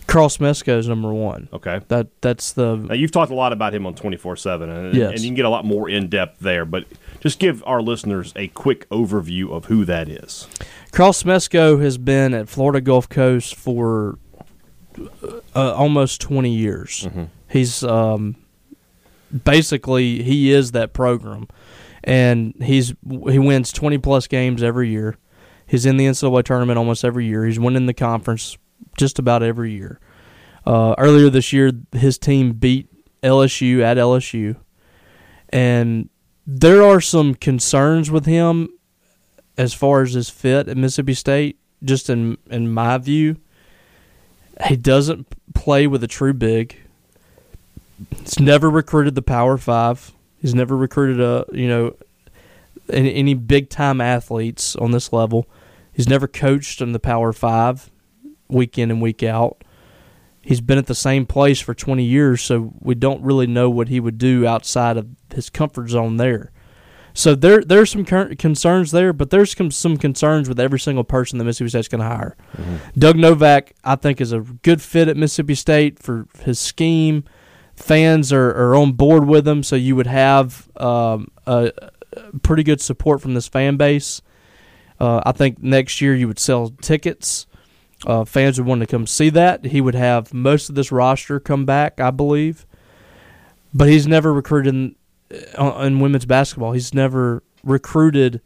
Carl 0.08 0.30
Smesko 0.30 0.78
is 0.78 0.88
number 0.88 1.12
one. 1.12 1.50
Okay. 1.52 1.82
That 1.88 2.08
that's 2.22 2.54
the 2.54 2.76
Now 2.76 2.94
you've 2.94 3.12
talked 3.12 3.32
a 3.32 3.36
lot 3.36 3.52
about 3.52 3.74
him 3.74 3.86
on 3.88 3.96
twenty 3.96 4.18
four 4.18 4.36
seven, 4.36 4.70
and 4.70 4.96
Yes. 4.96 5.12
and 5.12 5.20
you 5.22 5.28
can 5.30 5.36
get 5.36 5.46
a 5.46 5.50
lot 5.50 5.66
more 5.66 5.90
in 5.90 6.10
depth 6.10 6.40
there. 6.40 6.64
But 6.64 6.86
just 7.20 7.40
give 7.40 7.64
our 7.66 7.82
listeners 7.82 8.32
a 8.36 8.48
quick 8.50 8.88
overview 8.90 9.52
of 9.52 9.66
who 9.66 9.84
that 9.86 10.08
is. 10.08 10.48
Carl 10.92 11.12
Smesko 11.12 11.82
has 11.82 11.98
been 11.98 12.34
at 12.36 12.48
Florida 12.48 12.82
Gulf 12.82 13.10
Coast 13.10 13.56
for 13.56 14.18
uh, 15.56 15.74
almost 15.74 16.22
20 16.22 16.52
years. 16.52 17.08
He's 17.50 17.84
um, 17.84 18.36
basically 19.44 20.24
he 20.24 20.52
is 20.52 20.72
that 20.72 20.94
program, 20.94 21.48
and 22.04 22.54
he's 22.62 22.94
he 23.30 23.40
wins 23.40 23.72
20 23.72 23.98
plus 23.98 24.28
games 24.28 24.64
every 24.64 24.90
year. 24.90 25.18
He's 25.68 25.86
in 25.86 25.98
the 25.98 26.06
NCAA 26.06 26.44
tournament 26.44 26.78
almost 26.78 27.04
every 27.04 27.26
year. 27.26 27.46
He's 27.46 27.60
winning 27.60 27.88
the 27.88 27.94
conference 27.94 28.58
just 28.98 29.18
about 29.18 29.42
every 29.42 29.72
year. 29.72 30.00
Uh, 30.66 30.96
earlier 30.98 31.30
this 31.30 31.52
year, 31.52 31.72
his 31.92 32.18
team 32.18 32.54
beat 32.54 32.88
LSU 33.22 33.82
at 33.82 33.98
LSU, 33.98 34.56
and 35.50 36.10
there 36.46 36.84
are 36.84 37.02
some 37.02 37.36
concerns 37.36 38.12
with 38.12 38.26
him 38.26 38.70
as 39.58 39.74
far 39.74 40.02
as 40.02 40.14
his 40.14 40.30
fit 40.30 40.68
at 40.68 40.78
Mississippi 40.78 41.14
State. 41.14 41.60
Just 41.84 42.10
in 42.10 42.38
in 42.50 42.72
my 42.72 42.98
view, 42.98 43.38
he 44.68 44.76
doesn't 44.76 45.28
play 45.54 45.88
with 45.88 46.04
a 46.04 46.08
true 46.08 46.34
big. 46.34 46.85
He's 48.20 48.40
never 48.40 48.70
recruited 48.70 49.16
the 49.16 49.22
Power 49.22 49.58
Five. 49.58 50.12
He's 50.42 50.56
never 50.56 50.76
recruited 50.76 51.20
a 51.20 51.46
you 51.52 51.68
know 51.68 51.96
any, 52.90 53.14
any 53.14 53.34
big 53.34 53.70
time 53.70 54.02
athletes 54.02 54.76
on 54.76 54.92
this 54.92 55.14
level. 55.14 55.48
He's 55.94 56.10
never 56.10 56.28
coached 56.28 56.82
in 56.82 56.92
the 56.92 57.00
Power 57.00 57.32
Five, 57.34 57.90
week 58.48 58.78
in 58.78 58.92
and 58.92 59.02
week 59.02 59.24
out. 59.24 59.64
He's 60.42 60.62
been 60.62 60.78
at 60.78 60.86
the 60.86 60.94
same 60.94 61.26
place 61.26 61.60
for 61.60 61.74
20 61.74 62.04
years, 62.04 62.42
so 62.42 62.74
we 62.80 62.94
don't 62.94 63.24
really 63.24 63.48
know 63.48 63.68
what 63.68 63.88
he 63.88 64.00
would 64.00 64.20
do 64.20 64.46
outside 64.46 64.96
of 64.96 65.08
his 65.34 65.50
comfort 65.50 65.90
zone 65.90 66.18
there. 66.18 66.52
So 67.16 67.34
there 67.34 67.62
there's 67.62 67.90
some 67.90 68.04
concerns 68.04 68.92
there, 68.92 69.14
but 69.14 69.30
there's 69.30 69.56
some 69.72 69.98
concerns 69.98 70.50
with 70.50 70.60
every 70.60 70.80
single 70.80 71.06
person 71.06 71.40
that 71.40 71.46
Mississippi 71.46 71.70
State's 71.70 71.88
going 71.88 72.02
to 72.02 72.08
hire. 72.08 72.36
Mm-hmm. 72.58 73.00
Doug 73.00 73.16
Novak, 73.16 73.74
I 73.86 73.96
think, 73.96 74.20
is 74.20 74.34
a 74.34 74.42
good 74.42 74.82
fit 74.82 75.08
at 75.08 75.16
Mississippi 75.16 75.56
State 75.56 75.98
for 75.98 76.28
his 76.44 76.60
scheme. 76.60 77.24
Fans 77.76 78.32
are, 78.32 78.50
are 78.52 78.76
on 78.76 78.94
board 78.94 79.28
with 79.28 79.48
him, 79.48 79.62
so 79.62 79.76
you 79.76 79.96
would 79.96 80.08
have 80.08 80.70
um, 80.78 81.30
a, 81.46 81.72
a 82.14 82.40
pretty 82.40 82.64
good 82.64 82.80
support 82.80 83.22
from 83.22 83.34
this 83.34 83.48
fan 83.48 83.76
base. 83.76 84.22
Uh, 85.00 85.22
I 85.26 85.34
think 85.34 85.62
next 85.62 86.00
year 86.00 86.16
you 86.16 86.28
would 86.28 86.40
sell 86.40 86.70
tickets. 86.82 87.48
Uh, 88.06 88.24
fans 88.24 88.60
would 88.60 88.68
want 88.68 88.82
to 88.82 88.88
come 88.88 89.06
see 89.06 89.30
that. 89.30 89.66
He 89.66 89.82
would 89.82 89.96
have 89.96 90.34
most 90.34 90.70
of 90.70 90.76
this 90.76 90.92
roster 90.92 91.40
come 91.40 91.66
back, 91.66 92.00
I 92.00 92.12
believe. 92.12 92.66
But 93.74 93.90
he's 93.90 94.08
never 94.08 94.34
recruited 94.34 94.96
uh, 95.58 95.82
in 95.84 96.00
women's 96.00 96.26
basketball. 96.26 96.72
He's 96.72 96.94
never 96.94 97.44
recruited 97.64 98.42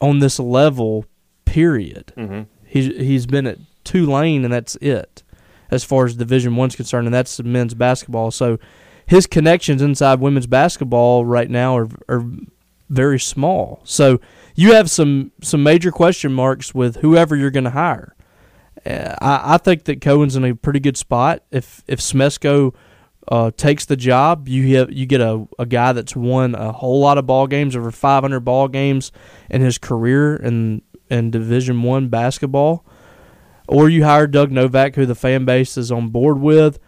on 0.00 0.20
this 0.20 0.38
level. 0.38 1.04
Period. 1.44 2.12
Mm-hmm. 2.16 2.42
He's 2.64 2.86
he's 2.86 3.26
been 3.26 3.46
at 3.46 3.58
Tulane, 3.84 4.44
and 4.44 4.52
that's 4.52 4.76
it 4.76 5.22
as 5.70 5.84
far 5.84 6.06
as 6.06 6.16
Division 6.16 6.56
One's 6.56 6.76
concerned, 6.76 7.06
and 7.06 7.14
that's 7.14 7.40
men's 7.42 7.74
basketball. 7.74 8.30
So 8.30 8.58
his 9.06 9.26
connections 9.26 9.82
inside 9.82 10.20
women's 10.20 10.46
basketball 10.46 11.24
right 11.24 11.50
now 11.50 11.76
are 11.76 11.88
are 12.08 12.24
very 12.88 13.18
small. 13.18 13.80
So 13.84 14.20
you 14.54 14.74
have 14.74 14.90
some 14.90 15.32
some 15.42 15.62
major 15.62 15.90
question 15.90 16.32
marks 16.32 16.74
with 16.74 16.96
whoever 16.96 17.36
you're 17.36 17.50
going 17.50 17.64
to 17.64 17.70
hire. 17.70 18.14
Uh, 18.84 19.14
I, 19.20 19.54
I 19.54 19.58
think 19.58 19.84
that 19.84 20.00
Cohen's 20.00 20.36
in 20.36 20.44
a 20.44 20.54
pretty 20.54 20.80
good 20.80 20.96
spot. 20.96 21.42
If 21.50 21.82
if 21.86 22.00
Smesko 22.00 22.74
uh, 23.28 23.50
takes 23.56 23.84
the 23.84 23.96
job, 23.96 24.48
you 24.48 24.76
have, 24.76 24.92
you 24.92 25.06
get 25.06 25.20
a, 25.20 25.46
a 25.58 25.66
guy 25.66 25.92
that's 25.92 26.14
won 26.14 26.54
a 26.54 26.72
whole 26.72 27.00
lot 27.00 27.18
of 27.18 27.26
ball 27.26 27.46
games, 27.46 27.74
over 27.74 27.90
500 27.90 28.40
ball 28.40 28.68
games 28.68 29.10
in 29.50 29.60
his 29.60 29.78
career 29.78 30.36
in 30.36 30.82
in 31.08 31.30
Division 31.30 31.82
One 31.82 32.08
basketball, 32.08 32.84
or 33.66 33.88
you 33.88 34.04
hire 34.04 34.26
Doug 34.26 34.50
Novak, 34.50 34.94
who 34.94 35.06
the 35.06 35.14
fan 35.14 35.44
base 35.44 35.76
is 35.76 35.90
on 35.90 36.08
board 36.08 36.40
with. 36.40 36.78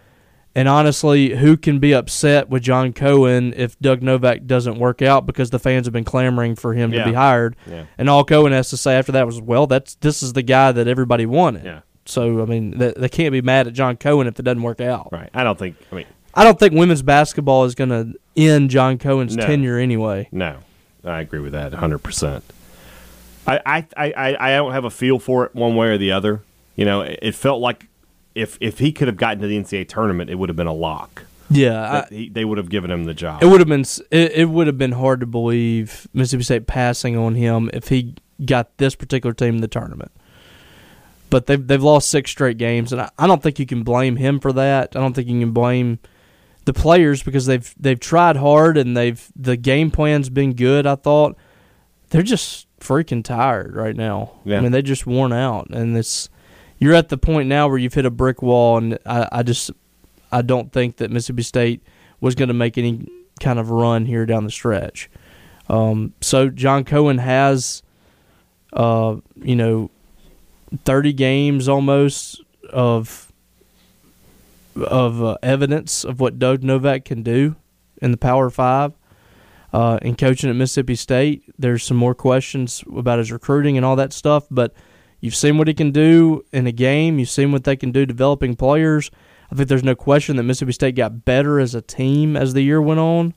And 0.55 0.67
honestly, 0.67 1.37
who 1.37 1.57
can 1.57 1.79
be 1.79 1.95
upset 1.95 2.49
with 2.49 2.63
John 2.63 2.93
Cohen 2.93 3.55
if 3.57 3.79
Doug 3.79 4.03
Novak 4.03 4.47
doesn't 4.47 4.79
work 4.79 5.03
out 5.03 5.25
because 5.25 5.51
the 5.51 5.59
fans 5.59 5.87
have 5.87 5.93
been 5.93 6.05
clamoring 6.05 6.57
for 6.57 6.75
him 6.75 6.93
yeah. 6.93 7.05
to 7.05 7.11
be 7.11 7.15
hired? 7.15 7.55
Yeah. 7.67 7.85
And 7.97 8.11
all 8.11 8.25
Cohen 8.25 8.53
has 8.53 8.71
to 8.71 8.77
say 8.77 8.97
after 8.97 9.13
that 9.13 9.25
was, 9.25 9.41
"Well, 9.41 9.69
that's 9.69 9.95
this 9.97 10.21
is 10.23 10.33
the 10.33 10.43
guy 10.43 10.73
that 10.73 10.89
everybody 10.89 11.27
wanted." 11.27 11.65
Yeah. 11.65 11.81
So 12.07 12.43
I 12.43 12.47
mean, 12.47 12.77
they, 12.77 12.93
they 12.97 13.09
can't 13.09 13.31
be 13.31 13.43
mad 13.43 13.69
at 13.69 13.75
John 13.75 13.97
Cohen 13.97 14.27
if 14.27 14.41
it 14.41 14.43
doesn't 14.43 14.63
work 14.63 14.81
out. 14.81 15.11
Right. 15.13 15.31
I 15.33 15.45
don't 15.45 15.59
think. 15.59 15.77
I 15.93 15.95
mean, 15.95 16.07
I 16.35 16.45
don't 16.45 16.59
think 16.59 16.73
women's 16.73 17.03
basketball 17.03 17.65
is 17.65 17.75
going 17.75 17.91
to 17.91 18.15
end 18.37 18.71
John 18.71 18.99
Cohen's 18.99 19.37
no, 19.37 19.47
tenure 19.47 19.79
anyway. 19.79 20.29
No, 20.33 20.59
I 21.05 21.21
agree 21.21 21.41
with 21.41 21.53
that 21.53 21.73
100%. 21.73 22.43
I, 23.47 23.61
I, 23.65 23.87
I, 23.97 24.37
I 24.39 24.51
don't 24.57 24.73
have 24.73 24.85
a 24.85 24.91
feel 24.91 25.19
for 25.19 25.47
it 25.47 25.55
one 25.55 25.75
way 25.75 25.89
or 25.89 25.99
the 25.99 26.13
other. 26.13 26.43
You 26.79 26.85
know, 26.85 27.01
it 27.01 27.35
felt 27.35 27.61
like 27.61 27.89
if 28.37 28.57
if 28.61 28.79
he 28.79 28.93
could 28.93 29.09
have 29.09 29.17
gotten 29.17 29.41
to 29.41 29.49
the 29.49 29.59
NCAA 29.59 29.89
tournament, 29.89 30.31
it 30.31 30.37
would 30.37 30.49
have 30.49 30.55
been 30.55 30.69
a 30.69 30.73
lock. 30.73 31.25
Yeah, 31.51 32.05
I, 32.09 32.15
he, 32.15 32.29
they 32.29 32.45
would 32.45 32.57
have 32.57 32.69
given 32.69 32.89
him 32.89 33.03
the 33.03 33.15
job. 33.15 33.43
It 33.43 33.47
would 33.47 33.59
have 33.59 33.69
been 33.69 33.85
it, 34.13 34.33
it 34.33 34.49
would 34.49 34.69
have 34.69 34.79
been 34.79 34.93
hard 34.93 35.19
to 35.19 35.27
believe 35.27 36.07
Mississippi 36.15 36.45
State 36.45 36.67
passing 36.69 37.17
on 37.17 37.35
him 37.35 37.69
if 37.73 37.89
he 37.89 38.15
got 38.45 38.79
this 38.79 38.95
particular 38.95 39.35
team 39.35 39.57
in 39.57 39.61
the 39.61 39.67
tournament. 39.67 40.13
But 41.31 41.47
they've 41.47 41.67
they've 41.67 41.83
lost 41.83 42.11
six 42.11 42.31
straight 42.31 42.59
games, 42.59 42.93
and 42.93 43.03
I, 43.03 43.11
I 43.19 43.27
don't 43.27 43.43
think 43.43 43.59
you 43.59 43.67
can 43.67 43.83
blame 43.83 44.15
him 44.15 44.39
for 44.39 44.53
that. 44.53 44.95
I 44.95 45.01
don't 45.01 45.15
think 45.15 45.27
you 45.27 45.41
can 45.41 45.51
blame 45.51 45.99
the 46.65 46.73
players 46.73 47.25
because 47.25 47.47
they've 47.47 47.75
they've 47.77 47.99
tried 47.99 48.37
hard 48.37 48.79
and 48.79 48.97
they've 48.97 49.29
the 49.35 49.57
game 49.57 49.91
plan's 49.91 50.31
been 50.31 50.53
good. 50.55 50.87
I 50.87 50.95
thought 50.95 51.37
they're 52.11 52.23
just 52.23 52.69
freaking 52.79 53.25
tired 53.25 53.75
right 53.75 53.97
now. 53.97 54.35
Yeah. 54.45 54.59
I 54.59 54.61
mean, 54.61 54.71
they're 54.71 54.81
just 54.81 55.09
worn 55.09 55.33
out, 55.33 55.71
and 55.71 55.97
it's 55.97 56.31
you're 56.79 56.95
at 56.95 57.09
the 57.09 57.19
point 57.19 57.49
now 57.49 57.69
where 57.69 57.79
you've 57.79 57.95
hit 57.95 58.07
a 58.07 58.11
brick 58.11 58.43
wall, 58.43 58.79
and 58.79 58.99
I, 59.05 59.29
I 59.33 59.43
just 59.43 59.71
I 60.31 60.43
don't 60.43 60.73
think 60.73 60.97
that 60.97 61.11
Mississippi 61.11 61.43
State 61.43 61.83
was 62.21 62.35
going 62.35 62.49
to 62.49 62.55
make 62.55 62.79
any 62.79 63.07
kind 63.41 63.59
of 63.59 63.71
run 63.71 64.07
here 64.07 64.27
down 64.27 64.45
the 64.45 64.51
stretch. 64.51 65.11
Um, 65.69 66.15
so 66.21 66.49
John 66.49 66.85
Cohen 66.85 67.19
has, 67.19 67.83
uh, 68.73 69.17
you 69.37 69.57
know, 69.57 69.91
thirty 70.85 71.13
games 71.13 71.69
almost 71.69 72.43
of 72.71 73.33
of 74.77 75.23
uh, 75.23 75.37
evidence 75.43 76.05
of 76.05 76.21
what 76.21 76.39
Doug 76.39 76.63
Novak 76.63 77.05
can 77.05 77.23
do 77.23 77.57
in 78.01 78.11
the 78.11 78.17
Power 78.17 78.51
Five. 78.51 78.93
Uh, 79.71 79.99
in 80.01 80.17
coaching 80.17 80.49
at 80.49 80.57
Mississippi 80.57 80.95
State, 80.95 81.43
there's 81.59 81.85
some 81.85 81.97
more 81.97 82.15
questions 82.15 82.83
about 82.97 83.19
his 83.19 83.31
recruiting 83.31 83.77
and 83.77 83.85
all 83.85 83.97
that 83.97 84.15
stuff, 84.15 84.47
but 84.51 84.73
you've 85.21 85.35
seen 85.35 85.59
what 85.59 85.69
he 85.69 85.75
can 85.75 85.91
do 85.91 86.45
in 86.53 86.67
a 86.67 86.73
game. 86.73 87.19
You've 87.19 87.31
seen 87.31 87.53
what 87.53 87.65
they 87.65 87.77
can 87.77 87.93
do 87.93 88.07
developing 88.07 88.57
players. 88.57 89.11
I 89.51 89.55
think 89.55 89.69
there's 89.69 89.85
no 89.85 89.95
question 89.95 90.37
that 90.37 90.43
Mississippi 90.43 90.73
State 90.73 90.97
got 90.97 91.25
better 91.25 91.59
as 91.59 91.75
a 91.75 91.81
team 91.81 92.37
as 92.37 92.55
the 92.55 92.63
year 92.63 92.83
went 92.83 93.01
on. 93.01 93.35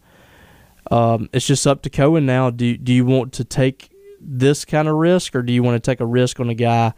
Um, 0.90 1.30
it's 1.32 1.48
just 1.48 1.66
up 1.66 1.82
to 1.84 1.90
Cohen 1.90 2.26
now. 2.26 2.50
Do 2.50 2.76
do 2.78 2.94
you 2.94 3.06
want 3.06 3.34
to 3.34 3.44
take 3.44 3.92
this 4.20 4.66
kind 4.66 4.88
of 4.88 4.96
risk, 4.96 5.36
or 5.36 5.42
do 5.42 5.54
you 5.54 5.64
want 5.64 5.82
to 5.82 5.92
take 5.92 6.00
a 6.00 6.06
risk 6.06 6.40
on 6.40 6.50
a 6.50 6.54
guy 6.54 6.94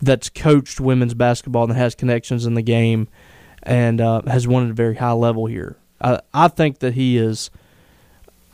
that's 0.00 0.30
coached 0.30 0.80
women's 0.80 1.14
basketball 1.14 1.64
and 1.64 1.72
has 1.72 1.94
connections 1.94 2.46
in 2.46 2.54
the 2.54 2.62
game 2.62 3.08
and 3.62 4.00
uh, 4.00 4.22
has 4.26 4.46
won 4.46 4.64
at 4.64 4.70
a 4.70 4.74
very 4.74 4.96
high 4.96 5.12
level 5.12 5.46
here. 5.46 5.76
I, 6.00 6.20
I 6.32 6.48
think 6.48 6.78
that 6.78 6.94
he 6.94 7.18
is. 7.18 7.50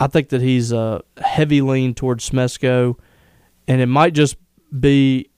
I 0.00 0.09
think 0.09 0.31
that 0.31 0.42
he's 0.42 0.72
a 0.72 1.03
heavy 1.22 1.61
lean 1.61 1.94
towards 1.94 2.29
Smesko, 2.29 2.98
and 3.68 3.81
it 3.81 3.87
might 3.87 4.12
just 4.12 4.37
be 4.79 5.31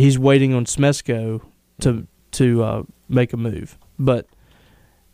he's 0.00 0.18
waiting 0.18 0.54
on 0.54 0.64
Smesko 0.64 1.42
to 1.80 2.06
to 2.32 2.62
uh, 2.62 2.82
make 3.08 3.32
a 3.32 3.36
move. 3.36 3.78
But 3.98 4.26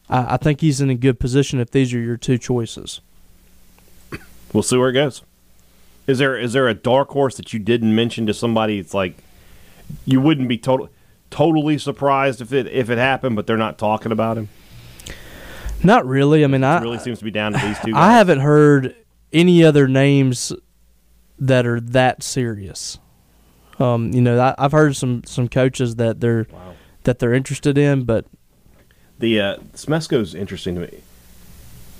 I, 0.08 0.34
I 0.34 0.36
think 0.36 0.60
he's 0.60 0.80
in 0.80 0.90
a 0.90 0.94
good 0.94 1.18
position 1.18 1.60
if 1.60 1.70
these 1.70 1.92
are 1.94 1.98
your 1.98 2.16
two 2.16 2.38
choices. 2.38 3.00
We'll 4.52 4.62
see 4.62 4.76
where 4.76 4.90
it 4.90 4.94
goes. 4.94 5.22
Is 6.06 6.18
there 6.18 6.38
is 6.38 6.52
there 6.52 6.68
a 6.68 6.74
dark 6.74 7.10
horse 7.10 7.36
that 7.36 7.52
you 7.52 7.58
didn't 7.58 7.94
mention 7.94 8.26
to 8.26 8.34
somebody? 8.34 8.78
It's 8.78 8.94
like 8.94 9.16
you 10.04 10.20
wouldn't 10.20 10.48
be 10.48 10.58
total 10.58 10.88
totally 11.30 11.78
surprised 11.78 12.40
if 12.40 12.52
it 12.52 12.66
if 12.68 12.88
it 12.88 12.98
happened, 12.98 13.36
but 13.36 13.46
they're 13.46 13.56
not 13.56 13.78
talking 13.78 14.12
about 14.12 14.38
him? 14.38 14.48
Not 15.82 16.06
really. 16.06 16.44
I 16.44 16.46
mean, 16.46 16.62
it 16.62 16.66
I 16.66 16.80
really 16.80 16.98
seems 16.98 17.18
to 17.18 17.24
be 17.24 17.30
down 17.30 17.52
to 17.52 17.58
these 17.58 17.78
two. 17.80 17.92
Guys. 17.92 18.00
I 18.00 18.12
haven't 18.12 18.40
heard 18.40 18.94
any 19.32 19.64
other 19.64 19.88
names 19.88 20.52
that 21.38 21.66
are 21.66 21.80
that 21.80 22.22
serious. 22.22 22.98
Um, 23.78 24.12
you 24.12 24.22
know, 24.22 24.40
I, 24.40 24.62
have 24.62 24.72
heard 24.72 24.96
some 24.96 25.22
some 25.24 25.48
coaches 25.48 25.96
that 25.96 26.20
they're 26.20 26.46
wow. 26.50 26.74
that 27.04 27.18
they're 27.18 27.34
interested 27.34 27.76
in, 27.76 28.04
but 28.04 28.24
the 29.18 29.40
uh, 29.40 29.56
Smesko's 29.74 30.34
interesting 30.34 30.74
to 30.76 30.82
me. 30.82 31.00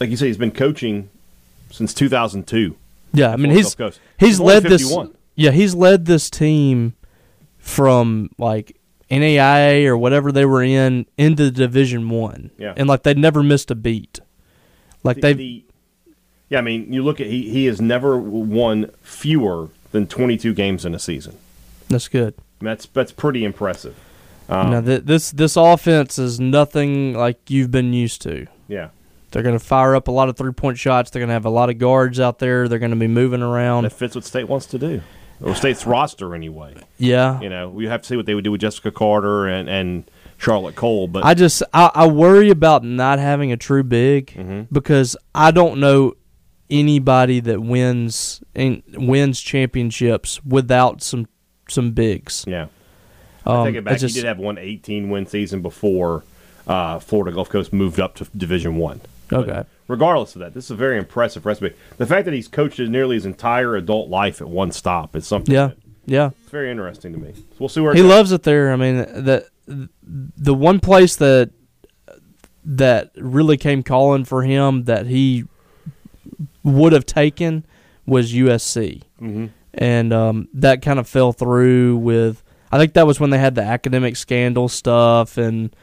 Like 0.00 0.10
you 0.10 0.16
say, 0.16 0.26
he's 0.26 0.36
been 0.36 0.52
coaching 0.52 1.10
since 1.70 1.94
2002. 1.94 2.76
Yeah, 3.12 3.32
I 3.32 3.36
mean 3.36 3.52
he's 3.52 3.74
he's, 3.74 4.00
he's 4.18 4.40
led 4.40 4.62
this. 4.64 4.94
Yeah, 5.34 5.50
he's 5.50 5.74
led 5.74 6.06
this 6.06 6.30
team 6.30 6.94
from 7.58 8.30
like 8.38 8.76
NAIA 9.10 9.86
or 9.86 9.96
whatever 9.96 10.32
they 10.32 10.44
were 10.44 10.62
in 10.62 11.06
into 11.16 11.50
Division 11.50 12.08
One. 12.08 12.50
Yeah, 12.58 12.74
and 12.76 12.88
like 12.88 13.02
they 13.02 13.14
never 13.14 13.42
missed 13.42 13.70
a 13.70 13.74
beat. 13.74 14.20
Like 15.02 15.20
they, 15.20 15.32
the, 15.34 15.64
yeah, 16.48 16.58
I 16.58 16.62
mean, 16.62 16.92
you 16.92 17.02
look 17.02 17.20
at 17.20 17.26
he 17.26 17.50
he 17.50 17.66
has 17.66 17.80
never 17.80 18.18
won 18.18 18.90
fewer 19.02 19.68
than 19.92 20.06
twenty 20.06 20.36
two 20.36 20.52
games 20.52 20.84
in 20.84 20.94
a 20.94 20.98
season. 20.98 21.38
That's 21.88 22.08
good. 22.08 22.34
That's 22.60 22.86
that's 22.86 23.12
pretty 23.12 23.44
impressive. 23.44 23.96
Um, 24.48 24.70
now 24.70 24.80
th- 24.80 25.04
this 25.04 25.30
this 25.30 25.56
offense 25.56 26.18
is 26.18 26.38
nothing 26.40 27.14
like 27.14 27.50
you've 27.50 27.70
been 27.70 27.92
used 27.92 28.22
to. 28.22 28.46
Yeah. 28.68 28.90
They're 29.32 29.42
going 29.42 29.58
to 29.58 29.64
fire 29.64 29.94
up 29.94 30.08
a 30.08 30.12
lot 30.12 30.28
of 30.28 30.36
three 30.36 30.52
point 30.52 30.78
shots. 30.78 31.10
They're 31.10 31.20
going 31.20 31.28
to 31.28 31.34
have 31.34 31.44
a 31.44 31.50
lot 31.50 31.68
of 31.68 31.78
guards 31.78 32.20
out 32.20 32.38
there. 32.38 32.68
They're 32.68 32.78
going 32.78 32.92
to 32.92 32.96
be 32.96 33.08
moving 33.08 33.42
around. 33.42 33.84
That 33.84 33.92
fits 33.92 34.14
what 34.14 34.24
State 34.24 34.48
wants 34.48 34.66
to 34.66 34.78
do 34.78 35.02
or 35.40 35.54
state's 35.54 35.86
roster 35.86 36.34
anyway. 36.34 36.74
Yeah, 36.98 37.40
you 37.40 37.48
know, 37.48 37.68
we 37.68 37.86
have 37.86 38.02
to 38.02 38.08
see 38.08 38.16
what 38.16 38.26
they 38.26 38.34
would 38.34 38.44
do 38.44 38.52
with 38.52 38.60
Jessika 38.60 38.92
Carter 38.92 39.46
and 39.46 39.68
and 39.68 40.10
Charlotte 40.38 40.76
Cole. 40.76 41.08
But 41.08 41.24
I 41.24 41.34
just 41.34 41.62
I, 41.72 41.90
I 41.94 42.06
worry 42.06 42.50
about 42.50 42.84
not 42.84 43.18
having 43.18 43.52
a 43.52 43.56
true 43.56 43.82
big 43.82 44.28
mm-hmm. 44.28 44.62
because 44.72 45.16
I 45.34 45.50
don't 45.50 45.80
know 45.80 46.14
anybody 46.68 47.40
that 47.40 47.60
wins 47.60 48.42
and 48.54 48.82
wins 48.94 49.40
championships 49.40 50.42
without 50.44 51.02
some 51.02 51.28
some 51.68 51.92
bigs. 51.92 52.44
Yeah. 52.46 52.66
Um, 53.44 53.58
I 53.60 53.66
take 53.66 53.76
it 53.76 53.84
back. 53.84 53.98
just- 53.98 54.14
he 54.14 54.20
did 54.20 54.26
have 54.28 54.38
one 54.38 54.58
18 54.58 55.08
win 55.10 55.26
season 55.26 55.62
before 55.62 56.24
uh, 56.66 56.98
Florida 56.98 57.32
Gulf 57.34 57.48
Coast 57.48 57.72
moved 57.72 58.00
up 58.00 58.14
to 58.16 58.26
Division 58.36 58.76
One. 58.76 59.00
Okay. 59.32 59.64
Regardless 59.88 60.34
of 60.34 60.40
that, 60.40 60.52
this 60.54 60.64
is 60.64 60.70
a 60.72 60.76
very 60.76 60.98
impressive 60.98 61.46
resume. 61.46 61.72
The 61.96 62.06
fact 62.06 62.24
that 62.24 62.34
he's 62.34 62.48
coached 62.48 62.78
nearly 62.80 63.14
his 63.16 63.24
entire 63.26 63.76
adult 63.76 64.08
life 64.08 64.40
at 64.40 64.48
one 64.48 64.72
stop 64.72 65.14
is 65.14 65.26
something. 65.26 65.54
Yeah, 65.54 65.68
that- 65.68 65.76
yeah. 66.06 66.30
it's 66.42 66.50
very 66.50 66.70
interesting 66.72 67.12
to 67.12 67.18
me. 67.18 67.32
So 67.34 67.42
we'll 67.60 67.68
see 67.68 67.80
where 67.80 67.94
He 67.94 68.02
goes. 68.02 68.08
loves 68.10 68.32
it 68.32 68.42
there. 68.42 68.72
I 68.72 68.76
mean, 68.76 68.96
the 68.96 69.46
the 69.66 70.54
one 70.54 70.80
place 70.80 71.16
that 71.16 71.50
that 72.64 73.10
really 73.16 73.56
came 73.56 73.82
calling 73.84 74.24
for 74.24 74.42
him 74.42 74.84
that 74.84 75.06
he 75.06 75.44
would 76.64 76.92
have 76.92 77.06
taken 77.06 77.64
was 78.06 78.32
USC, 78.34 79.02
Mhm. 79.20 79.50
And 79.76 80.12
um, 80.12 80.48
that 80.54 80.82
kind 80.82 80.98
of 80.98 81.08
fell 81.08 81.32
through 81.32 81.96
with. 81.98 82.42
I 82.72 82.78
think 82.78 82.94
that 82.94 83.06
was 83.06 83.20
when 83.20 83.30
they 83.30 83.38
had 83.38 83.54
the 83.54 83.62
academic 83.62 84.16
scandal 84.16 84.68
stuff 84.68 85.38
and 85.38 85.74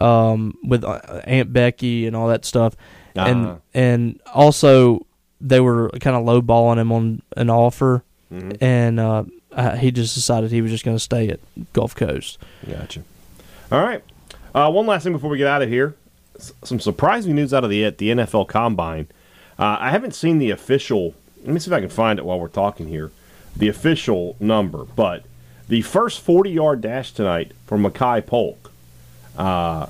um, 0.00 0.58
with 0.64 0.82
uh, 0.84 0.98
Aunt 1.24 1.52
Becky 1.52 2.06
and 2.06 2.16
all 2.16 2.28
that 2.28 2.44
stuff, 2.44 2.74
Uh-huh. 3.16 3.28
and 3.28 3.60
and 3.72 4.20
also 4.34 5.06
they 5.40 5.60
were 5.60 5.90
kind 6.00 6.16
of 6.16 6.24
lowballing 6.24 6.78
him 6.78 6.90
on 6.90 7.22
an 7.36 7.50
offer, 7.50 8.02
Mhm. 8.32 8.56
and 8.60 8.98
uh, 8.98 9.24
uh, 9.52 9.76
he 9.76 9.92
just 9.92 10.14
decided 10.14 10.50
he 10.50 10.60
was 10.62 10.70
just 10.72 10.84
going 10.84 10.96
to 10.96 11.00
stay 11.02 11.28
at 11.28 11.38
Gulf 11.72 11.94
Coast. 11.94 12.38
Gotcha. 12.68 13.02
All 13.70 13.80
right. 13.82 14.02
Uh, 14.54 14.70
one 14.70 14.86
last 14.86 15.04
thing 15.04 15.12
before 15.12 15.30
we 15.30 15.38
get 15.38 15.46
out 15.46 15.62
of 15.62 15.68
here. 15.68 15.94
S- 16.36 16.52
some 16.64 16.80
surprising 16.80 17.34
news 17.36 17.54
out 17.54 17.62
of 17.62 17.70
the 17.70 17.88
the 17.90 18.10
NFL 18.10 18.48
Combine. 18.48 19.06
Uh, 19.58 19.76
I 19.78 19.90
haven't 19.92 20.14
seen 20.16 20.38
the 20.38 20.50
official. 20.50 21.14
Let 21.44 21.52
me 21.54 21.60
see 21.60 21.70
if 21.70 21.76
I 21.76 21.80
can 21.80 21.88
find 21.90 22.18
it 22.18 22.24
while 22.24 22.40
we're 22.40 22.48
talking 22.48 22.88
here. 22.88 23.12
The 23.56 23.68
official 23.68 24.36
number, 24.40 24.84
but 24.84 25.24
the 25.68 25.82
first 25.82 26.20
40 26.20 26.50
yard 26.50 26.80
dash 26.80 27.12
tonight 27.12 27.52
for 27.66 27.78
Makai 27.78 28.24
Polk 28.26 28.70
uh, 29.38 29.86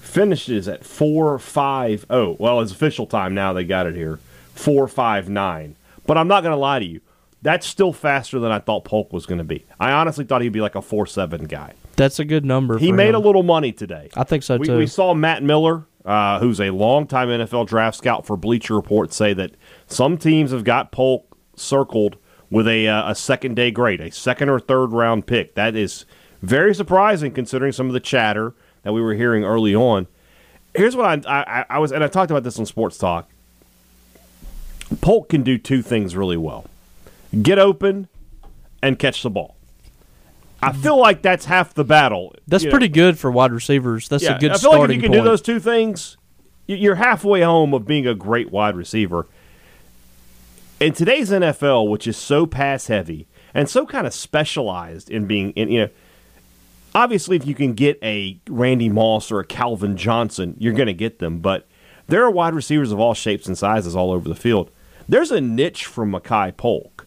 finishes 0.00 0.68
at 0.68 0.82
4.50. 0.82 2.38
Well, 2.38 2.60
it's 2.60 2.72
official 2.72 3.06
time 3.06 3.34
now. 3.34 3.52
They 3.52 3.64
got 3.64 3.86
it 3.86 3.94
here. 3.94 4.18
4.59. 4.56 5.74
But 6.06 6.18
I'm 6.18 6.28
not 6.28 6.42
going 6.42 6.52
to 6.52 6.58
lie 6.60 6.78
to 6.80 6.84
you. 6.84 7.00
That's 7.42 7.66
still 7.66 7.92
faster 7.94 8.38
than 8.38 8.52
I 8.52 8.58
thought 8.58 8.84
Polk 8.84 9.12
was 9.12 9.24
going 9.24 9.38
to 9.38 9.44
be. 9.44 9.64
I 9.78 9.92
honestly 9.92 10.24
thought 10.26 10.42
he'd 10.42 10.50
be 10.52 10.60
like 10.60 10.74
a 10.74 10.80
4.7 10.80 11.48
guy. 11.48 11.72
That's 11.96 12.18
a 12.18 12.24
good 12.24 12.44
number. 12.44 12.76
He 12.78 12.92
made 12.92 13.10
him. 13.10 13.14
a 13.16 13.18
little 13.18 13.42
money 13.42 13.72
today. 13.72 14.10
I 14.14 14.24
think 14.24 14.42
so 14.42 14.58
We, 14.58 14.66
too. 14.66 14.76
we 14.76 14.86
saw 14.86 15.14
Matt 15.14 15.42
Miller, 15.42 15.84
uh, 16.04 16.38
who's 16.40 16.60
a 16.60 16.70
longtime 16.70 17.28
NFL 17.28 17.66
draft 17.66 17.96
scout 17.96 18.26
for 18.26 18.36
Bleacher 18.36 18.74
Report, 18.74 19.12
say 19.12 19.32
that 19.34 19.52
some 19.86 20.18
teams 20.18 20.50
have 20.50 20.64
got 20.64 20.92
Polk 20.92 21.29
circled 21.56 22.16
with 22.50 22.66
a, 22.66 22.88
uh, 22.88 23.10
a 23.10 23.14
second 23.14 23.54
day 23.54 23.70
grade, 23.70 24.00
a 24.00 24.10
second 24.10 24.48
or 24.48 24.58
third 24.60 24.92
round 24.92 25.26
pick. 25.26 25.54
That 25.54 25.76
is 25.76 26.04
very 26.42 26.74
surprising 26.74 27.32
considering 27.32 27.72
some 27.72 27.86
of 27.86 27.92
the 27.92 28.00
chatter 28.00 28.54
that 28.82 28.92
we 28.92 29.00
were 29.00 29.14
hearing 29.14 29.44
early 29.44 29.74
on. 29.74 30.06
Here's 30.74 30.96
what 30.96 31.26
I, 31.26 31.42
I, 31.42 31.64
I 31.68 31.78
was, 31.78 31.92
and 31.92 32.02
I 32.02 32.08
talked 32.08 32.30
about 32.30 32.44
this 32.44 32.58
on 32.58 32.66
Sports 32.66 32.96
Talk. 32.98 33.28
Polk 35.00 35.28
can 35.28 35.42
do 35.42 35.58
two 35.58 35.82
things 35.82 36.16
really 36.16 36.36
well 36.36 36.66
get 37.42 37.60
open 37.60 38.08
and 38.82 38.98
catch 38.98 39.22
the 39.22 39.30
ball. 39.30 39.56
I 40.62 40.72
feel 40.72 40.98
like 40.98 41.22
that's 41.22 41.46
half 41.46 41.72
the 41.74 41.84
battle. 41.84 42.34
That's 42.46 42.64
You 42.64 42.68
know, 42.68 42.72
pretty 42.72 42.88
good 42.88 43.18
for 43.18 43.30
wide 43.30 43.52
receivers. 43.52 44.08
That's 44.08 44.24
yeah, 44.24 44.36
a 44.36 44.38
good 44.38 44.50
I 44.52 44.58
feel 44.58 44.72
like 44.78 44.90
if 44.90 44.96
you 44.96 45.02
can 45.02 45.12
point. 45.12 45.22
do 45.22 45.28
those 45.28 45.40
two 45.40 45.58
things, 45.58 46.16
you're 46.66 46.96
halfway 46.96 47.40
home 47.40 47.72
of 47.72 47.86
being 47.86 48.06
a 48.06 48.14
great 48.14 48.50
wide 48.50 48.76
receiver. 48.76 49.26
In 50.80 50.94
today's 50.94 51.30
NFL, 51.30 51.90
which 51.90 52.06
is 52.06 52.16
so 52.16 52.46
pass 52.46 52.86
heavy 52.86 53.26
and 53.52 53.68
so 53.68 53.84
kind 53.84 54.06
of 54.06 54.14
specialized 54.14 55.10
in 55.10 55.26
being, 55.26 55.50
in, 55.50 55.68
you 55.68 55.80
know, 55.80 55.90
obviously 56.94 57.36
if 57.36 57.46
you 57.46 57.54
can 57.54 57.74
get 57.74 57.98
a 58.02 58.40
Randy 58.48 58.88
Moss 58.88 59.30
or 59.30 59.40
a 59.40 59.44
Calvin 59.44 59.98
Johnson, 59.98 60.56
you're 60.58 60.72
going 60.72 60.86
to 60.86 60.94
get 60.94 61.18
them. 61.18 61.40
But 61.40 61.68
there 62.06 62.24
are 62.24 62.30
wide 62.30 62.54
receivers 62.54 62.92
of 62.92 62.98
all 62.98 63.12
shapes 63.12 63.46
and 63.46 63.58
sizes 63.58 63.94
all 63.94 64.10
over 64.10 64.26
the 64.26 64.34
field. 64.34 64.70
There's 65.06 65.30
a 65.30 65.40
niche 65.42 65.84
for 65.84 66.06
Makai 66.06 66.56
Polk. 66.56 67.06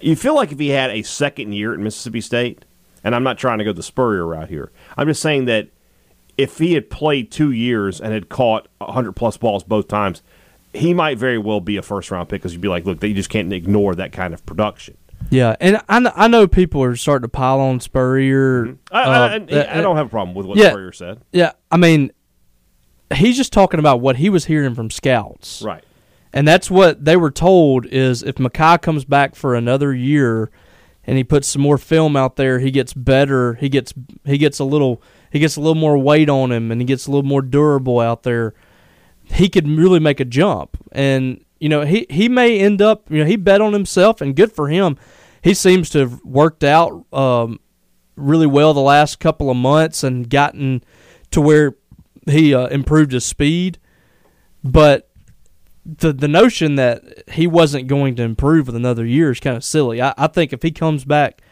You 0.00 0.16
feel 0.16 0.34
like 0.34 0.50
if 0.50 0.58
he 0.58 0.70
had 0.70 0.90
a 0.90 1.02
second 1.02 1.52
year 1.52 1.74
at 1.74 1.80
Mississippi 1.80 2.22
State, 2.22 2.64
and 3.04 3.14
I'm 3.14 3.24
not 3.24 3.36
trying 3.36 3.58
to 3.58 3.64
go 3.64 3.74
the 3.74 3.82
Spurrier 3.82 4.24
route 4.24 4.48
here. 4.48 4.72
I'm 4.96 5.06
just 5.06 5.20
saying 5.20 5.44
that 5.44 5.68
if 6.38 6.56
he 6.56 6.72
had 6.72 6.88
played 6.88 7.30
two 7.30 7.50
years 7.50 8.00
and 8.00 8.14
had 8.14 8.30
caught 8.30 8.68
100 8.78 9.12
plus 9.12 9.36
balls 9.36 9.64
both 9.64 9.86
times, 9.86 10.22
he 10.72 10.94
might 10.94 11.18
very 11.18 11.38
well 11.38 11.60
be 11.60 11.76
a 11.76 11.82
first 11.82 12.10
round 12.10 12.28
pick 12.28 12.40
because 12.40 12.52
you'd 12.52 12.60
be 12.62 12.68
like, 12.68 12.84
look, 12.84 13.02
you 13.02 13.14
just 13.14 13.30
can't 13.30 13.52
ignore 13.52 13.94
that 13.94 14.12
kind 14.12 14.34
of 14.34 14.44
production. 14.46 14.96
Yeah, 15.30 15.56
and 15.60 15.76
I, 15.88 16.12
I 16.14 16.28
know 16.28 16.46
people 16.46 16.82
are 16.82 16.96
starting 16.96 17.22
to 17.22 17.28
pile 17.28 17.60
on 17.60 17.80
Spurrier. 17.80 18.76
I, 18.90 19.02
uh, 19.02 19.08
I, 19.10 19.54
I, 19.54 19.78
uh, 19.78 19.80
don't 19.80 19.96
have 19.96 20.06
a 20.06 20.10
problem 20.10 20.34
with 20.34 20.46
what 20.46 20.58
yeah. 20.58 20.70
Spurrier 20.70 20.92
said. 20.92 21.20
Yeah, 21.32 21.52
I 21.70 21.76
mean, 21.76 22.12
he's 23.14 23.36
just 23.36 23.52
talking 23.52 23.80
about 23.80 24.00
what 24.00 24.16
he 24.16 24.28
was 24.28 24.46
hearing 24.46 24.74
from 24.74 24.90
scouts. 24.90 25.62
Right. 25.62 25.84
And 26.32 26.48
that's 26.48 26.70
what 26.70 27.04
they 27.04 27.16
were 27.16 27.30
told 27.30 27.86
is 27.86 28.22
if 28.22 28.36
Makai 28.36 28.80
comes 28.80 29.04
back 29.04 29.34
for 29.34 29.54
another 29.54 29.94
year 29.94 30.50
and 31.04 31.16
he 31.16 31.24
puts 31.24 31.48
some 31.48 31.62
more 31.62 31.78
film 31.78 32.16
out 32.16 32.36
there, 32.36 32.58
he 32.58 32.70
gets 32.70 32.94
better. 32.94 33.54
He 33.54 33.68
gets 33.68 33.92
he 34.24 34.38
gets 34.38 34.58
a 34.58 34.64
little 34.64 35.02
he 35.30 35.38
gets 35.38 35.56
a 35.56 35.60
little 35.60 35.74
more 35.74 35.98
weight 35.98 36.30
on 36.30 36.50
him 36.50 36.70
and 36.70 36.80
he 36.80 36.86
gets 36.86 37.06
a 37.06 37.10
little 37.10 37.28
more 37.28 37.42
durable 37.42 38.00
out 38.00 38.22
there. 38.22 38.54
He 39.32 39.48
could 39.48 39.68
really 39.68 40.00
make 40.00 40.20
a 40.20 40.24
jump. 40.24 40.76
And 40.92 41.44
you 41.58 41.68
know, 41.68 41.82
he 41.82 42.06
he 42.10 42.28
may 42.28 42.58
end 42.58 42.82
up, 42.82 43.10
you 43.10 43.18
know, 43.18 43.24
he 43.24 43.36
bet 43.36 43.60
on 43.60 43.72
himself 43.72 44.20
and 44.20 44.34
good 44.36 44.52
for 44.52 44.68
him. 44.68 44.96
He 45.42 45.54
seems 45.54 45.90
to 45.90 46.00
have 46.00 46.20
worked 46.24 46.64
out 46.64 47.04
um, 47.12 47.60
really 48.16 48.46
well 48.46 48.74
the 48.74 48.80
last 48.80 49.18
couple 49.20 49.50
of 49.50 49.56
months 49.56 50.04
and 50.04 50.28
gotten 50.28 50.82
to 51.30 51.40
where 51.40 51.76
he 52.26 52.54
uh, 52.54 52.66
improved 52.66 53.12
his 53.12 53.24
speed. 53.24 53.78
But 54.62 55.08
the 55.84 56.12
the 56.12 56.28
notion 56.28 56.76
that 56.76 57.28
he 57.30 57.46
wasn't 57.46 57.88
going 57.88 58.14
to 58.16 58.22
improve 58.22 58.66
with 58.66 58.76
another 58.76 59.04
year 59.04 59.30
is 59.30 59.40
kind 59.40 59.56
of 59.56 59.64
silly. 59.64 60.00
I, 60.00 60.14
I 60.16 60.26
think 60.28 60.52
if 60.52 60.62
he 60.62 60.70
comes 60.70 61.04
back 61.04 61.42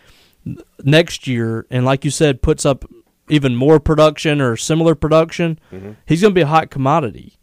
next 0.84 1.26
year 1.26 1.66
and, 1.70 1.84
like 1.84 2.04
you 2.04 2.10
said, 2.10 2.42
puts 2.42 2.64
up 2.64 2.84
even 3.28 3.54
more 3.54 3.78
production 3.78 4.40
or 4.40 4.56
similar 4.56 4.94
production, 4.94 5.58
he's 6.06 6.20
going 6.20 6.32
to 6.32 6.38
be 6.38 6.42
a 6.42 6.46
hot 6.46 6.70
commodity. 6.70 7.38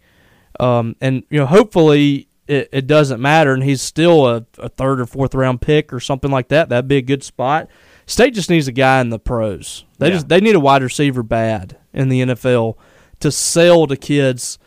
Um, 0.60 0.96
and 1.02 1.24
you 1.30 1.40
know, 1.40 1.46
hopefully 1.46 2.28
it, 2.48 2.70
it 2.72 2.88
doesn't 2.88 3.22
matter, 3.22 3.54
and 3.54 3.64
he's 3.64 3.82
still 3.82 4.28
a, 4.28 4.46
a 4.58 4.70
third 4.70 5.00
or 5.00 5.06
fourth 5.06 5.36
round 5.36 5.62
pick 5.62 5.92
or 5.94 6.00
something 6.00 6.32
like 6.32 6.48
that. 6.50 6.70
That'd 6.70 6.88
be 6.88 6.98
a 6.98 7.02
good 7.02 7.24
spot. 7.24 7.68
State 8.06 8.34
just 8.34 8.50
needs 8.50 8.68
a 8.68 8.72
guy 8.72 9.02
in 9.02 9.10
the 9.10 9.20
pros. 9.20 9.86
They 10.00 10.08
Yeah. 10.08 10.14
just 10.14 10.30
they 10.30 10.40
need 10.40 10.56
a 10.56 10.60
wide 10.60 10.82
receiver 10.84 11.24
bad 11.24 11.78
in 11.94 12.10
the 12.10 12.22
NFL 12.22 12.76
to 13.20 13.32
sell 13.32 13.88
to 13.88 13.96
kids 13.98 14.58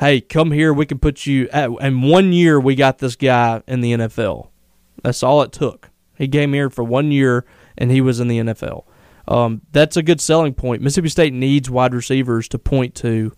hey, 0.00 0.20
come 0.20 0.50
here. 0.50 0.72
We 0.72 0.84
can 0.84 0.98
put 0.98 1.26
you. 1.26 1.48
At, 1.52 1.70
in 1.80 2.02
one 2.02 2.32
year, 2.32 2.58
we 2.58 2.74
got 2.74 2.98
this 2.98 3.14
guy 3.14 3.62
in 3.68 3.82
the 3.82 3.92
NFL. 3.92 4.48
That's 5.04 5.22
all 5.22 5.42
it 5.42 5.52
took. 5.52 5.90
He 6.18 6.26
came 6.26 6.52
here 6.52 6.70
for 6.70 6.82
one 6.82 7.12
year, 7.12 7.44
and 7.78 7.88
he 7.88 8.00
was 8.00 8.18
in 8.18 8.26
the 8.26 8.38
NFL. 8.38 8.84
Um, 9.28 9.62
that's 9.70 9.96
a 9.96 10.02
good 10.02 10.20
selling 10.20 10.54
point. 10.54 10.82
Mississippi 10.82 11.08
State 11.08 11.32
needs 11.32 11.70
wide 11.70 11.94
receivers 11.94 12.48
to 12.48 12.58
point 12.58 12.96
to 12.96 13.32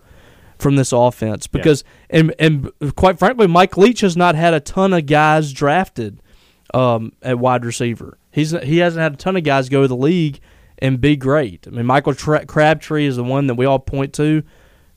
from 0.64 0.76
this 0.76 0.92
offense 0.92 1.46
because, 1.46 1.84
and 2.08 2.34
and 2.38 2.72
quite 2.96 3.18
frankly, 3.18 3.46
Mike 3.46 3.76
Leach 3.76 4.00
has 4.00 4.16
not 4.16 4.34
had 4.34 4.54
a 4.54 4.60
ton 4.60 4.94
of 4.94 5.04
guys 5.04 5.52
drafted 5.52 6.22
um, 6.72 7.12
at 7.20 7.38
wide 7.38 7.66
receiver. 7.66 8.16
He's 8.30 8.52
he 8.62 8.78
hasn't 8.78 9.02
had 9.02 9.12
a 9.12 9.16
ton 9.16 9.36
of 9.36 9.44
guys 9.44 9.68
go 9.68 9.82
to 9.82 9.88
the 9.88 9.94
league 9.94 10.40
and 10.78 10.98
be 11.02 11.16
great. 11.16 11.66
I 11.66 11.70
mean, 11.70 11.84
Michael 11.84 12.14
Tra- 12.14 12.46
Crabtree 12.46 13.04
is 13.04 13.16
the 13.16 13.24
one 13.24 13.46
that 13.48 13.56
we 13.56 13.66
all 13.66 13.78
point 13.78 14.14
to. 14.14 14.42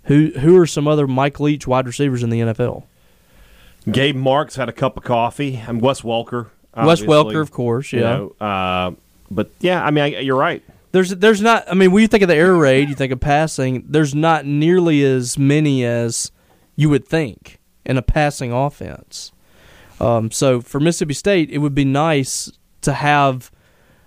Who 0.04 0.32
who 0.40 0.58
are 0.58 0.66
some 0.66 0.88
other 0.88 1.06
Mike 1.06 1.42
Leach 1.42 1.68
wide 1.68 1.86
receivers 1.86 2.24
in 2.24 2.30
the 2.30 2.40
NFL? 2.40 2.86
Gabe 3.92 4.16
Marks 4.16 4.56
had 4.56 4.70
a 4.70 4.74
cup 4.74 4.96
of 4.96 5.04
coffee. 5.04 5.62
I'm 5.68 5.80
Wes 5.80 6.00
Welker. 6.00 6.48
Wes. 6.78 7.02
Welker, 7.02 7.42
of 7.42 7.52
course. 7.52 7.92
Yeah. 7.92 8.00
You 8.00 8.06
know, 8.40 8.46
uh, 8.46 8.92
but 9.30 9.52
yeah, 9.60 9.84
I 9.84 9.92
mean, 9.92 10.04
I, 10.06 10.20
you're 10.20 10.38
right. 10.38 10.64
There's 10.92 11.10
there's 11.10 11.42
not. 11.42 11.70
I 11.70 11.74
mean, 11.74 11.92
when 11.92 12.02
you 12.02 12.08
think 12.08 12.24
of 12.24 12.30
the 12.30 12.36
air 12.36 12.56
raid, 12.56 12.90
you 12.90 12.96
think 12.96 13.12
of 13.12 13.20
passing. 13.20 13.86
There's 13.88 14.16
not 14.16 14.46
nearly 14.46 15.04
as 15.04 15.38
many 15.38 15.86
as 15.86 16.32
you 16.76 16.90
would 16.90 17.08
think 17.08 17.60
in 17.86 17.98
a 17.98 18.02
passing 18.02 18.52
offense. 18.52 19.32
Um, 20.00 20.32
so 20.32 20.62
for 20.62 20.80
Mississippi 20.80 21.14
State, 21.14 21.50
it 21.50 21.58
would 21.58 21.76
be 21.76 21.86
nice 21.86 22.52
to 22.82 22.94
have 22.94 23.52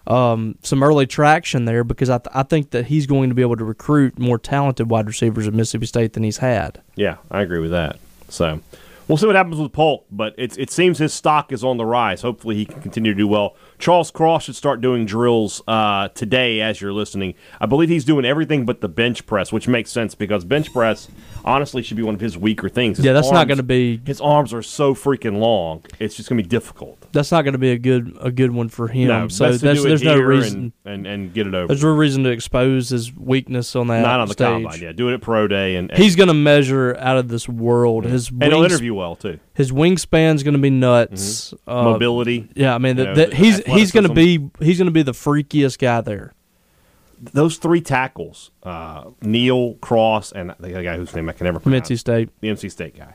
um, 0.07 0.57
some 0.63 0.83
early 0.83 1.07
traction 1.07 1.65
there 1.65 1.85
because 1.85 2.11
I, 2.11 2.19
th- 2.19 2.35
I 2.35 2.43
think 2.43 2.71
that 2.71 2.87
he's 2.87 3.07
going 3.07 3.29
to 3.29 3.35
be 3.35 3.43
able 3.43 3.57
to 3.57 3.65
recruit 3.65 4.19
more 4.19 4.39
talented 4.39 4.91
wide 4.91 5.07
receivers 5.07 5.47
at 5.47 5.55
Mississippi 5.55 5.87
State 5.87 6.13
than 6.13 6.23
he's 6.23 6.39
had. 6.39 6.81
Yeah, 6.95 7.17
I 7.31 7.43
agree 7.43 7.61
with 7.61 7.73
that. 7.73 7.99
So 8.29 8.61
we'll 9.09 9.19
see 9.19 9.27
what 9.27 9.37
happens 9.37 9.57
with 9.59 9.73
Polk, 9.73 10.07
but 10.11 10.35
it's, 10.39 10.57
it 10.57 10.71
seems 10.71 10.99
his 10.99 11.13
stock 11.13 11.53
is 11.53 11.65
on 11.65 11.77
the 11.77 11.87
rise. 11.87 12.23
Hopefully, 12.23 12.57
he 12.57 12.67
can 12.67 12.81
continue 12.81 13.13
to 13.13 13.19
do 13.19 13.29
well. 13.29 13.57
Charles 13.81 14.11
Cross 14.11 14.45
should 14.45 14.57
start 14.57 14.81
doing 14.81 15.07
drills 15.07 15.63
uh, 15.67 16.09
today 16.09 16.61
as 16.61 16.81
you're 16.81 16.93
listening. 16.93 17.35
I 17.61 17.67
believe 17.67 17.89
he's 17.89 18.05
doing 18.05 18.25
everything 18.25 18.67
but 18.67 18.81
the 18.81 18.89
bench 18.89 19.27
press, 19.27 19.53
which 19.53 19.67
makes 19.67 19.91
sense 19.91 20.15
because 20.15 20.45
bench 20.45 20.73
press 20.73 21.09
honestly 21.45 21.83
should 21.83 21.97
be 21.97 22.03
one 22.03 22.15
of 22.15 22.21
his 22.21 22.37
weaker 22.37 22.69
things. 22.69 22.99
His 22.99 23.07
Yeah, 23.07 23.15
that's 23.15 23.31
not 23.31 23.49
going 23.49 23.57
to 23.57 23.63
be 23.65 24.01
His 24.05 24.21
arms 24.21 24.53
are 24.53 24.63
so 24.63 24.95
freaking 24.95 25.39
long. 25.39 25.83
It's 25.99 26.15
just 26.15 26.29
going 26.29 26.37
to 26.37 26.43
be 26.45 26.49
difficult. 26.49 27.07
that's 27.13 27.33
not 27.33 27.43
going 27.43 27.53
to 27.53 27.59
be 27.59 27.71
a 27.73 27.79
good 27.79 28.17
a 28.21 28.31
good 28.31 28.51
one 28.51 28.69
for 28.69 28.89
him. 28.89 29.09
No, 29.09 29.29
so 29.29 29.51
that's, 29.57 29.83
there's 29.83 30.03
no 30.03 30.19
reason 30.19 30.73
and, 30.85 31.07
and, 31.07 31.07
and 31.07 31.35
get 31.35 31.47
it 31.47 31.55
over. 31.55 31.69
there's 31.69 31.83
no 31.83 31.95
reason 31.95 32.23
to 32.25 32.31
expose 32.31 32.91
his 32.91 33.15
weakness 33.17 33.75
on 33.75 33.87
that 33.87 34.03
Not 34.03 34.21
on 34.21 34.29
the 34.29 34.35
stage. 34.35 34.47
combine. 34.47 34.81
Yeah, 34.81 34.93
do 34.93 35.09
it 35.09 35.15
at 35.15 35.23
pro 35.23 35.49
day 35.49 35.77
and, 35.77 35.91
and 35.91 35.99
He's 35.99 36.17
going 36.17 36.29
to 36.29 36.35
measure 36.35 36.97
out 36.99 37.17
of 37.17 37.29
this 37.29 37.49
world. 37.49 38.05
His 38.05 38.29
and 38.29 38.43
he'll 38.45 38.63
interview 38.65 38.95
well 38.95 39.17
too. 39.17 39.41
his 39.55 39.73
wingspan's 39.73 40.43
going 40.43 40.53
to 40.55 40.61
be 40.61 40.71
nuts. 40.71 41.55
Uh, 41.67 41.85
Mobility. 41.85 42.49
Yeah, 42.55 42.75
I 42.75 42.79
mean 42.79 42.97
that, 42.97 43.05
know, 43.05 43.15
the 43.15 43.35
he's 43.35 43.61
he's 43.79 43.93
going 43.93 44.07
to 44.07 44.15
be 44.15 44.51
he's 44.61 44.79
going 44.79 44.87
to 44.87 44.93
be 44.93 45.03
the 45.03 45.13
freakiest 45.13 45.79
guy 45.79 46.01
there. 46.01 46.33
Those 47.21 47.59
three 47.59 47.81
tackles, 47.83 48.51
uh, 48.63 49.11
Neal 49.21 49.75
Cross 49.75 50.33
and 50.33 50.55
the 50.59 50.71
guy 50.83 50.97
whose 50.97 51.15
name 51.15 51.29
I 51.29 51.33
can 51.33 51.45
never 51.45 51.61
pronounce. 51.61 51.89
NC 51.91 51.99
State. 51.99 52.31
the 52.41 52.49
NC 52.49 52.71
State 52.71 52.97
guy. 52.97 53.15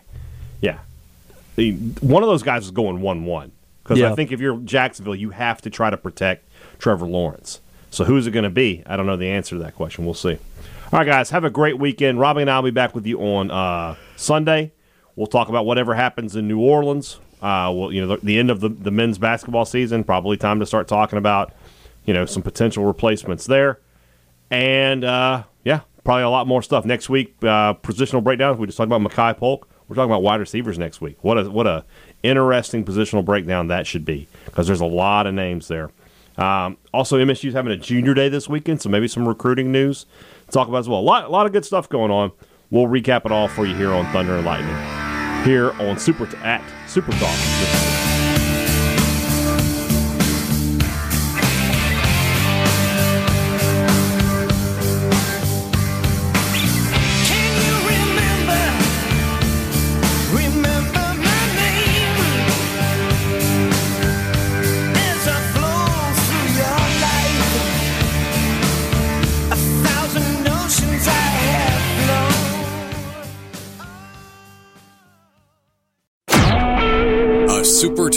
Yeah, 0.62 0.80
the, 1.56 1.72
one 2.02 2.22
of 2.24 2.30
those 2.30 2.44
guys 2.44 2.66
is 2.66 2.72
going 2.72 3.02
one-one 3.02 3.52
because 3.84 3.98
Yeah. 4.00 4.12
I 4.12 4.16
think 4.16 4.32
if 4.32 4.40
you're 4.40 4.58
Jacksonville, 4.58 5.16
you 5.16 5.32
have 5.32 5.62
to 5.64 5.70
try 5.70 5.90
to 5.90 5.98
protect 5.98 6.48
Trevor 6.80 7.08
Lawrence. 7.08 7.60
So 7.90 8.04
who's 8.04 8.28
it 8.28 8.32
going 8.32 8.44
to 8.44 8.50
be? 8.50 8.84
I 8.86 8.96
don't 8.98 9.06
know 9.06 9.18
the 9.18 9.30
answer 9.30 9.56
to 9.56 9.64
that 9.64 9.76
question. 9.76 10.06
We'll 10.06 10.14
see. 10.14 10.38
All 10.92 11.00
right, 11.00 11.06
guys, 11.06 11.30
have 11.32 11.44
a 11.44 11.50
great 11.50 11.80
weekend. 11.80 12.20
Robbie 12.20 12.42
and 12.42 12.50
I 12.50 12.58
will 12.60 12.66
be 12.66 12.72
back 12.72 12.94
with 12.94 13.06
you 13.08 13.20
on 13.22 13.50
uh, 13.52 13.96
Sunday. 14.18 14.72
We'll 15.16 15.28
talk 15.28 15.50
about 15.50 15.66
whatever 15.66 15.96
happens 15.96 16.36
in 16.36 16.48
New 16.48 16.60
Orleans. 16.60 17.20
Uh, 17.46 17.70
well, 17.70 17.92
you 17.92 18.02
know, 18.02 18.16
the, 18.16 18.26
the 18.26 18.40
end 18.40 18.50
of 18.50 18.60
the, 18.60 18.70
the 18.70 18.90
men's 18.90 19.20
basketball 19.20 19.66
season. 19.66 20.04
Probably 20.04 20.36
time 20.36 20.60
to 20.60 20.66
start 20.66 20.88
talking 20.88 21.20
about, 21.20 21.54
you 22.04 22.12
know, 22.12 22.26
some 22.26 22.42
potential 22.42 22.86
replacements 22.86 23.46
there. 23.46 23.80
And 24.50 25.04
uh, 25.04 25.44
yeah, 25.64 25.82
probably 26.04 26.24
a 26.24 26.30
lot 26.32 26.48
more 26.48 26.64
stuff 26.64 26.86
next 26.86 27.08
week. 27.08 27.36
Uh, 27.44 27.76
positional 27.76 28.24
breakdowns. 28.24 28.58
We 28.58 28.66
just 28.66 28.80
talked 28.80 28.92
about 28.92 29.02
Makai 29.02 29.38
Polk. 29.38 29.70
We're 29.88 29.96
talking 29.96 30.10
about 30.10 30.24
wide 30.24 30.40
receivers 30.40 30.80
next 30.80 31.02
week. 31.02 31.24
What 31.24 31.38
a 31.38 31.52
what 31.52 31.68
a 31.68 31.86
interesting 32.24 32.84
positional 32.84 33.24
breakdown 33.24 33.68
that 33.68 33.86
should 33.86 34.06
be 34.06 34.28
because 34.46 34.66
there's 34.66 34.82
a 34.82 34.86
lot 34.88 35.28
of 35.28 35.36
names 35.36 35.68
there. 35.68 35.92
Um, 36.38 36.78
also, 36.92 37.24
MSU's 37.24 37.54
having 37.54 37.72
a 37.72 37.78
junior 37.78 38.16
day 38.16 38.28
this 38.28 38.50
weekend, 38.50 38.82
so 38.82 38.90
maybe 38.90 39.08
some 39.08 39.28
recruiting 39.28 39.72
news 39.72 40.08
to 40.48 40.52
talk 40.52 40.68
about 40.68 40.80
as 40.80 40.90
well. 40.90 41.00
A 41.00 41.02
lot, 41.02 41.26
a 41.26 41.30
lot 41.30 41.46
of 41.46 41.52
good 41.52 41.64
stuff 41.64 41.88
going 41.90 42.10
on. 42.10 42.32
We'll 42.72 42.88
recap 42.88 43.28
it 43.28 43.32
all 43.32 43.48
for 43.48 43.68
you 43.68 43.76
here 43.76 43.92
on 43.92 44.12
Thunder 44.12 44.36
and 44.36 44.46
Lightning, 44.46 44.76
here 45.46 45.72
on 45.80 45.98
Super 45.98 46.28
at 46.44 46.64
Super 46.88 47.12
Talk. 47.14 48.15